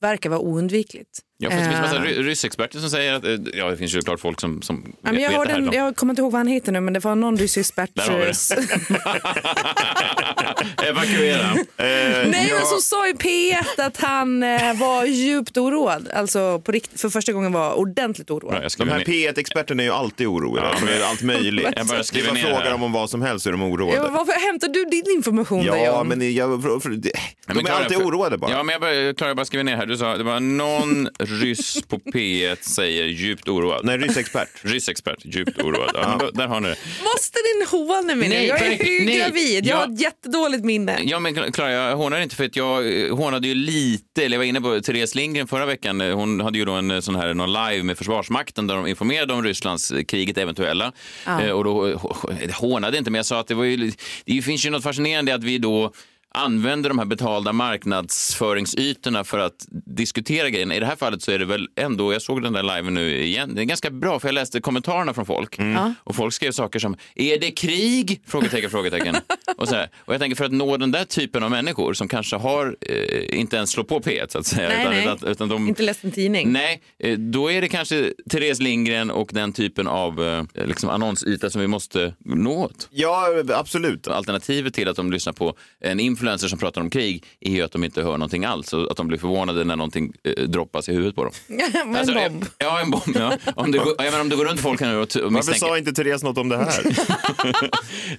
verkar 0.00 0.30
vara 0.30 0.40
oundvikligt. 0.40 1.20
Ja, 1.38 1.50
fast 1.50 1.62
det 1.62 1.68
finns 1.68 1.80
massa 1.80 1.96
Eh, 1.96 2.02
ry- 2.02 2.22
ryssexperter 2.22 2.78
som 2.78 2.90
säger 2.90 3.12
att, 3.12 3.24
eh, 3.24 3.30
ja 3.54 3.70
det 3.70 3.76
finns 3.76 3.94
ju 3.94 4.02
klart 4.02 4.20
folk 4.20 4.40
som, 4.40 4.62
som 4.62 4.82
Ja, 5.02 5.12
men 5.12 5.22
jag, 5.22 5.28
vet 5.30 5.38
hörde 5.38 5.48
det 5.50 5.54
här. 5.54 5.60
en, 5.62 5.66
då. 5.66 5.74
jag 5.76 5.96
kommer 5.96 6.12
inte 6.12 6.22
ihåg 6.22 6.32
vad 6.32 6.38
han 6.38 6.46
heter 6.46 6.72
nu, 6.72 6.80
men 6.80 6.94
det 6.94 7.00
var 7.00 7.14
någon 7.14 7.36
rysk 7.36 7.56
expert. 7.56 7.90
Där 7.94 8.08
har 8.10 8.18
vi 8.18 8.24
det. 8.24 8.34
Evakuera. 10.88 11.50
Eh, 11.50 11.56
Nej, 11.76 12.46
ja, 12.48 12.54
men 12.56 12.66
som 12.66 12.80
sa 12.80 13.08
i 13.08 13.12
P1 13.12 13.80
att 13.86 13.96
han 13.96 14.42
eh, 14.42 14.74
var 14.80 15.04
djupt 15.04 15.56
oroad. 15.56 16.08
Alltså 16.14 16.58
på 16.64 16.72
rikt- 16.72 17.00
för 17.00 17.08
första 17.08 17.32
gången 17.32 17.52
var 17.52 17.74
ordentligt 17.74 18.30
oroad. 18.30 18.54
Jag 18.64 18.70
de 18.78 18.88
här 18.88 18.98
ner. 18.98 19.04
P1-experterna 19.04 19.82
är 19.82 19.86
ju 19.86 19.92
alltid 19.92 20.26
oroliga. 20.26 20.64
Ja, 20.72 20.76
för 20.78 21.04
allt 21.10 21.22
möjligt. 21.22 21.68
Jag 21.76 21.86
bara 21.86 22.02
skriver 22.04 22.32
ner 22.32 22.42
frågar 22.42 22.60
här. 22.62 22.70
dem 22.70 22.82
om 22.82 22.92
vad 22.92 23.10
som 23.10 23.22
helst 23.22 23.42
så 23.42 23.48
är 23.50 23.52
de 23.52 23.62
oroade. 23.62 23.96
Ja, 23.96 24.08
varför 24.10 24.46
hämtar 24.46 24.68
du 24.68 24.84
din 24.84 25.16
information 25.16 25.64
Ja, 25.64 25.86
John? 25.86 26.08
men 26.08 26.34
jag, 26.34 26.62
för, 26.62 26.80
för, 26.80 26.90
de 26.90 27.10
men 27.46 27.56
är 27.58 27.62
Klara, 27.62 27.78
alltid 27.78 27.96
för- 27.98 28.04
oroade 28.04 28.38
bara. 28.38 28.50
Ja, 28.50 28.62
men 28.62 28.72
jag 28.72 28.80
bara, 28.80 28.94
jag 29.28 29.36
bara 29.36 29.44
skriver 29.44 29.64
ner 29.64 29.76
här. 29.76 29.86
Du 29.86 29.96
sa 29.96 30.16
det 30.16 30.24
var 30.24 30.40
någon 30.40 31.08
ryss 31.26 31.82
på 31.88 31.98
P1 31.98 32.56
säger 32.60 33.04
djupt 33.04 33.48
oroad. 33.48 33.84
Nej, 33.84 33.98
ryssexpert. 33.98 34.48
Ryssexpert, 34.62 35.18
djupt 35.24 35.62
oroad. 35.62 35.90
Ja, 35.94 36.30
Där 36.34 36.46
har 36.46 36.60
ni 36.60 36.68
det. 36.68 36.76
Måste 37.14 37.38
din 37.38 37.66
håna 37.70 38.14
mig 38.14 38.28
nu? 38.28 38.34
Nej, 38.34 38.46
Jag 38.46 38.62
är 38.62 39.04
nej, 39.04 39.18
gravid, 39.18 39.66
jag 39.66 39.76
ja. 39.76 39.76
har 39.86 40.00
jättedåligt 40.02 40.64
minne. 40.64 40.98
Ja, 41.02 41.18
men 41.18 41.52
Klara, 41.52 41.72
jag 41.72 41.96
hånar 41.96 42.20
inte 42.20 42.36
för 42.36 42.44
att 42.44 42.56
jag 42.56 43.02
eh, 43.06 43.16
hånade 43.16 43.48
ju 43.48 43.54
lite, 43.54 44.24
eller 44.24 44.34
jag 44.34 44.38
var 44.38 44.44
inne 44.44 44.60
på 44.60 44.80
Therese 44.80 45.14
Lindgren 45.14 45.46
förra 45.48 45.66
veckan. 45.66 46.00
Eh, 46.00 46.14
Hon 46.16 46.40
hade 46.40 46.58
ju 46.58 46.64
då 46.64 46.72
en 46.72 46.90
eh, 46.90 47.00
sån 47.00 47.16
här 47.16 47.34
någon 47.34 47.52
live 47.52 47.82
med 47.82 47.98
Försvarsmakten 47.98 48.66
där 48.66 48.74
de 48.76 48.86
informerade 48.86 49.32
om 49.34 49.42
Rysslands 49.42 49.92
kriget 50.08 50.38
eventuella. 50.38 50.92
Ja. 51.26 51.54
Och 51.54 51.64
då 51.64 51.86
hå- 51.94 52.52
hånade 52.52 52.98
inte, 52.98 53.10
men 53.10 53.18
jag 53.18 53.26
sa 53.26 53.40
att 53.40 53.46
det 53.46 53.54
var 53.54 53.64
ju, 53.64 53.92
det 54.24 54.42
finns 54.42 54.66
ju 54.66 54.70
något 54.70 54.82
fascinerande 54.82 55.34
att 55.34 55.44
vi 55.44 55.58
då 55.58 55.92
använder 56.34 56.88
de 56.90 56.98
här 56.98 57.06
betalda 57.06 57.52
marknadsföringsytorna 57.52 59.24
för 59.24 59.38
att 59.38 59.66
diskutera 59.86 60.50
grejerna. 60.50 60.74
I 60.74 60.80
det 60.80 60.86
här 60.86 60.96
fallet 60.96 61.22
så 61.22 61.30
är 61.32 61.38
det 61.38 61.44
väl 61.44 61.68
ändå, 61.76 62.12
jag 62.12 62.22
såg 62.22 62.42
den 62.42 62.52
där 62.52 62.62
liven 62.76 62.94
nu 62.94 63.22
igen, 63.22 63.54
det 63.54 63.62
är 63.62 63.64
ganska 63.64 63.90
bra 63.90 64.20
för 64.20 64.28
jag 64.28 64.34
läste 64.34 64.60
kommentarerna 64.60 65.14
från 65.14 65.26
folk 65.26 65.58
Ja. 65.58 65.94
och 65.98 66.16
folk 66.16 66.34
skrev 66.34 66.52
saker 66.52 66.78
som 66.78 66.96
är 67.14 67.38
det 67.38 67.50
krig? 67.50 68.20
Frågetecken, 68.26 68.70
frågetecken. 68.70 69.16
och, 69.56 69.68
så 69.68 69.74
här. 69.74 69.88
och 69.98 70.14
jag 70.14 70.20
tänker 70.20 70.36
för 70.36 70.44
att 70.44 70.52
nå 70.52 70.76
den 70.76 70.90
där 70.90 71.04
typen 71.04 71.42
av 71.42 71.50
människor 71.50 71.94
som 71.94 72.08
kanske 72.08 72.36
har 72.36 72.76
eh, 72.80 73.38
inte 73.38 73.56
ens 73.56 73.70
slå 73.70 73.84
på 73.84 74.00
P1 74.00 74.26
så 74.28 74.38
att 74.38 74.46
säga. 74.46 74.68
Nej, 74.68 74.80
utan, 74.80 74.92
nej. 74.92 75.04
Utan, 75.16 75.28
utan 75.28 75.48
de, 75.48 75.68
Inte 75.68 75.82
läst 75.82 76.04
en 76.04 76.10
tidning. 76.12 76.52
Nej, 76.52 76.82
eh, 76.98 77.18
då 77.18 77.50
är 77.52 77.60
det 77.60 77.68
kanske 77.68 78.12
Therese 78.30 78.60
Lindgren 78.60 79.10
och 79.10 79.30
den 79.32 79.52
typen 79.52 79.86
av 79.88 80.22
eh, 80.54 80.66
liksom 80.66 80.88
annonsyta 80.90 81.50
som 81.50 81.60
vi 81.60 81.66
måste 81.66 82.14
nå 82.24 82.64
åt. 82.64 82.88
Ja, 82.90 83.28
absolut. 83.54 84.08
Alternativet 84.08 84.74
till 84.74 84.88
att 84.88 84.96
de 84.96 85.12
lyssnar 85.12 85.32
på 85.32 85.56
en 85.80 86.00
influencer 86.00 86.23
som 86.38 86.58
pratar 86.58 86.80
om 86.80 86.90
krig 86.90 87.24
är 87.40 87.50
ju 87.50 87.62
att 87.62 87.72
de 87.72 87.84
inte 87.84 88.02
hör 88.02 88.10
någonting 88.12 88.44
alls 88.44 88.72
och 88.72 88.90
att 88.90 88.96
de 88.96 89.06
blir 89.08 89.18
förvånade 89.18 89.64
när 89.64 89.76
någonting 89.76 90.12
eh, 90.24 90.44
droppas 90.44 90.88
i 90.88 90.92
huvudet 90.92 91.14
på 91.16 91.24
dem. 91.24 91.32
en 91.74 91.96
Alltså, 91.96 92.14
eh, 92.14 92.28
bomb. 92.28 92.44
Ja, 92.58 92.80
en 92.80 92.90
bomb. 92.90 93.16
Ja. 93.18 93.32
Om, 93.56 93.72
det 93.72 93.78
går, 93.78 93.94
jag 93.98 94.04
menar, 94.04 94.20
om 94.20 94.28
det 94.28 94.36
går 94.36 94.44
runt 94.44 94.60
folk 94.60 94.80
här 94.80 94.88
nu 94.88 94.96
och, 94.96 95.02
och 95.02 95.08
Varför 95.14 95.30
misstänker... 95.30 95.66
sa 95.66 95.78
inte 95.78 95.92
Therese 95.92 96.22
något 96.22 96.38
om 96.38 96.48
det 96.48 96.56
här? 96.56 96.82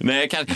Nej, 0.00 0.28
kan, 0.28 0.46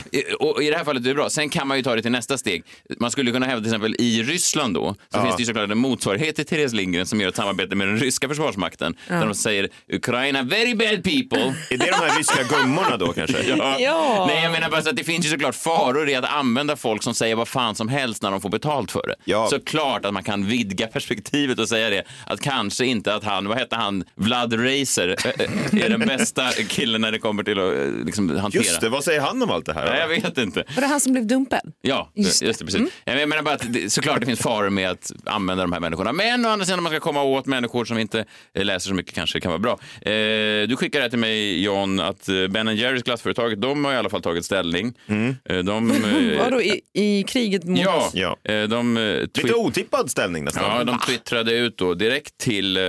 och 0.41 0.63
I 0.63 0.71
det 0.71 0.77
här 0.77 0.85
fallet 0.85 1.05
är 1.05 1.09
det 1.09 1.15
bra. 1.15 1.31
Sen 1.31 1.49
kan 1.49 1.69
man 1.69 1.77
ju 1.77 1.83
ta 1.83 1.95
det 1.97 2.03
till 2.03 2.11
nästa 2.11 2.39
steg. 2.39 2.65
Man 2.99 3.11
skulle 3.11 3.33
kunna 3.33 3.47
hävda 3.47 3.61
till 3.61 3.69
exempel 3.69 3.97
i 3.99 4.23
Ryssland 4.23 4.75
då, 4.75 4.95
så 4.95 5.19
Ja. 5.19 5.23
finns 5.25 5.37
det 5.37 5.43
ju 5.43 5.47
såklart 5.47 5.71
en 5.71 5.79
motsvarighet 5.79 6.37
till 6.37 6.47
Therese 6.47 6.73
Lindgren 6.73 7.07
som 7.07 7.21
gör 7.21 7.29
ett 7.29 7.37
samarbete 7.37 7.77
med 7.77 7.89
den 7.89 7.97
ryska 7.99 8.29
försvarsmakten. 8.29 8.97
Där 9.09 9.27
de 9.27 9.35
säger 9.35 9.69
Ukraina 9.93 10.43
very 10.43 10.75
bad 10.75 11.05
people. 11.05 11.55
är 11.71 11.79
det 11.79 11.87
de 11.87 11.93
här 11.93 12.19
ryska 12.19 12.43
gummorna 12.43 12.97
då 12.97 13.13
kanske? 13.13 13.43
Ja. 13.43 13.77
Ja. 13.79 14.25
Nej, 14.29 14.43
jag 14.43 14.53
menar 14.53 14.71
bara 14.71 14.83
så 14.83 14.89
att 14.91 14.97
det 14.97 15.05
finns 15.05 15.27
ju 15.27 15.31
såklart 15.31 15.55
faror 15.55 16.09
i 16.09 16.15
att 16.15 16.25
använda 16.25 16.77
folk 16.77 17.03
som 17.03 17.15
säger 17.15 17.37
vad 17.41 17.49
fan 17.49 17.75
som 17.75 17.89
helst 17.89 18.23
när 18.23 18.31
de 18.31 18.41
får 18.41 18.49
betalt 18.49 18.93
för 18.93 19.07
det. 19.07 19.15
Ja. 19.25 19.47
Såklart 19.51 20.05
att 20.05 20.15
man 20.15 20.23
kan 20.23 20.47
vidga 20.47 20.87
perspektivet 20.93 21.59
och 21.59 21.69
säga 21.69 21.91
det. 21.91 22.05
Att 22.27 22.41
kanske 22.41 22.87
inte 22.87 23.15
att 23.15 23.25
han, 23.25 23.49
vad 23.49 23.59
hette 23.59 23.77
han, 23.77 24.05
Vlad 24.15 24.53
Racer 24.53 25.17
eh, 25.25 25.85
är 25.85 25.89
den 25.89 26.01
bästa 26.01 26.51
killen 26.69 27.01
när 27.01 27.13
det 27.13 27.19
kommer 27.19 27.43
till 27.43 27.59
att 27.59 27.77
eh, 27.77 28.05
liksom, 28.05 28.37
hantera. 28.37 28.63
Just 28.63 28.81
det, 28.81 28.89
vad 28.89 29.05
säger 29.05 29.21
han 29.21 29.43
om 29.43 29.51
allt 29.51 29.67
det 29.67 29.75
här? 29.75 29.87
Nej, 29.87 30.01
jag 30.01 30.09
vet 30.09 30.39
inte. 30.39 30.65
Var 30.75 30.81
det 30.81 30.87
han 30.87 31.01
som 31.01 31.13
blev 31.13 31.27
dumpad? 31.27 31.61
Ja, 31.83 32.11
Just 32.15 32.43
just, 32.43 32.59
det. 32.59 32.65
Precis. 32.65 32.93
Jag 33.05 33.29
menar 33.29 33.43
bara 33.43 33.55
att 33.55 33.73
det, 33.73 33.91
såklart 33.93 34.21
det 34.21 34.27
finns 34.27 34.41
faror 34.41 34.71
med 34.71 34.91
att 34.91 35.13
använda 35.25 35.65
de 35.65 35.73
här 35.73 35.81
människorna. 35.81 36.13
Men 36.13 36.47
å 36.47 36.49
andra 36.49 36.67
sidan 36.67 36.79
om 36.79 36.83
man 36.85 36.93
ska 36.93 37.01
komma 37.01 37.23
åt 37.23 37.47
människor 37.47 37.85
som 37.85 37.99
inte 37.99 38.25
eh, 38.55 38.65
läser 38.65 38.89
så 38.89 38.95
mycket 38.95 39.15
kanske 39.15 39.37
det 39.37 39.41
kan 39.41 39.51
vara 39.51 39.59
bra. 39.59 39.79
Eh, 40.13 40.69
du 40.69 40.77
skickade 40.77 41.11
till 41.11 41.19
mig 41.19 41.63
John 41.63 42.01
att 42.01 42.29
eh, 42.29 42.47
Ben 42.49 42.77
Jerrys 42.77 43.03
glassföretaget, 43.03 43.61
de 43.61 43.85
har 43.85 43.93
i 43.93 43.97
alla 43.97 44.11
fall 44.11 44.23
tagit 44.23 44.45
ställning. 44.45 44.95
Eh, 45.45 45.59
de, 45.59 45.91
eh, 45.91 46.39
Vadå 46.45 46.61
i, 46.63 46.81
i 46.93 47.25
kriget 47.33 47.65
mot... 47.65 47.79
Ja, 47.79 48.11
Ja. 48.15 48.37
eh, 48.45 48.63
de, 48.69 48.97
eh, 48.97 49.03
Lite 49.21 49.41
tweet- 49.41 49.55
otippad 49.55 50.11
ställning 50.11 50.45
nästan. 50.45 50.65
Ja, 50.65 50.85
de 50.85 50.99
twittrade 50.99 51.53
ut 51.53 51.79
då 51.79 51.95
direkt 51.95 52.39
till 52.39 52.77
eh, 52.77 52.83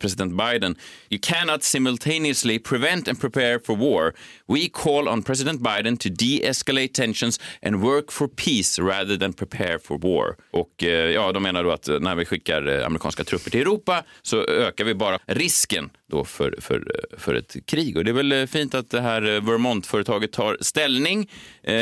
president 0.00 0.32
Biden. 0.32 0.76
You 1.10 1.18
cannot 1.22 1.62
simultaneously 1.62 2.58
prevent 2.58 3.08
and 3.08 3.20
prepare 3.20 3.58
for 3.66 3.76
war. 3.76 4.12
We 4.48 4.68
call 4.68 5.08
on 5.08 5.22
President 5.22 5.60
Biden 5.60 5.96
to 5.96 6.08
de-escalate 6.08 6.92
tensions 6.92 7.40
and 7.62 7.82
work 7.82 8.10
for 8.10 8.28
peace 8.28 8.82
rather 8.82 9.16
than 9.16 9.32
prepare 9.32 9.78
for 9.78 9.98
war. 9.98 10.36
Och 10.50 10.84
eh, 10.84 10.88
ja, 10.88 11.32
de 11.32 11.42
menar 11.42 11.64
då 11.64 11.70
att 11.70 11.88
eh, 11.88 12.00
när 12.00 12.14
vi 12.14 12.24
skickar 12.24 12.78
eh, 12.78 12.86
amerikanska 12.86 13.24
trupper 13.24 13.50
till 13.50 13.60
Europa 13.60 14.04
så 14.22 14.46
ökar 14.46 14.84
vi 14.84 14.94
bara 14.94 15.18
risken 15.26 15.90
då 16.10 16.24
för, 16.24 16.54
för, 16.60 16.82
för 17.18 17.34
ett 17.34 17.56
krig. 17.66 17.96
Och 17.96 18.04
det 18.04 18.10
är 18.10 18.12
väl 18.12 18.46
fint 18.46 18.74
att 18.74 18.90
det 18.90 19.00
här 19.00 19.40
Vermont-företaget 19.40 20.32
tar 20.32 20.56
ställning. 20.60 21.30
Eh, 21.62 21.74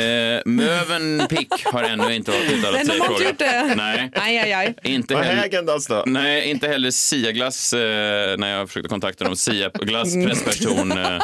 Mövenpick 0.45 1.65
har 1.65 1.83
ännu 1.83 2.15
inte 2.15 2.31
uttalat 2.31 2.85
sig 2.85 2.97
i 2.97 2.99
frågan. 2.99 3.23
gjort 3.23 3.37
det. 3.37 3.73
Nej. 3.77 4.11
Aj, 4.15 4.37
aj, 4.37 4.53
aj. 4.53 4.75
Inte 4.83 5.15
heller, 5.15 5.89
då? 5.89 6.03
nej, 6.05 6.49
inte 6.49 6.67
heller 6.67 6.91
Sia-glass 6.91 7.73
eh, 7.73 8.37
när 8.37 8.57
jag 8.57 8.67
försökte 8.67 8.89
kontakta 8.89 9.23
dem. 9.23 9.35
Sia-glass 9.35 10.13
pressperson 10.13 10.91
eh, 10.91 11.19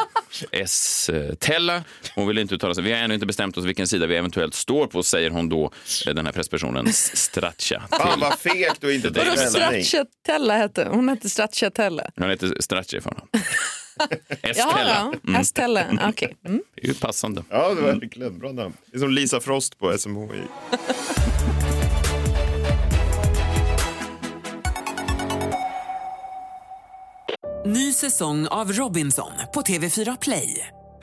S. 0.52 1.10
Tella. 1.34 1.84
Hon 2.14 2.26
vill 2.28 2.38
inte 2.38 2.54
uttala 2.54 2.74
sig. 2.74 2.84
Vi 2.84 2.92
har 2.92 2.98
ännu 2.98 3.14
inte 3.14 3.26
bestämt 3.26 3.56
oss 3.58 3.64
vilken 3.64 3.86
sida 3.86 4.06
vi 4.06 4.16
eventuellt 4.16 4.54
står 4.54 4.86
på, 4.86 5.02
säger 5.02 5.30
hon 5.30 5.48
då, 5.48 5.70
eh, 6.06 6.14
den 6.14 6.26
här 6.26 6.32
presspersonen 6.32 6.86
S- 6.86 7.16
Straccia. 7.16 7.82
Fan 7.90 8.20
vad 8.20 8.38
fegt 8.38 8.84
att 8.84 8.90
inte 8.90 9.10
ta 9.14 9.20
Vadå 9.24 9.36
ställning. 9.36 9.84
Stracciatella 9.84 10.56
hette 10.56 10.88
hon? 10.90 11.08
hette 11.08 11.30
Stracciatella. 11.30 12.10
Hon 12.16 12.30
heter 12.30 12.54
Stracci 12.60 13.00
för 13.00 13.10
honom. 13.10 13.28
Jaha, 13.98 14.08
Estella. 14.42 15.12
ja. 15.22 15.40
Estella. 15.40 15.86
Okej. 16.08 16.36
Mm. 16.46 16.62
Det 16.74 16.82
är 16.84 16.88
ju 16.88 16.94
passande. 16.94 17.44
Ja, 17.50 17.68
det 17.74 17.80
var 17.82 17.92
verkligen 17.92 18.38
bra 18.38 18.52
namn. 18.52 18.74
Det 18.86 18.96
är 18.96 19.00
som 19.00 19.10
Lisa 19.10 19.40
Frost 19.40 19.78
på 19.78 19.98
SMHI. 19.98 20.42
Ny 27.66 27.92
säsong 27.92 28.46
av 28.46 28.72
Robinson 28.72 29.30
på 29.54 29.62
TV4 29.62 30.18
Play. 30.20 30.68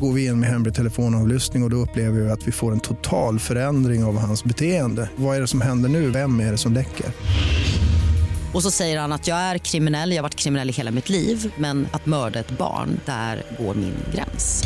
Går 0.00 0.12
vi 0.12 0.26
in 0.26 0.40
med 0.40 0.48
hemlig 0.48 0.74
telefonavlyssning 0.74 1.62
och, 1.62 1.66
och 1.66 1.70
då 1.70 1.76
upplever 1.76 2.20
vi 2.20 2.30
att 2.30 2.48
vi 2.48 2.52
får 2.52 2.72
en 2.72 2.80
total 2.80 3.38
förändring 3.38 4.04
av 4.04 4.18
hans 4.18 4.44
beteende. 4.44 5.10
Vad 5.16 5.36
är 5.36 5.40
det 5.40 5.46
som 5.46 5.60
händer 5.60 5.88
nu? 5.88 6.10
Vem 6.10 6.40
är 6.40 6.50
det 6.50 6.58
som 6.58 6.72
läcker? 6.72 7.06
Och 8.54 8.62
så 8.62 8.70
säger 8.70 9.00
han 9.00 9.12
att 9.12 9.26
jag 9.26 9.38
är 9.38 9.58
kriminell, 9.58 10.10
jag 10.10 10.16
har 10.16 10.22
varit 10.22 10.34
kriminell 10.34 10.70
i 10.70 10.72
hela 10.72 10.90
mitt 10.90 11.08
liv 11.08 11.52
men 11.56 11.88
att 11.92 12.06
mörda 12.06 12.38
ett 12.38 12.50
barn, 12.50 13.00
där 13.04 13.42
går 13.58 13.74
min 13.74 13.94
gräns. 14.14 14.64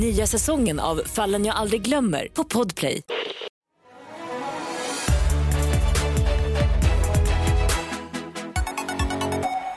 Nya 0.00 0.26
säsongen 0.26 0.80
av 0.80 1.00
Fallen 1.06 1.44
jag 1.44 1.56
aldrig 1.56 1.82
glömmer 1.82 2.28
på 2.34 2.44
Podplay. 2.44 3.02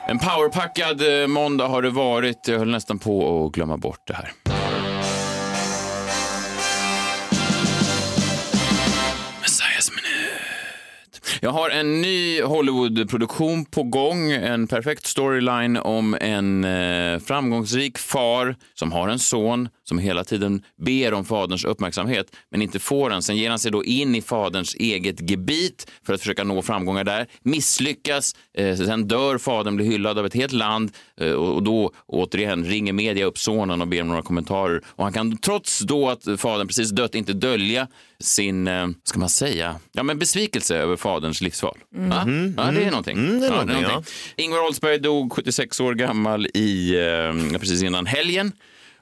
En 0.08 0.18
powerpackad 0.18 1.22
eh, 1.22 1.26
måndag 1.26 1.68
har 1.68 1.82
det 1.82 1.90
varit. 1.90 2.48
Jag 2.48 2.58
höll 2.58 2.70
nästan 2.70 2.98
på 2.98 3.46
att 3.46 3.52
glömma 3.52 3.76
bort 3.76 4.06
det 4.06 4.14
här. 4.14 4.53
Jag 11.40 11.50
har 11.50 11.70
en 11.70 12.00
ny 12.00 12.42
Hollywood-produktion 12.42 13.64
på 13.64 13.82
gång. 13.82 14.30
En 14.30 14.66
perfekt 14.66 15.06
storyline 15.06 15.76
om 15.76 16.16
en 16.20 16.64
eh, 16.64 17.18
framgångsrik 17.18 17.98
far 17.98 18.56
som 18.74 18.92
har 18.92 19.08
en 19.08 19.18
son 19.18 19.68
som 19.84 19.98
hela 19.98 20.24
tiden 20.24 20.62
ber 20.76 21.14
om 21.14 21.24
faderns 21.24 21.64
uppmärksamhet 21.64 22.36
men 22.50 22.62
inte 22.62 22.78
får 22.78 23.10
den. 23.10 23.22
Sen 23.22 23.36
ger 23.36 23.50
han 23.50 23.58
sig 23.58 23.70
då 23.70 23.84
in 23.84 24.14
i 24.14 24.22
faderns 24.22 24.74
eget 24.74 25.30
gebit 25.30 25.90
för 26.06 26.14
att 26.14 26.20
försöka 26.20 26.44
nå 26.44 26.62
framgångar 26.62 27.04
där. 27.04 27.26
Misslyckas, 27.42 28.34
eh, 28.58 28.76
sen 28.76 29.08
dör 29.08 29.38
fadern, 29.38 29.76
blir 29.76 29.86
hyllad 29.86 30.18
av 30.18 30.26
ett 30.26 30.34
helt 30.34 30.52
land 30.52 30.92
eh, 31.20 31.32
och, 31.32 31.62
då 31.62 31.92
återigen 32.06 32.64
ringer 32.64 32.92
media 32.92 33.26
upp 33.26 33.38
sonen 33.38 33.80
och 33.80 33.88
ber 33.88 34.00
om 34.00 34.08
några 34.08 34.22
kommentarer. 34.22 34.82
Och 34.86 35.04
han 35.04 35.12
kan 35.12 35.36
trots 35.36 35.78
då 35.78 36.08
att 36.08 36.24
fadern 36.38 36.66
precis 36.66 36.90
dött 36.90 37.14
inte 37.14 37.32
dölja 37.32 37.88
sin, 38.20 38.68
eh, 38.68 38.88
ska 39.04 39.18
man 39.18 39.28
säga, 39.28 39.76
ja 39.92 40.02
men 40.02 40.18
besvikelse 40.18 40.76
över 40.76 40.96
faderns 40.96 41.40
livsval. 41.40 41.78
Mm. 41.94 42.10
Ja? 42.10 42.24
Mhm, 42.24 42.54
ja, 42.56 42.62
det 42.62 42.68
är 42.68 42.76
mm. 42.76 42.88
någonting. 42.88 43.18
Mm, 43.18 43.40
det 43.40 43.46
är 43.46 43.50
ja, 43.50 43.64
någonting, 43.64 44.12
Ingvar 44.36 44.66
Oldsberg 44.66 44.98
dog 44.98 45.32
76 45.32 45.80
år 45.80 45.94
gammal 45.94 46.46
i, 46.54 46.96
eh, 46.96 47.58
precis 47.58 47.82
innan 47.82 48.06
helgen. 48.06 48.52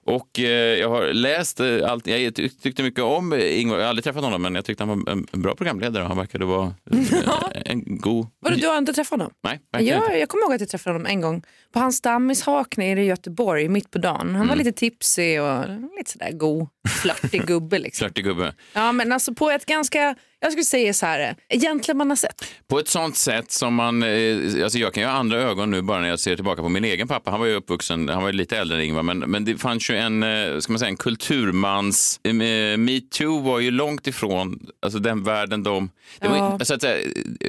Och 0.04 0.38
eh, 0.40 0.78
jag 0.78 0.88
har 0.88 1.12
läst 1.12 1.60
eh, 1.60 1.90
allt. 1.90 2.06
Jag 2.06 2.34
tyck, 2.34 2.60
tyckte 2.62 2.82
mycket 2.82 3.04
om 3.04 3.32
Ingvar. 3.34 3.76
Jag 3.76 3.84
har 3.84 3.88
aldrig 3.88 4.04
träffat 4.04 4.24
honom, 4.24 4.42
men 4.42 4.54
jag 4.54 4.64
tyckte 4.64 4.84
han 4.84 4.88
var 5.04 5.12
en, 5.12 5.26
en 5.32 5.42
bra 5.42 5.54
programledare. 5.54 6.04
Han 6.04 6.16
verkade 6.16 6.44
vara 6.44 6.74
eh, 6.92 7.62
en 7.64 7.82
god... 7.98 8.26
Vadå, 8.40 8.56
du 8.56 8.66
har 8.66 8.78
inte 8.78 8.92
träffat 8.92 9.10
honom? 9.18 9.32
Nej, 9.42 9.60
verkligen 9.72 9.98
Ja, 9.98 10.04
inte. 10.04 10.18
jag 10.18 10.28
kommer 10.28 10.44
ihåg 10.44 10.52
att 10.54 10.60
jag 10.60 10.68
träffade 10.68 10.94
honom 10.94 11.06
en 11.06 11.20
gång 11.20 11.42
på 11.72 11.78
hans 11.78 12.00
dammishak 12.00 12.76
nere 12.76 13.02
i 13.02 13.06
Göteborg 13.06 13.68
mitt 13.68 13.90
på 13.90 13.98
dagen. 13.98 14.18
Han 14.26 14.34
Mm. 14.36 14.48
var 14.48 14.56
lite 14.56 14.72
tipsig 14.72 15.42
och 15.42 15.58
lite 15.98 16.10
sådär 16.10 16.32
god, 16.32 16.68
flörtig 16.88 17.46
gubbe. 17.46 17.78
Liksom. 17.78 18.04
Flörtig 18.04 18.24
gubbe. 18.24 18.54
Ja, 18.72 18.92
men 18.92 19.12
alltså 19.12 19.34
på 19.34 19.50
ett 19.50 19.66
ganska, 19.66 20.14
jag 20.40 20.52
skulle 20.52 20.64
säga 20.64 20.94
så 20.94 21.06
här, 21.06 21.36
gentlemannasätt. 21.60 22.44
På 22.68 22.78
ett 22.78 22.88
sånt 22.88 23.16
sätt 23.16 23.50
som 23.52 23.74
man, 23.74 24.02
eh, 24.02 24.62
alltså 24.62 24.78
jag 24.78 24.94
kan 24.94 25.02
ju 25.02 25.08
ha 25.08 25.14
andra 25.16 25.38
ögon 25.38 25.70
nu 25.70 25.82
bara 25.82 26.00
när 26.00 26.08
jag 26.08 26.20
ser 26.20 26.34
tillbaka 26.34 26.62
på 26.62 26.68
min 26.68 26.84
egen 26.84 27.08
pappa. 27.08 27.30
Han 27.30 27.40
var 27.40 27.46
ju 27.46 27.54
uppvuxen, 27.54 28.08
han 28.08 28.22
var 28.22 28.28
ju 28.28 28.32
lite 28.32 28.58
äldre 28.58 28.76
än 28.78 28.84
Ingvar, 28.84 29.02
men, 29.02 29.18
men 29.18 29.44
det 29.44 29.56
fanns 29.56 29.90
ju 29.90 29.96
en, 29.96 30.22
eh, 30.22 30.58
ska 30.58 30.72
man 30.72 30.78
säga, 30.78 30.88
en 30.88 30.96
kulturmans, 30.96 32.20
eh, 32.24 32.32
metoo 32.78 33.40
var 33.40 33.60
ju 33.60 33.70
långt 33.70 34.06
ifrån, 34.06 34.66
alltså 34.82 34.98
den 34.98 35.22
världen 35.22 35.62
de, 35.62 35.90
det 36.20 36.28
var, 36.28 36.36
Ja. 36.36 36.58
så 36.64 36.74
att 36.74 36.80
säga, 36.82 37.08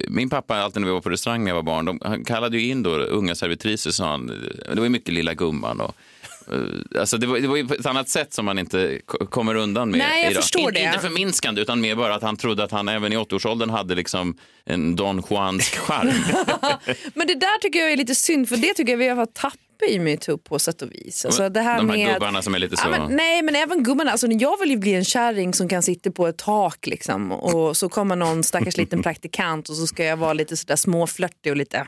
min 0.10 0.30
pappa, 0.30 0.56
alltid 0.58 0.82
när 0.82 0.88
vi 0.88 0.94
var 0.94 1.02
på 1.02 1.10
restaurang 1.10 1.44
när 1.44 1.50
jag 1.52 1.56
var 1.56 1.64
barn, 1.64 1.86
de, 1.86 2.00
han 2.04 2.26
kallade 2.26 2.58
ju 2.58 2.68
in 2.70 2.84
då 2.84 2.90
unga 2.90 3.36
servitriser, 3.36 3.92
sa 3.92 4.08
han, 4.08 4.28
det 4.28 4.76
var 4.76 4.84
ju 4.84 4.90
mycket 4.90 5.14
lilla 5.14 5.34
gumman 5.34 5.80
och 5.82 5.96
Alltså 7.00 7.18
det, 7.18 7.28
var, 7.28 7.40
det 7.40 7.48
var 7.48 7.56
ju 7.56 7.68
på 7.68 7.74
ett 7.74 7.86
annat 7.86 8.10
sätt 8.10 8.34
som 8.34 8.46
man 8.46 8.60
inte 8.60 9.00
kommer 9.30 9.56
undan 9.56 9.90
med 9.90 9.98
Nej, 10.00 10.24
jag 10.24 10.32
idag. 10.32 10.44
förstår 10.44 10.72
det. 10.72 10.80
Inte 10.80 11.00
förminskande, 11.00 11.62
utan 11.62 11.82
mer 11.82 11.96
bara 11.96 12.16
att 12.16 12.22
han 12.22 12.38
trodde 12.38 12.64
att 12.64 12.72
han 12.72 12.88
även 12.90 13.14
i 13.14 13.18
80-årsåldern 13.18 13.70
hade 13.70 13.96
liksom 13.96 14.38
en 14.70 14.96
Don 14.96 15.24
Juansk 15.30 15.76
charm. 15.76 16.08
Men 17.14 17.28
det 17.28 17.36
där 17.36 17.60
tycker 17.60 17.80
jag 17.80 17.92
är 17.92 17.98
lite 17.98 18.16
synd, 18.16 18.50
för 18.50 18.58
det 18.58 18.74
tycker 18.74 18.92
jag 18.94 18.98
vi 18.98 19.08
har 19.08 19.26
tappat 19.26 19.60
i 19.90 20.00
metoo 20.00 20.38
på 20.38 20.60
sätt 20.60 20.82
och 20.82 20.92
vis. 20.92 21.26
Alltså 21.26 21.50
det 21.50 21.62
här 21.62 21.78
De 21.78 21.90
här 21.90 21.98
med... 21.98 22.14
gubbarna 22.14 22.42
som 22.42 22.56
är 22.56 22.60
lite 22.60 22.78
så... 22.78 22.84
Ja, 22.86 22.90
men, 22.90 23.16
nej 23.16 23.42
men 23.42 23.56
även 23.56 23.84
gubbarna, 23.84 24.12
alltså, 24.12 24.28
jag 24.28 24.60
vill 24.60 24.70
ju 24.70 24.78
bli 24.78 24.94
en 24.94 25.06
kärring 25.06 25.54
som 25.54 25.70
kan 25.70 25.84
sitta 25.84 26.12
på 26.12 26.28
ett 26.28 26.38
tak 26.38 26.88
liksom, 26.88 27.32
och 27.32 27.78
så 27.78 27.90
kommer 27.90 28.16
någon 28.16 28.44
stackars 28.44 28.78
liten 28.78 29.04
praktikant 29.04 29.70
och 29.70 29.76
så 29.76 29.88
ska 29.88 30.04
jag 30.06 30.18
vara 30.18 30.34
lite 30.34 30.58
sådär 30.58 30.76
småflörtig 30.76 31.52
och 31.52 31.58
lite 31.58 31.88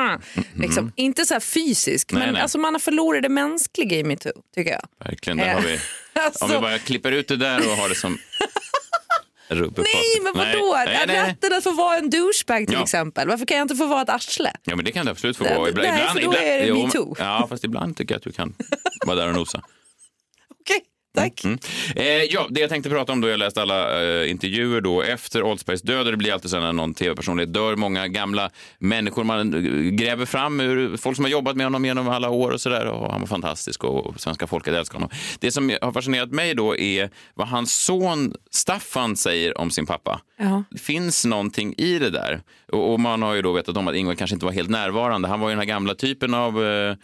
liksom, 0.54 0.92
inte 0.96 1.26
så 1.26 1.34
här 1.34 1.40
fysisk 1.40 2.12
Mm. 2.12 2.18
Nej, 2.18 2.26
men 2.26 2.32
nej. 2.34 2.42
Alltså, 2.42 2.58
man 2.58 2.74
har 2.74 2.78
förlorat 2.78 3.22
det 3.22 3.28
mänskliga 3.28 3.98
i 3.98 4.04
metoo 4.04 4.32
tycker 4.54 4.70
jag. 4.70 4.82
Verkligen, 5.04 5.36
där 5.36 5.54
har 5.54 5.60
vi. 5.60 5.78
Alltså- 6.12 6.44
Om 6.44 6.50
vi 6.50 6.58
bara 6.58 6.78
klipper 6.78 7.12
ut 7.12 7.28
det 7.28 7.36
där 7.36 7.58
och 7.70 7.76
har 7.76 7.88
det 7.88 7.94
som 7.94 8.18
Nej 9.50 10.20
men 10.22 10.32
vadå? 10.34 10.72
Nej, 10.74 10.86
nej, 10.86 11.04
nej. 11.06 11.26
Rätten 11.26 11.52
att 11.58 11.64
få 11.64 11.70
vara 11.72 11.96
en 11.98 12.10
douchebag 12.10 12.66
till 12.66 12.74
Ja. 12.76 12.82
exempel. 12.82 13.28
Varför 13.28 13.46
kan 13.46 13.56
jag 13.56 13.64
inte 13.64 13.76
få 13.76 13.86
vara 13.86 14.02
ett 14.02 14.08
arsle? 14.08 14.52
Ja, 14.64 14.76
men 14.76 14.84
det 14.84 14.92
kan 14.92 15.04
du 15.06 15.10
absolut 15.12 15.36
få 15.36 15.44
vara. 15.44 15.68
Ibland, 15.68 15.88
nej, 15.88 15.98
ibland, 15.98 16.12
för 16.12 16.20
då 16.20 16.32
ibland, 16.32 16.46
är 16.46 16.66
det 16.66 16.84
metoo. 16.84 17.16
Ja, 17.18 17.46
fast 17.50 17.64
ibland 17.64 17.96
tycker 17.96 18.14
jag 18.14 18.16
att 18.18 18.24
du 18.24 18.32
kan 18.32 18.54
vara 19.06 19.16
där 19.16 19.28
och 19.28 19.34
nosa. 19.34 19.62
Tack. 21.16 21.44
Mm. 21.44 21.58
Eh, 21.96 22.04
ja, 22.06 22.46
det 22.50 22.60
jag 22.60 22.70
tänkte 22.70 22.90
prata 22.90 23.12
om 23.12 23.20
då, 23.20 23.28
jag 23.28 23.38
läste 23.38 23.62
alla 23.62 24.02
eh, 24.02 24.30
intervjuer 24.30 24.80
då 24.80 25.02
efter 25.02 25.42
Oldsbergs 25.42 25.82
död, 25.82 26.06
och 26.06 26.10
det 26.10 26.16
blir 26.16 26.32
alltid 26.32 26.50
så 26.50 26.60
när 26.60 26.72
någon 26.72 26.94
tv-personlighet 26.94 27.54
dör, 27.54 27.76
många 27.76 28.08
gamla 28.08 28.50
människor 28.78 29.24
man 29.24 29.54
eh, 29.54 29.90
gräver 29.90 30.26
fram 30.26 30.60
ur, 30.60 30.96
folk 30.96 31.16
som 31.16 31.24
har 31.24 31.32
jobbat 31.32 31.56
med 31.56 31.66
honom 31.66 31.84
genom 31.84 32.08
alla 32.08 32.30
år 32.30 32.50
och 32.50 32.60
sådär, 32.60 32.86
och 32.86 33.10
han 33.12 33.20
var 33.20 33.28
fantastisk 33.28 33.84
och 33.84 34.20
svenska 34.20 34.46
folket 34.46 34.74
älskar 34.74 34.94
honom. 34.94 35.10
Det 35.40 35.50
som 35.50 35.76
har 35.82 35.92
fascinerat 35.92 36.30
mig 36.30 36.54
då 36.54 36.76
är 36.76 37.10
vad 37.34 37.48
hans 37.48 37.74
son 37.74 38.34
Staffan 38.50 39.16
säger 39.16 39.58
om 39.58 39.70
sin 39.70 39.86
pappa. 39.86 40.20
Ja. 40.38 40.64
Det 40.70 40.78
finns 40.78 41.24
någonting 41.24 41.74
i 41.78 41.98
det 41.98 42.10
där. 42.10 42.40
Och, 42.72 42.92
och 42.92 43.00
man 43.00 43.22
har 43.22 43.34
ju 43.34 43.42
då 43.42 43.52
vetat 43.52 43.76
om 43.76 43.88
att 43.88 43.94
Ingvar 43.94 44.14
kanske 44.14 44.34
inte 44.34 44.46
var 44.46 44.52
helt 44.52 44.70
närvarande. 44.70 45.28
Han 45.28 45.40
var 45.40 45.48
ju 45.48 45.52
den 45.52 45.58
här 45.58 45.66
gamla 45.66 45.94
typen 45.94 46.34
av 46.34 46.64
eh, 46.64 46.96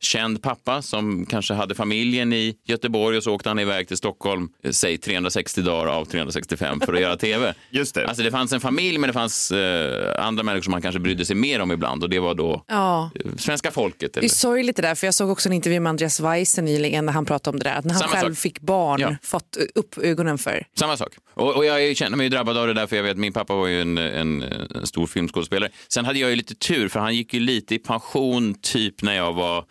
känd 0.00 0.42
pappa 0.42 0.82
som 0.82 1.26
kanske 1.26 1.54
hade 1.54 1.74
familjen 1.74 2.32
i 2.32 2.56
Göteborg 2.64 3.16
och 3.16 3.22
så 3.22 3.32
åkte 3.34 3.48
han 3.50 3.58
iväg 3.58 3.88
till 3.88 3.96
Stockholm, 3.96 4.48
eh, 4.64 4.70
säg 4.70 4.98
360 4.98 5.62
dagar 5.62 5.86
av 5.92 6.04
365 6.04 6.80
för 6.80 6.94
att 6.94 7.00
göra 7.00 7.16
tv. 7.16 7.54
Just 7.70 7.94
det. 7.94 8.06
Alltså 8.06 8.22
det 8.22 8.30
fanns 8.30 8.52
en 8.52 8.60
familj 8.60 8.98
men 8.98 9.08
det 9.08 9.14
fanns 9.14 9.50
eh, 9.50 10.24
andra 10.26 10.42
människor 10.42 10.62
som 10.62 10.70
man 10.70 10.82
kanske 10.82 10.98
brydde 11.00 11.24
sig 11.24 11.36
mer 11.36 11.60
om 11.60 11.72
ibland 11.72 12.02
och 12.02 12.10
det 12.10 12.18
var 12.18 12.34
då 12.34 12.64
Ja. 12.68 13.10
eh, 13.24 13.30
svenska 13.38 13.70
folket. 13.70 14.12
Det 14.12 14.18
är 14.18 14.22
Eller? 14.22 14.28
sorgligt 14.28 14.76
det 14.76 14.82
där, 14.82 14.94
för 14.94 15.06
jag 15.06 15.14
såg 15.14 15.30
också 15.30 15.48
en 15.48 15.52
intervju 15.52 15.80
med 15.80 15.90
Andreas 15.90 16.20
Weise 16.20 16.62
nyligen 16.62 17.06
där 17.06 17.12
han 17.12 17.24
pratade 17.24 17.54
om 17.54 17.58
det 17.58 17.64
där, 17.64 17.76
att 17.76 17.84
när 17.84 17.94
han 17.94 18.00
Samma 18.02 18.12
själv 18.12 18.34
sak. 18.34 18.42
fick 18.42 18.60
barn, 18.60 19.00
Ja. 19.00 19.16
fått 19.22 19.56
upp 19.74 19.98
ögonen 19.98 20.38
för. 20.38 20.66
Samma 20.78 20.96
sak. 20.96 21.12
Och, 21.34 21.56
och 21.56 21.64
jag 21.64 21.96
känner 21.96 22.16
mig 22.16 22.24
ju 22.26 22.30
drabbad 22.30 22.56
av 22.56 22.66
det 22.66 22.74
där 22.74 22.86
för 22.86 22.96
jag 22.96 23.02
vet 23.02 23.12
att 23.12 23.18
min 23.18 23.32
pappa 23.32 23.54
var 23.54 23.66
ju 23.66 23.80
en, 23.82 23.98
en, 23.98 24.42
en 24.74 24.86
stor 24.86 25.06
filmskådespelare. 25.06 25.70
Sen 25.88 26.04
hade 26.04 26.18
jag 26.18 26.30
ju 26.30 26.36
lite 26.36 26.54
tur 26.54 26.88
för 26.88 27.00
han 27.00 27.14
gick 27.14 27.34
ju 27.34 27.40
lite 27.40 27.74
i 27.74 27.78
pension 27.78 28.54
typ 28.62 29.02
när 29.02 29.14
jag 29.16 29.32
var 29.32 29.64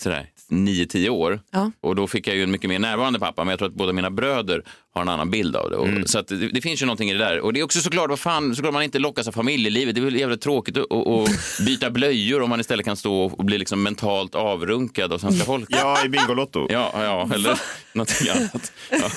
sådär 0.00 0.26
9-10 0.50 1.08
år. 1.08 1.40
Ja. 1.50 1.70
Och 1.80 1.96
då 1.96 2.06
fick 2.06 2.28
jag 2.28 2.36
ju 2.36 2.42
en 2.42 2.50
mycket 2.50 2.70
mer 2.70 2.78
närvarande 2.78 3.18
pappa, 3.18 3.44
men 3.44 3.50
jag 3.50 3.58
tror 3.58 3.68
att 3.68 3.74
båda 3.74 3.92
mina 3.92 4.10
bröder 4.10 4.62
har 4.94 5.02
en 5.02 5.08
annan 5.08 5.30
bild 5.30 5.56
av 5.56 5.70
det. 5.70 5.76
Och, 5.76 5.88
Så 6.10 6.18
att 6.18 6.28
det, 6.28 6.48
det 6.48 6.60
finns 6.60 6.82
ju 6.82 6.86
någonting 6.86 7.10
i 7.10 7.12
det 7.12 7.18
där. 7.18 7.40
Och 7.40 7.52
det 7.52 7.60
är 7.60 7.64
också 7.64 7.80
såklart, 7.80 8.10
vad 8.10 8.18
fan, 8.18 8.56
såklart 8.56 8.72
man 8.74 8.82
inte 8.82 8.98
lockas 8.98 9.28
av 9.28 9.32
familjelivet. 9.32 9.94
Det 9.94 10.00
är 10.00 10.04
väl 10.04 10.16
jävligt 10.16 10.40
tråkigt 10.40 10.76
att, 10.76 10.92
att, 10.92 11.06
att 11.06 11.28
byta 11.66 11.90
blöjor 11.90 12.42
om 12.42 12.50
man 12.50 12.60
istället 12.60 12.84
kan 12.84 12.96
stå 12.96 13.24
och 13.24 13.44
bli 13.44 13.58
liksom 13.58 13.82
mentalt 13.82 14.34
avrunkad 14.34 15.12
av 15.12 15.18
svenska 15.18 15.44
folket. 15.44 15.78
Ja, 15.80 16.04
i 16.04 16.08
Bingolotto. 16.08 16.66
Ja, 16.70 16.90
ja 16.94 17.30
eller 17.34 17.58
någonting 17.92 18.28
annat. 18.28 18.72
Ja, 18.90 19.10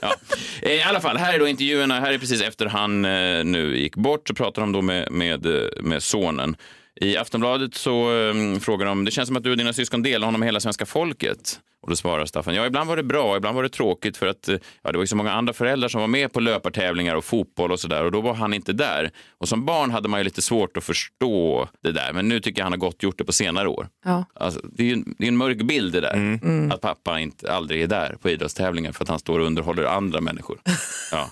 ja. 0.00 0.14
Eh, 0.62 0.72
I 0.72 0.82
alla 0.82 1.00
fall, 1.00 1.16
här 1.16 1.34
är 1.34 1.38
då 1.38 1.48
intervjuerna. 1.48 2.00
Här 2.00 2.12
är 2.12 2.18
precis 2.18 2.42
efter 2.42 2.66
han 2.66 3.04
eh, 3.04 3.44
nu 3.44 3.78
gick 3.78 3.96
bort 3.96 4.28
så 4.28 4.34
pratar 4.34 4.62
de 4.62 4.72
då 4.72 4.82
med, 4.82 5.12
med, 5.12 5.46
eh, 5.46 5.82
med 5.82 6.02
sonen. 6.02 6.56
I 7.00 7.16
Aftonbladet 7.16 7.74
så 7.74 8.12
eh, 8.16 8.58
frågar 8.60 8.86
de, 8.86 9.04
det 9.04 9.10
känns 9.10 9.26
som 9.26 9.36
att 9.36 9.42
du 9.44 9.50
och 9.50 9.56
dina 9.56 9.72
syskon 9.72 10.02
delar 10.02 10.26
honom 10.26 10.40
med 10.40 10.46
hela 10.46 10.60
svenska 10.60 10.86
folket. 10.86 11.60
Och 11.82 11.90
då 11.90 11.96
svarar 11.96 12.26
Staffan, 12.26 12.54
ja 12.54 12.66
ibland 12.66 12.88
var 12.88 12.96
det 12.96 13.02
bra, 13.02 13.36
ibland 13.36 13.56
var 13.56 13.62
det 13.62 13.68
tråkigt 13.68 14.16
för 14.16 14.26
att 14.26 14.48
eh, 14.48 14.56
ja, 14.82 14.92
det 14.92 14.98
var 14.98 15.02
ju 15.02 15.06
så 15.06 15.16
många 15.16 15.32
andra 15.32 15.52
föräldrar 15.52 15.88
som 15.88 16.00
var 16.00 16.08
med 16.08 16.32
på 16.32 16.40
löpartävlingar 16.40 17.14
och 17.14 17.24
fotboll 17.24 17.72
och 17.72 17.80
sådär 17.80 18.04
och 18.04 18.12
då 18.12 18.20
var 18.20 18.34
han 18.34 18.54
inte 18.54 18.72
där. 18.72 19.10
Och 19.38 19.48
som 19.48 19.64
barn 19.64 19.90
hade 19.90 20.08
man 20.08 20.20
ju 20.20 20.24
lite 20.24 20.42
svårt 20.42 20.76
att 20.76 20.84
förstå 20.84 21.68
det 21.82 21.92
där, 21.92 22.12
men 22.12 22.28
nu 22.28 22.40
tycker 22.40 22.60
jag 22.60 22.64
han 22.64 22.72
har 22.72 22.78
gott 22.78 23.02
gjort 23.02 23.18
det 23.18 23.24
på 23.24 23.32
senare 23.32 23.68
år. 23.68 23.88
Ja. 24.04 24.24
Alltså, 24.34 24.60
det 24.72 24.82
är 24.82 24.86
ju 24.86 24.92
en, 24.92 25.14
det 25.18 25.24
är 25.24 25.28
en 25.28 25.36
mörk 25.36 25.62
bild 25.62 25.92
det 25.92 26.00
där, 26.00 26.14
Mm. 26.14 26.70
att 26.72 26.80
pappa 26.80 27.20
inte 27.20 27.52
aldrig 27.52 27.82
är 27.82 27.86
där 27.86 28.16
på 28.22 28.30
idrottstävlingar 28.30 28.92
för 28.92 29.02
att 29.04 29.08
han 29.08 29.18
står 29.18 29.38
och 29.40 29.46
underhåller 29.46 29.84
andra 29.84 30.20
människor. 30.20 30.58
Ja. 31.12 31.30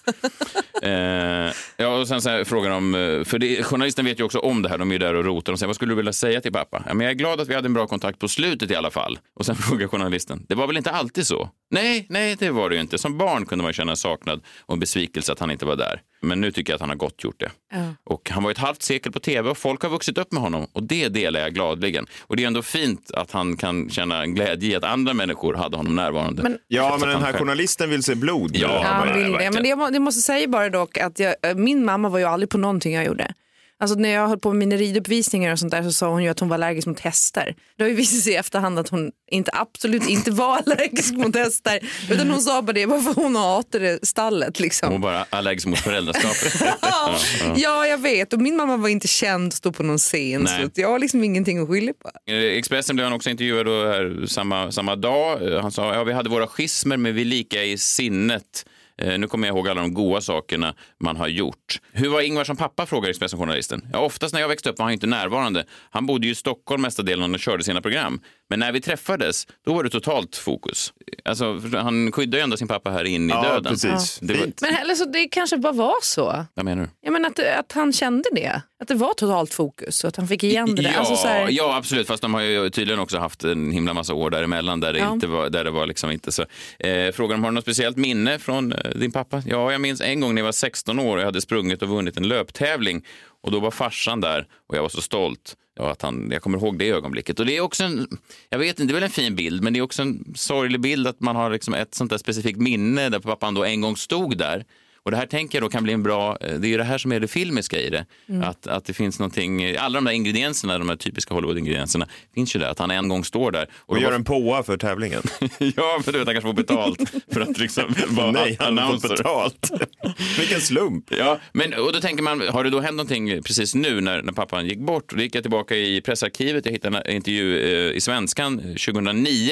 Eh, 0.82 1.52
ja, 1.76 1.96
och 2.00 2.08
sen 2.08 2.22
så 2.22 2.28
här, 2.28 2.44
frågar 2.44 2.70
de, 2.70 2.94
eh, 2.94 3.24
för 3.24 3.38
det, 3.38 3.62
journalisten 3.62 4.04
vet 4.04 4.20
ju 4.20 4.24
också 4.24 4.38
om 4.38 4.62
det 4.62 4.68
här, 4.68 4.78
de 4.78 4.88
är 4.90 4.92
ju 4.94 4.98
där 4.98 5.14
och 5.14 5.24
rotar. 5.24 5.51
De 5.52 5.58
säger, 5.58 5.66
vad 5.66 5.76
skulle 5.76 5.90
du 5.92 5.96
vilja 5.96 6.12
säga 6.12 6.40
till 6.40 6.52
pappa? 6.52 6.82
Ja, 6.86 6.94
men 6.94 7.04
jag 7.04 7.10
är 7.10 7.14
glad 7.18 7.40
att 7.40 7.48
vi 7.48 7.54
hade 7.54 7.66
en 7.66 7.74
bra 7.74 7.86
kontakt 7.86 8.18
på 8.18 8.28
slutet 8.28 8.70
i 8.70 8.74
alla 8.76 8.90
fall. 8.90 9.18
Och 9.34 9.46
sen 9.46 9.56
frågar 9.56 9.88
journalisten, 9.88 10.46
det 10.48 10.54
var 10.54 10.66
väl 10.66 10.76
inte 10.76 10.90
alltid 10.90 11.26
så? 11.26 11.48
Nej, 11.70 12.06
nej, 12.08 12.36
det 12.38 12.50
var 12.50 12.68
det 12.68 12.74
ju 12.74 12.80
inte. 12.80 12.98
Som 12.98 13.18
barn 13.18 13.46
kunde 13.46 13.62
man 13.64 13.72
känna 13.72 13.96
saknad 13.96 14.40
och 14.60 14.78
besvikelse 14.78 15.32
att 15.32 15.38
han 15.40 15.50
inte 15.50 15.64
var 15.66 15.76
där. 15.76 16.00
Men 16.22 16.40
nu 16.40 16.52
tycker 16.52 16.72
jag 16.72 16.74
att 16.74 16.80
han 16.80 16.88
har 16.90 16.96
gott 16.96 17.24
gjort 17.24 17.40
det. 17.40 17.50
Ja. 17.72 17.94
Och 18.04 18.30
han 18.30 18.42
var 18.42 18.50
ett 18.50 18.58
halvt 18.58 18.82
sekel 18.82 19.12
på 19.12 19.20
tv 19.20 19.50
och 19.50 19.58
folk 19.58 19.82
har 19.82 19.90
vuxit 19.90 20.18
upp 20.18 20.32
med 20.32 20.42
honom 20.42 20.66
och 20.72 20.82
det 20.82 21.08
delar 21.08 21.40
jag 21.40 21.54
gladligen. 21.54 22.06
Och 22.20 22.36
det 22.36 22.42
är 22.42 22.46
ändå 22.46 22.62
fint 22.62 23.10
att 23.10 23.30
han 23.30 23.56
kan 23.56 23.90
känna 23.90 24.22
en 24.22 24.34
glädje 24.34 24.70
i 24.72 24.74
att 24.76 24.84
andra 24.84 25.14
människor 25.14 25.54
hade 25.54 25.76
honom 25.76 25.96
närvarande. 25.96 26.42
Men- 26.42 26.58
Ja, 26.68 26.96
men 27.00 27.08
den 27.08 27.18
här 27.18 27.26
själv- 27.26 27.38
journalisten 27.38 27.90
vill 27.90 28.02
se 28.02 28.14
blod. 28.14 28.50
Ja, 28.56 28.68
Ja, 28.72 28.82
han 28.84 29.18
vill 29.18 29.32
det. 29.32 29.50
Men 29.50 29.62
det, 29.62 29.68
jag, 29.68 29.94
jag 29.94 30.02
måste 30.02 30.20
säga 30.20 30.48
bara 30.48 30.68
dock 30.68 30.98
att 30.98 31.18
jag, 31.18 31.34
min 31.56 31.84
mamma 31.84 32.08
var 32.08 32.18
ju 32.18 32.24
aldrig 32.24 32.50
på 32.50 32.58
någonting 32.58 32.94
jag 32.94 33.04
gjorde. 33.04 33.34
Alltså 33.82 33.98
när 33.98 34.08
jag 34.08 34.28
höll 34.28 34.38
på 34.38 34.48
med 34.48 34.58
mina 34.58 34.76
riduppvisningar 34.76 35.52
och 35.52 35.58
sånt 35.58 35.70
där 35.70 35.82
så 35.82 35.92
sa 35.92 36.08
hon 36.08 36.22
ju 36.22 36.28
att 36.28 36.40
hon 36.40 36.48
var 36.48 36.54
allergisk 36.54 36.86
mot 36.86 37.00
hästar. 37.00 37.54
Det 37.76 37.84
har 37.84 37.88
ju 37.88 37.94
visat 37.94 38.20
sig 38.20 38.32
i 38.32 38.36
efterhand 38.36 38.78
att 38.78 38.88
hon 38.88 39.10
inte, 39.30 39.50
absolut 39.54 40.08
inte 40.08 40.30
var 40.30 40.56
allergisk 40.66 41.14
mot 41.14 41.36
hästar. 41.36 41.78
Utan 42.10 42.30
hon 42.30 42.40
sa 42.40 42.62
bara 42.62 42.72
det 42.72 42.86
varför 42.86 43.14
hon 43.22 43.36
hatade 43.36 43.98
stallet 44.02 44.60
liksom. 44.60 44.92
Hon 44.92 45.00
var 45.00 45.12
bara 45.12 45.26
allergisk 45.30 45.66
mot 45.66 45.78
föräldraskapet. 45.78 46.54
ja, 46.60 46.76
ja. 47.40 47.54
Ja, 47.56 47.86
jag 47.86 47.98
vet. 47.98 48.32
Och 48.32 48.40
min 48.40 48.56
mamma 48.56 48.76
var 48.76 48.88
inte 48.88 49.08
känd 49.08 49.48
att 49.48 49.54
stå 49.54 49.72
på 49.72 49.82
någon 49.82 49.98
scen. 49.98 50.42
Nej. 50.42 50.62
Så 50.74 50.80
jag 50.80 50.88
har 50.88 50.98
liksom 50.98 51.24
ingenting 51.24 51.58
att 51.62 51.68
skylla 51.68 51.92
på. 51.92 52.32
Eh, 52.32 52.36
Expressen 52.38 52.96
blev 52.96 53.06
han 53.06 53.12
också 53.12 53.30
intervjuad 53.30 53.66
här 53.66 54.26
samma, 54.26 54.72
samma 54.72 54.96
dag. 54.96 55.52
Eh, 55.52 55.60
Han 55.62 55.72
sa 55.72 55.94
ja, 55.94 56.04
vi 56.04 56.12
hade 56.12 56.30
våra 56.30 56.46
schismer 56.46 56.96
men 56.96 57.14
vi 57.14 57.20
är 57.20 57.24
lika 57.24 57.64
i 57.64 57.78
sinnet. 57.78 58.66
Eh, 59.02 59.18
nu 59.18 59.26
kommer 59.26 59.48
jag 59.48 59.56
ihåg 59.56 59.68
alla 59.68 59.80
de 59.80 59.94
goda 59.94 60.20
sakerna 60.20 60.74
man 61.00 61.16
har 61.16 61.28
gjort. 61.28 61.80
Hur 61.92 62.08
var 62.08 62.20
Ingvar 62.20 62.44
som 62.44 62.56
pappa, 62.56 62.86
frågar 62.86 63.10
Expressen-journalisten. 63.10 63.86
Ja, 63.92 63.98
oftast 63.98 64.34
när 64.34 64.40
jag 64.40 64.48
växte 64.48 64.70
upp 64.70 64.78
var 64.78 64.84
han 64.84 64.92
inte 64.92 65.06
närvarande. 65.06 65.64
Han 65.90 66.06
bodde 66.06 66.26
ju 66.26 66.32
i 66.32 66.34
Stockholm 66.34 66.82
mesta 66.82 67.02
delen 67.02 67.34
och 67.34 67.40
körde 67.40 67.64
sina 67.64 67.80
program. 67.80 68.20
Men 68.52 68.58
när 68.58 68.72
vi 68.72 68.80
träffades, 68.80 69.46
då 69.66 69.74
var 69.74 69.84
det 69.84 69.90
totalt 69.90 70.36
fokus. 70.36 70.92
Alltså, 71.24 71.60
han 71.74 72.12
skyddade 72.12 72.36
ju 72.36 72.42
ändå 72.42 72.56
sin 72.56 72.68
pappa 72.68 72.90
här 72.90 73.04
in 73.04 73.30
i 73.30 73.32
Ja, 73.32 73.42
döden. 73.42 73.72
precis. 73.72 74.18
Det 74.22 74.34
var, 74.34 74.46
Men 74.60 74.74
eller 74.74 74.94
så 74.94 75.04
det 75.04 75.28
kanske 75.28 75.56
bara 75.56 75.72
var 75.72 75.94
så. 76.02 76.44
vad 76.54 76.64
menar 76.64 76.82
du? 76.82 76.88
Jag 77.00 77.12
menar 77.12 77.28
att, 77.30 77.38
att 77.38 77.72
han 77.72 77.92
kände 77.92 78.28
det. 78.32 78.62
Att 78.82 78.88
det 78.88 78.94
var 78.94 79.14
totalt 79.14 79.54
fokus 79.54 80.04
och 80.04 80.08
att 80.08 80.16
han 80.16 80.28
fick 80.28 80.44
igen 80.44 80.74
det. 80.74 80.82
Ja, 80.82 80.90
Alltså 80.98 81.16
så 81.16 81.28
här, 81.28 81.48
ja, 81.50 81.76
absolut. 81.76 82.06
Fast 82.06 82.22
de 82.22 82.34
har 82.34 82.40
ju 82.40 82.70
tydligen 82.70 83.00
också 83.00 83.18
haft 83.18 83.44
en 83.44 83.70
himla 83.72 83.94
massa 83.94 84.14
år 84.14 84.30
däremellan 84.30 84.80
där 84.80 84.92
det, 84.92 84.98
Ja. 84.98 85.12
inte 85.12 85.26
var, 85.26 85.50
där 85.50 85.64
det 85.64 85.70
var 85.70 85.86
liksom 85.86 86.10
inte 86.10 86.32
så. 86.32 86.42
Eh, 86.78 87.12
frågan 87.12 87.36
om 87.38 87.44
har 87.44 87.50
du 87.50 87.54
något 87.54 87.64
speciellt 87.64 87.96
minne 87.96 88.38
från 88.38 88.72
eh, 88.72 88.90
din 88.90 89.12
pappa? 89.12 89.42
Ja, 89.46 89.72
jag 89.72 89.80
minns 89.80 90.00
en 90.00 90.20
gång 90.20 90.34
när 90.34 90.40
jag 90.42 90.44
var 90.46 90.52
16 90.52 90.98
år 90.98 91.16
och 91.16 91.20
jag 91.20 91.26
hade 91.26 91.40
sprungit 91.40 91.82
och 91.82 91.88
vunnit 91.88 92.16
en 92.16 92.28
löptävling. 92.28 93.04
Och 93.42 93.50
då 93.52 93.60
var 93.60 93.70
farsan 93.70 94.20
där 94.20 94.46
och 94.68 94.76
jag 94.76 94.82
var 94.82 94.88
så 94.88 95.00
stolt. 95.02 95.54
Ja, 95.74 95.90
att 95.90 96.02
han, 96.02 96.28
jag 96.30 96.42
kommer 96.42 96.58
ihåg 96.58 96.78
det 96.78 96.90
ögonblicket. 96.90 97.40
Och 97.40 97.46
det 97.46 97.56
är 97.56 97.60
också 97.60 97.84
en, 97.84 98.06
jag 98.48 98.58
vet 98.58 98.80
inte, 98.80 98.92
det 98.92 98.96
är 98.96 99.00
väl 99.00 99.02
en 99.02 99.10
fin 99.10 99.36
bild, 99.36 99.62
men 99.62 99.72
det 99.72 99.78
är 99.78 99.82
också 99.82 100.02
en 100.02 100.32
sorglig 100.34 100.80
bild 100.80 101.06
att 101.06 101.20
man 101.20 101.36
har 101.36 101.50
liksom 101.50 101.74
ett 101.74 101.94
sånt 101.94 102.10
där 102.10 102.18
specifikt 102.18 102.58
minne 102.58 103.08
där 103.08 103.18
pappan 103.18 103.54
då 103.54 103.64
en 103.64 103.80
gång 103.80 103.96
stod 103.96 104.38
där. 104.38 104.64
Och 105.04 105.10
det 105.10 105.16
här 105.16 105.26
tänker 105.26 105.58
jag 105.58 105.64
då 105.64 105.68
kan 105.68 105.82
bli 105.84 105.92
en 105.92 106.02
bra, 106.02 106.38
eh, 106.40 106.54
det 106.54 106.66
är 106.66 106.70
ju 106.70 106.76
det 106.76 106.84
här 106.84 106.98
som 106.98 107.12
är 107.12 107.20
det 107.20 107.28
filmiska 107.28 107.80
i 107.80 107.90
det. 107.90 108.06
Mm. 108.28 108.42
Att, 108.42 108.66
att 108.66 108.84
det 108.84 108.92
finns 108.92 109.18
någonting, 109.18 109.76
alla 109.76 109.94
de 109.94 110.04
där 110.04 110.12
ingredienserna, 110.12 110.78
de 110.78 110.88
här 110.88 110.96
typiska 110.96 111.34
Hollywood-ingredienserna, 111.34 112.06
finns 112.34 112.56
ju 112.56 112.60
där. 112.60 112.66
Att 112.68 112.78
han 112.78 112.90
en 112.90 113.08
gång 113.08 113.24
står 113.24 113.50
där. 113.50 113.66
Och 113.78 113.94
då 113.94 114.00
gör 114.00 114.08
var- 114.08 114.14
en 114.16 114.24
påa 114.24 114.62
för 114.62 114.76
tävlingen. 114.76 115.22
ja, 115.58 116.00
för 116.04 116.12
du 116.12 116.18
vet, 116.18 116.28
han 116.28 116.34
kanske 116.34 116.48
får 116.48 116.54
betalt 116.54 117.12
för 117.32 117.40
att 117.40 117.58
liksom 117.58 117.94
vara 118.08 118.30
Nej, 118.30 118.56
han 118.60 118.78
har 118.78 118.92
fått 118.92 119.10
betalt. 119.16 119.70
Vilken 120.38 120.60
slump. 120.60 121.04
Ja, 121.18 121.38
men 121.52 121.74
och 121.74 121.92
då 121.92 122.00
tänker 122.00 122.22
man, 122.22 122.40
har 122.48 122.64
det 122.64 122.70
då 122.70 122.80
hänt 122.80 122.96
någonting 122.96 123.42
precis 123.42 123.74
nu 123.74 124.00
när, 124.00 124.22
när 124.22 124.32
pappan 124.32 124.66
gick 124.66 124.78
bort? 124.78 125.12
Och 125.12 125.18
då 125.18 125.22
gick 125.24 125.34
jag 125.34 125.42
tillbaka 125.44 125.76
i 125.76 126.00
pressarkivet, 126.00 126.66
jag 126.66 126.72
hittade 126.72 126.98
en 126.98 127.16
intervju 127.16 127.58
eh, 127.58 127.96
i 127.96 128.00
Svenskan 128.00 128.58
eh, 128.60 128.64
2009. 128.66 129.50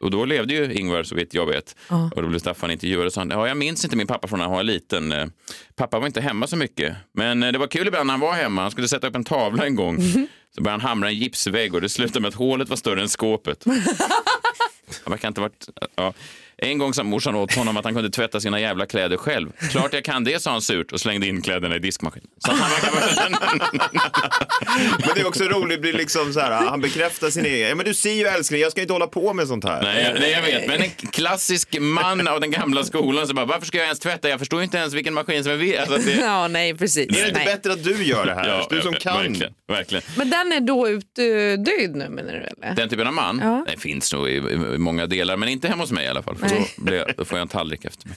Och 0.00 0.10
då 0.10 0.24
levde 0.24 0.54
ju 0.54 0.72
Ingvar 0.74 1.02
så 1.02 1.14
vitt 1.14 1.34
jag 1.34 1.46
vet. 1.46 1.76
Och 2.14 2.22
då 2.22 2.28
blev 2.28 2.38
Staffan 2.38 2.70
intervjuad 2.70 3.06
och 3.06 3.12
sa 3.12 3.26
ja, 3.30 3.48
jag 3.48 3.56
minns 3.56 3.84
inte 3.84 3.96
min 3.96 4.06
pappa 4.06 4.28
från 4.28 4.38
när 4.38 4.46
han 4.46 4.54
var 4.54 4.62
liten. 4.62 5.12
Eh, 5.12 5.26
Pappa 5.76 5.98
var 5.98 6.06
inte 6.06 6.20
hemma 6.20 6.46
så 6.46 6.56
mycket. 6.56 6.96
Men 7.14 7.42
eh, 7.42 7.52
det 7.52 7.58
var 7.58 7.66
kul 7.66 7.86
ibland 7.86 8.06
när 8.06 8.12
han 8.12 8.20
var 8.20 8.32
hemma. 8.32 8.62
Han 8.62 8.70
skulle 8.70 8.88
sätta 8.88 9.06
upp 9.06 9.16
en 9.16 9.24
tavla 9.24 9.66
en 9.66 9.74
gång. 9.74 10.02
Så 10.54 10.62
började 10.62 10.82
han 10.82 10.88
hamra 10.88 11.08
en 11.08 11.14
gipsvägg 11.14 11.74
och 11.74 11.80
det 11.80 11.88
slutade 11.88 12.20
med 12.20 12.28
att 12.28 12.34
hålet 12.34 12.68
var 12.68 12.76
större 12.76 13.00
än 13.02 13.08
skåpet. 13.08 13.64
Han 15.04 15.10
verkar 15.10 15.28
inte 15.28 15.40
varit... 15.40 15.68
Ja. 15.96 16.12
En 16.62 16.78
gång 16.78 16.94
sa 16.94 17.02
morsan 17.02 17.34
åt 17.34 17.54
honom 17.54 17.76
att 17.76 17.84
han 17.84 17.94
kunde 17.94 18.10
tvätta 18.10 18.40
sina 18.40 18.60
jävla 18.60 18.86
kläder 18.86 19.16
själv. 19.16 19.52
Klart 19.70 19.92
jag 19.92 20.04
kan 20.04 20.24
det, 20.24 20.42
sa 20.42 20.50
han 20.50 20.62
surt 20.62 20.92
och 20.92 21.00
slängde 21.00 21.26
in 21.26 21.42
kläderna 21.42 21.76
i 21.76 21.78
diskmaskinen. 21.78 22.28
Men 24.98 25.08
det 25.14 25.20
är 25.20 25.26
också 25.26 25.44
roligt, 25.44 25.76
det 25.76 25.80
blir 25.80 25.92
liksom 25.92 26.32
så 26.32 26.40
här, 26.40 26.50
han 26.50 26.80
bekräftar 26.80 27.30
sin 27.30 27.46
egen, 27.46 27.76
men 27.76 27.86
du 27.86 27.94
ser 27.94 28.12
ju 28.12 28.24
älskling, 28.26 28.60
jag 28.60 28.70
ska 28.72 28.80
inte 28.80 28.92
hålla 28.92 29.06
på 29.06 29.32
med 29.32 29.48
sånt 29.48 29.64
här. 29.64 29.82
Nej, 29.82 30.04
jag- 30.04 30.20
nej, 30.20 30.30
jag 30.30 30.42
vet. 30.42 30.68
Men 30.68 30.82
en 30.82 30.90
klassisk 30.90 31.76
man 31.80 32.28
av 32.28 32.40
den 32.40 32.50
gamla 32.50 32.84
skolan 32.84 33.26
så 33.26 33.34
bara, 33.34 33.46
varför 33.46 33.66
ska 33.66 33.78
jag 33.78 33.84
ens 33.84 33.98
tvätta? 33.98 34.28
Jag 34.28 34.38
förstår 34.38 34.62
inte 34.62 34.78
ens 34.78 34.94
vilken 34.94 35.14
maskin 35.14 35.44
som 35.44 35.52
är 35.52 35.56
vid. 35.56 35.76
Alltså, 35.76 35.96
det... 35.98 36.12
Ja, 36.20 36.48
nej 36.48 36.74
precis. 36.74 37.08
Är 37.08 37.22
det 37.22 37.28
inte 37.28 37.32
nej. 37.44 37.44
bättre 37.54 37.72
att 37.72 37.84
du 37.84 38.04
gör 38.04 38.26
det 38.26 38.34
här? 38.34 38.48
Ja, 38.48 38.66
du 38.70 38.80
som 38.82 38.94
kan. 38.94 39.16
Verkligen, 39.16 39.52
verkligen. 39.68 40.02
Men 40.16 40.30
den 40.30 40.52
är 40.52 40.60
då 40.60 40.88
utdöd 40.88 41.96
nu 41.96 42.08
menar 42.08 42.32
du 42.32 42.38
eller? 42.38 42.74
Den 42.76 42.88
typen 42.88 43.06
av 43.06 43.12
man, 43.12 43.40
Ja. 43.42 43.64
den 43.68 43.78
finns 43.80 44.12
nog 44.12 44.28
i, 44.28 44.32
i 44.74 44.78
många 44.78 45.06
delar, 45.06 45.36
men 45.36 45.48
inte 45.48 45.68
hemma 45.68 45.82
hos 45.82 45.90
mig 45.92 46.04
i 46.04 46.08
alla 46.08 46.22
fall. 46.22 46.36
Då, 46.50 46.82
blir 46.84 47.14
då 47.16 47.24
får 47.24 47.38
jag 47.38 47.42
en 47.42 47.48
tallrik 47.48 47.84
efter 47.84 48.08
mig. 48.08 48.16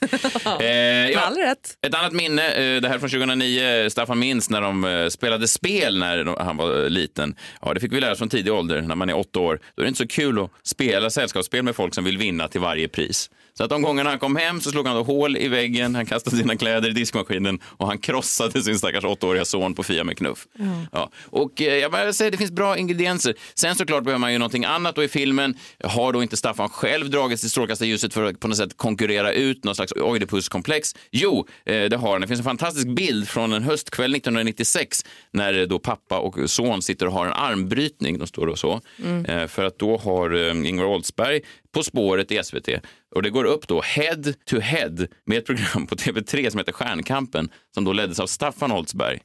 Eh, 0.69 1.12
ja. 1.12 1.32
rätt. 1.38 1.78
Ett 1.88 1.96
annat 1.96 2.13
minne, 2.13 2.48
eh, 2.54 2.82
det 2.82 2.89
här 2.89 3.00
från 3.00 3.10
2009, 3.10 3.89
Staffan 3.89 4.19
minns 4.19 4.50
när 4.50 4.62
de 4.62 4.84
eh, 4.84 5.08
spelade 5.08 5.48
spel 5.48 6.00
när 6.00 6.24
de- 6.24 6.36
han 6.39 6.58
var 6.58 6.84
eh, 6.84 6.89
liten. 6.89 7.36
Ja, 7.62 7.74
det 7.74 7.80
fick 7.80 7.93
vi 7.93 8.00
lära 8.02 8.12
oss 8.12 8.17
från 8.17 8.30
tidig 8.30 8.54
ålder, 8.54 8.82
när 8.82 8.96
man 8.96 9.10
är 9.10 9.17
åtta 9.17 9.39
år. 9.39 9.60
Då 9.76 9.82
är 9.82 9.84
det 9.84 9.88
inte 9.88 9.98
så 9.98 10.08
kul 10.08 10.39
att 10.43 10.50
spela 10.63 11.10
sällskapsspel 11.10 11.63
med 11.63 11.76
folk 11.76 11.93
som 11.93 12.04
vill 12.04 12.17
vinna 12.17 12.48
till 12.48 12.62
varje 12.62 12.88
pris. 12.88 13.30
Så 13.57 13.63
att 13.63 13.69
de 13.69 13.81
gångerna 13.81 14.09
han 14.09 14.19
kom 14.19 14.35
hem 14.35 14.61
så 14.61 14.71
slog 14.71 14.87
han 14.87 14.95
då 14.95 15.03
hål 15.03 15.37
i 15.37 15.47
väggen, 15.47 15.95
han 15.95 16.05
kastade 16.05 16.37
sina 16.37 16.55
kläder 16.57 16.89
i 16.89 16.93
diskmaskinen 16.93 17.59
och 17.65 17.87
han 17.87 17.97
krossade 17.97 18.63
sin 18.63 18.77
stackars 18.77 19.03
åttaåriga 19.03 19.45
son 19.45 19.75
på 19.75 19.83
Fia 19.83 20.03
med 20.03 20.17
knuff. 20.17 20.47
Ja. 20.91 21.09
Och 21.25 21.61
eh, 21.61 21.75
jag 21.77 21.91
bara 21.91 22.13
säger, 22.13 22.31
det 22.31 22.37
finns 22.37 22.51
bra 22.51 22.77
ingredienser. 22.77 23.35
Sen 23.55 23.75
såklart 23.75 24.03
behöver 24.03 24.19
man 24.19 24.31
ju 24.33 24.37
någonting 24.37 24.65
annat 24.65 24.97
och 24.97 25.03
i 25.03 25.07
filmen 25.07 25.57
har 25.83 26.13
då 26.13 26.21
inte 26.23 26.37
Staffan 26.37 26.69
själv 26.69 27.09
dragits 27.09 27.41
till 27.41 27.49
strålkastarljuset 27.49 28.13
för 28.13 28.23
att 28.23 28.39
på 28.39 28.47
något 28.47 28.57
sätt 28.57 28.77
konkurrera 28.77 29.31
ut 29.33 29.63
någon 29.63 29.75
slags 29.75 29.91
Oidipuskomplex. 29.91 30.95
Jo, 31.11 31.47
eh, 31.65 31.83
det 31.89 31.97
har 31.97 32.11
han. 32.11 32.21
Det 32.21 32.27
finns 32.27 32.39
en 32.39 32.43
fantastisk 32.43 32.87
bild 32.87 33.27
från 33.27 33.53
en 33.53 33.63
höstkväll 33.63 34.15
1996 34.15 35.05
när 35.31 35.59
eh, 35.59 35.67
då 35.67 35.79
pappa 35.79 36.19
och 36.19 36.49
son 36.49 36.81
sitter 36.81 37.05
och 37.05 37.13
har 37.13 37.25
en 37.25 37.33
armbrytning. 37.33 38.17
De 38.19 38.27
står 38.27 38.47
och 38.47 38.59
så. 38.59 38.81
Mm. 39.03 39.25
Eh, 39.25 39.47
För 39.47 39.63
att 39.63 39.79
då 39.79 39.97
har 39.97 40.47
eh, 40.47 40.69
Ingvar 40.69 40.85
Oldsberg 40.85 41.41
På 41.74 41.84
spåret 41.84 42.32
i 42.32 42.44
SVT. 42.44 42.69
Och 43.15 43.21
det 43.24 43.30
går 43.30 43.44
upp 43.46 43.67
då 43.67 43.82
head 43.82 44.24
to 44.46 44.60
head 44.60 44.96
med 45.26 45.38
ett 45.38 45.46
program 45.46 45.88
på 45.88 45.96
TV3 45.96 46.50
som 46.50 46.58
heter 46.58 46.71
Stjärnkampen 46.71 47.50
som 47.74 47.84
då 47.84 47.94
leddes 47.94 48.19
av 48.19 48.28
Staffan 48.28 48.71
Oldsberg. 48.71 49.19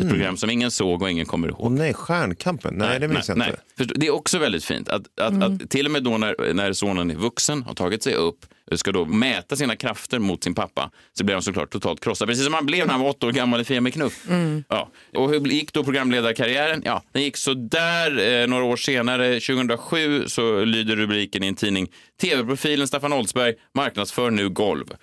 Ett 0.00 0.08
program 0.10 0.36
som 0.36 0.50
ingen 0.50 0.70
såg 0.70 1.02
och 1.02 1.10
ingen 1.10 1.26
kommer 1.26 1.48
ihåg. 1.48 1.56
Åh 1.60 1.70
nej, 1.72 1.94
Stjärnkampen? 1.94 2.74
Nej, 2.74 3.00
det 3.00 3.08
minns 3.08 3.28
jag 3.28 3.38
inte. 3.38 3.56
Förstå- 3.78 3.94
Det 3.98 4.06
är 4.06 4.10
också 4.14 4.38
väldigt 4.38 4.64
fint 4.64 4.88
att, 4.88 5.02
att, 5.20 5.30
Mm. 5.32 5.42
att 5.54 5.70
till 5.70 5.86
och 5.86 5.92
med 5.92 6.02
då 6.04 6.18
när, 6.18 6.54
när 6.54 6.72
sonen 6.72 7.10
är 7.10 7.14
vuxen, 7.14 7.62
har 7.62 7.74
tagit 7.74 8.02
sig 8.02 8.14
upp, 8.14 8.46
ska 8.78 8.92
då 8.92 9.04
mäta 9.04 9.56
sina 9.56 9.76
krafter 9.76 10.18
mot 10.18 10.44
sin 10.44 10.54
pappa 10.54 10.90
så 11.12 11.24
blir 11.24 11.34
han 11.34 11.42
såklart 11.42 11.70
totalt 11.70 12.00
krossad. 12.00 12.28
Precis 12.28 12.44
som 12.44 12.54
han 12.54 12.66
blev 12.66 12.86
när 12.86 12.92
han 12.92 13.02
var 13.02 13.08
åtta 13.08 13.26
år 13.26 13.32
gammal 13.32 13.60
i 13.60 13.64
Fia 13.64 13.80
med 13.80 13.94
knuff. 13.94 14.26
Ja. 14.68 14.90
Och 15.16 15.30
hur 15.30 15.40
gick 15.40 15.72
då 15.72 15.84
programledarkarriären? 15.84 16.82
Ja, 16.84 17.02
den 17.12 17.22
gick 17.22 17.36
så 17.36 17.54
där 17.54 18.42
eh, 18.42 18.46
några 18.46 18.64
år 18.64 18.76
senare. 18.76 19.40
2007 19.40 20.28
så 20.28 20.64
lyder 20.64 20.96
rubriken 20.96 21.44
i 21.44 21.46
en 21.46 21.54
tidning 21.54 21.88
TV-profilen 22.20 22.88
Staffan 22.88 23.12
Oldsberg 23.12 23.54
marknadsför 23.74 24.30
nu 24.30 24.48
golv. 24.48 24.94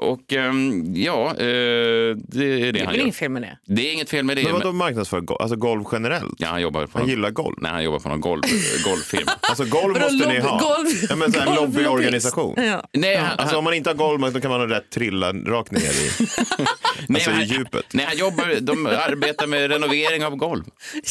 Och 0.00 0.32
ehm, 0.32 0.94
ja, 0.96 1.30
eh, 1.30 1.36
det 1.36 1.44
är 1.44 2.16
det, 2.40 2.72
Det 2.72 2.80
är 2.80 2.84
han 2.86 2.94
gör. 2.94 3.02
inget 3.02 3.16
fel 3.16 3.30
med 3.30 3.42
det? 3.42 3.58
Det 3.66 3.88
är 3.88 3.92
inget 3.92 4.10
fel 4.10 4.24
med 4.24 4.36
det. 4.36 4.42
Men 4.44 4.52
vadå 4.52 4.72
marknadsför 4.72 5.20
golv? 5.20 5.42
Alltså 5.42 5.56
golv 5.56 5.84
generellt? 5.92 6.34
Ja, 6.38 6.48
han 6.48 6.62
jobbar 6.62 6.86
på 6.86 6.98
Han 6.98 7.08
gillar 7.08 7.30
golv? 7.30 7.54
Nej, 7.58 7.70
han 7.72 7.84
jobbar 7.84 7.98
på 7.98 8.08
någon 8.08 8.20
golv, 8.20 8.42
golvfirma. 8.84 9.32
Alltså 9.40 9.64
golv 9.64 10.00
måste 10.00 10.12
ni 10.14 10.20
lobby- 10.22 10.40
ha. 10.40 10.58
golv- 10.58 11.06
ja, 11.08 11.16
men 11.16 11.32
så 11.32 11.38
här, 11.40 11.46
golv- 11.46 11.56
lobbyorganisation. 11.60 12.54
Ja. 12.56 12.88
Nej, 12.92 13.16
han, 13.16 13.38
Alltså 13.38 13.56
om 13.56 13.64
man 13.64 13.74
inte 13.74 13.90
har 13.90 13.94
golv 13.94 14.32
då 14.32 14.40
kan 14.40 14.50
man 14.50 14.60
ha 14.60 14.66
rätt 14.76 14.90
trilla 14.90 15.32
rakt 15.32 15.70
ner 15.72 15.80
i, 15.80 16.10
alltså, 17.14 17.30
i 17.30 17.32
han- 17.34 17.44
djupet. 17.44 17.84
Nej, 17.92 18.04
han 18.08 18.16
jobbar, 18.16 18.60
de 18.60 18.86
arbetar 18.86 19.46
med 19.46 19.70
renovering 19.70 20.24
av 20.24 20.36
golv. 20.36 20.64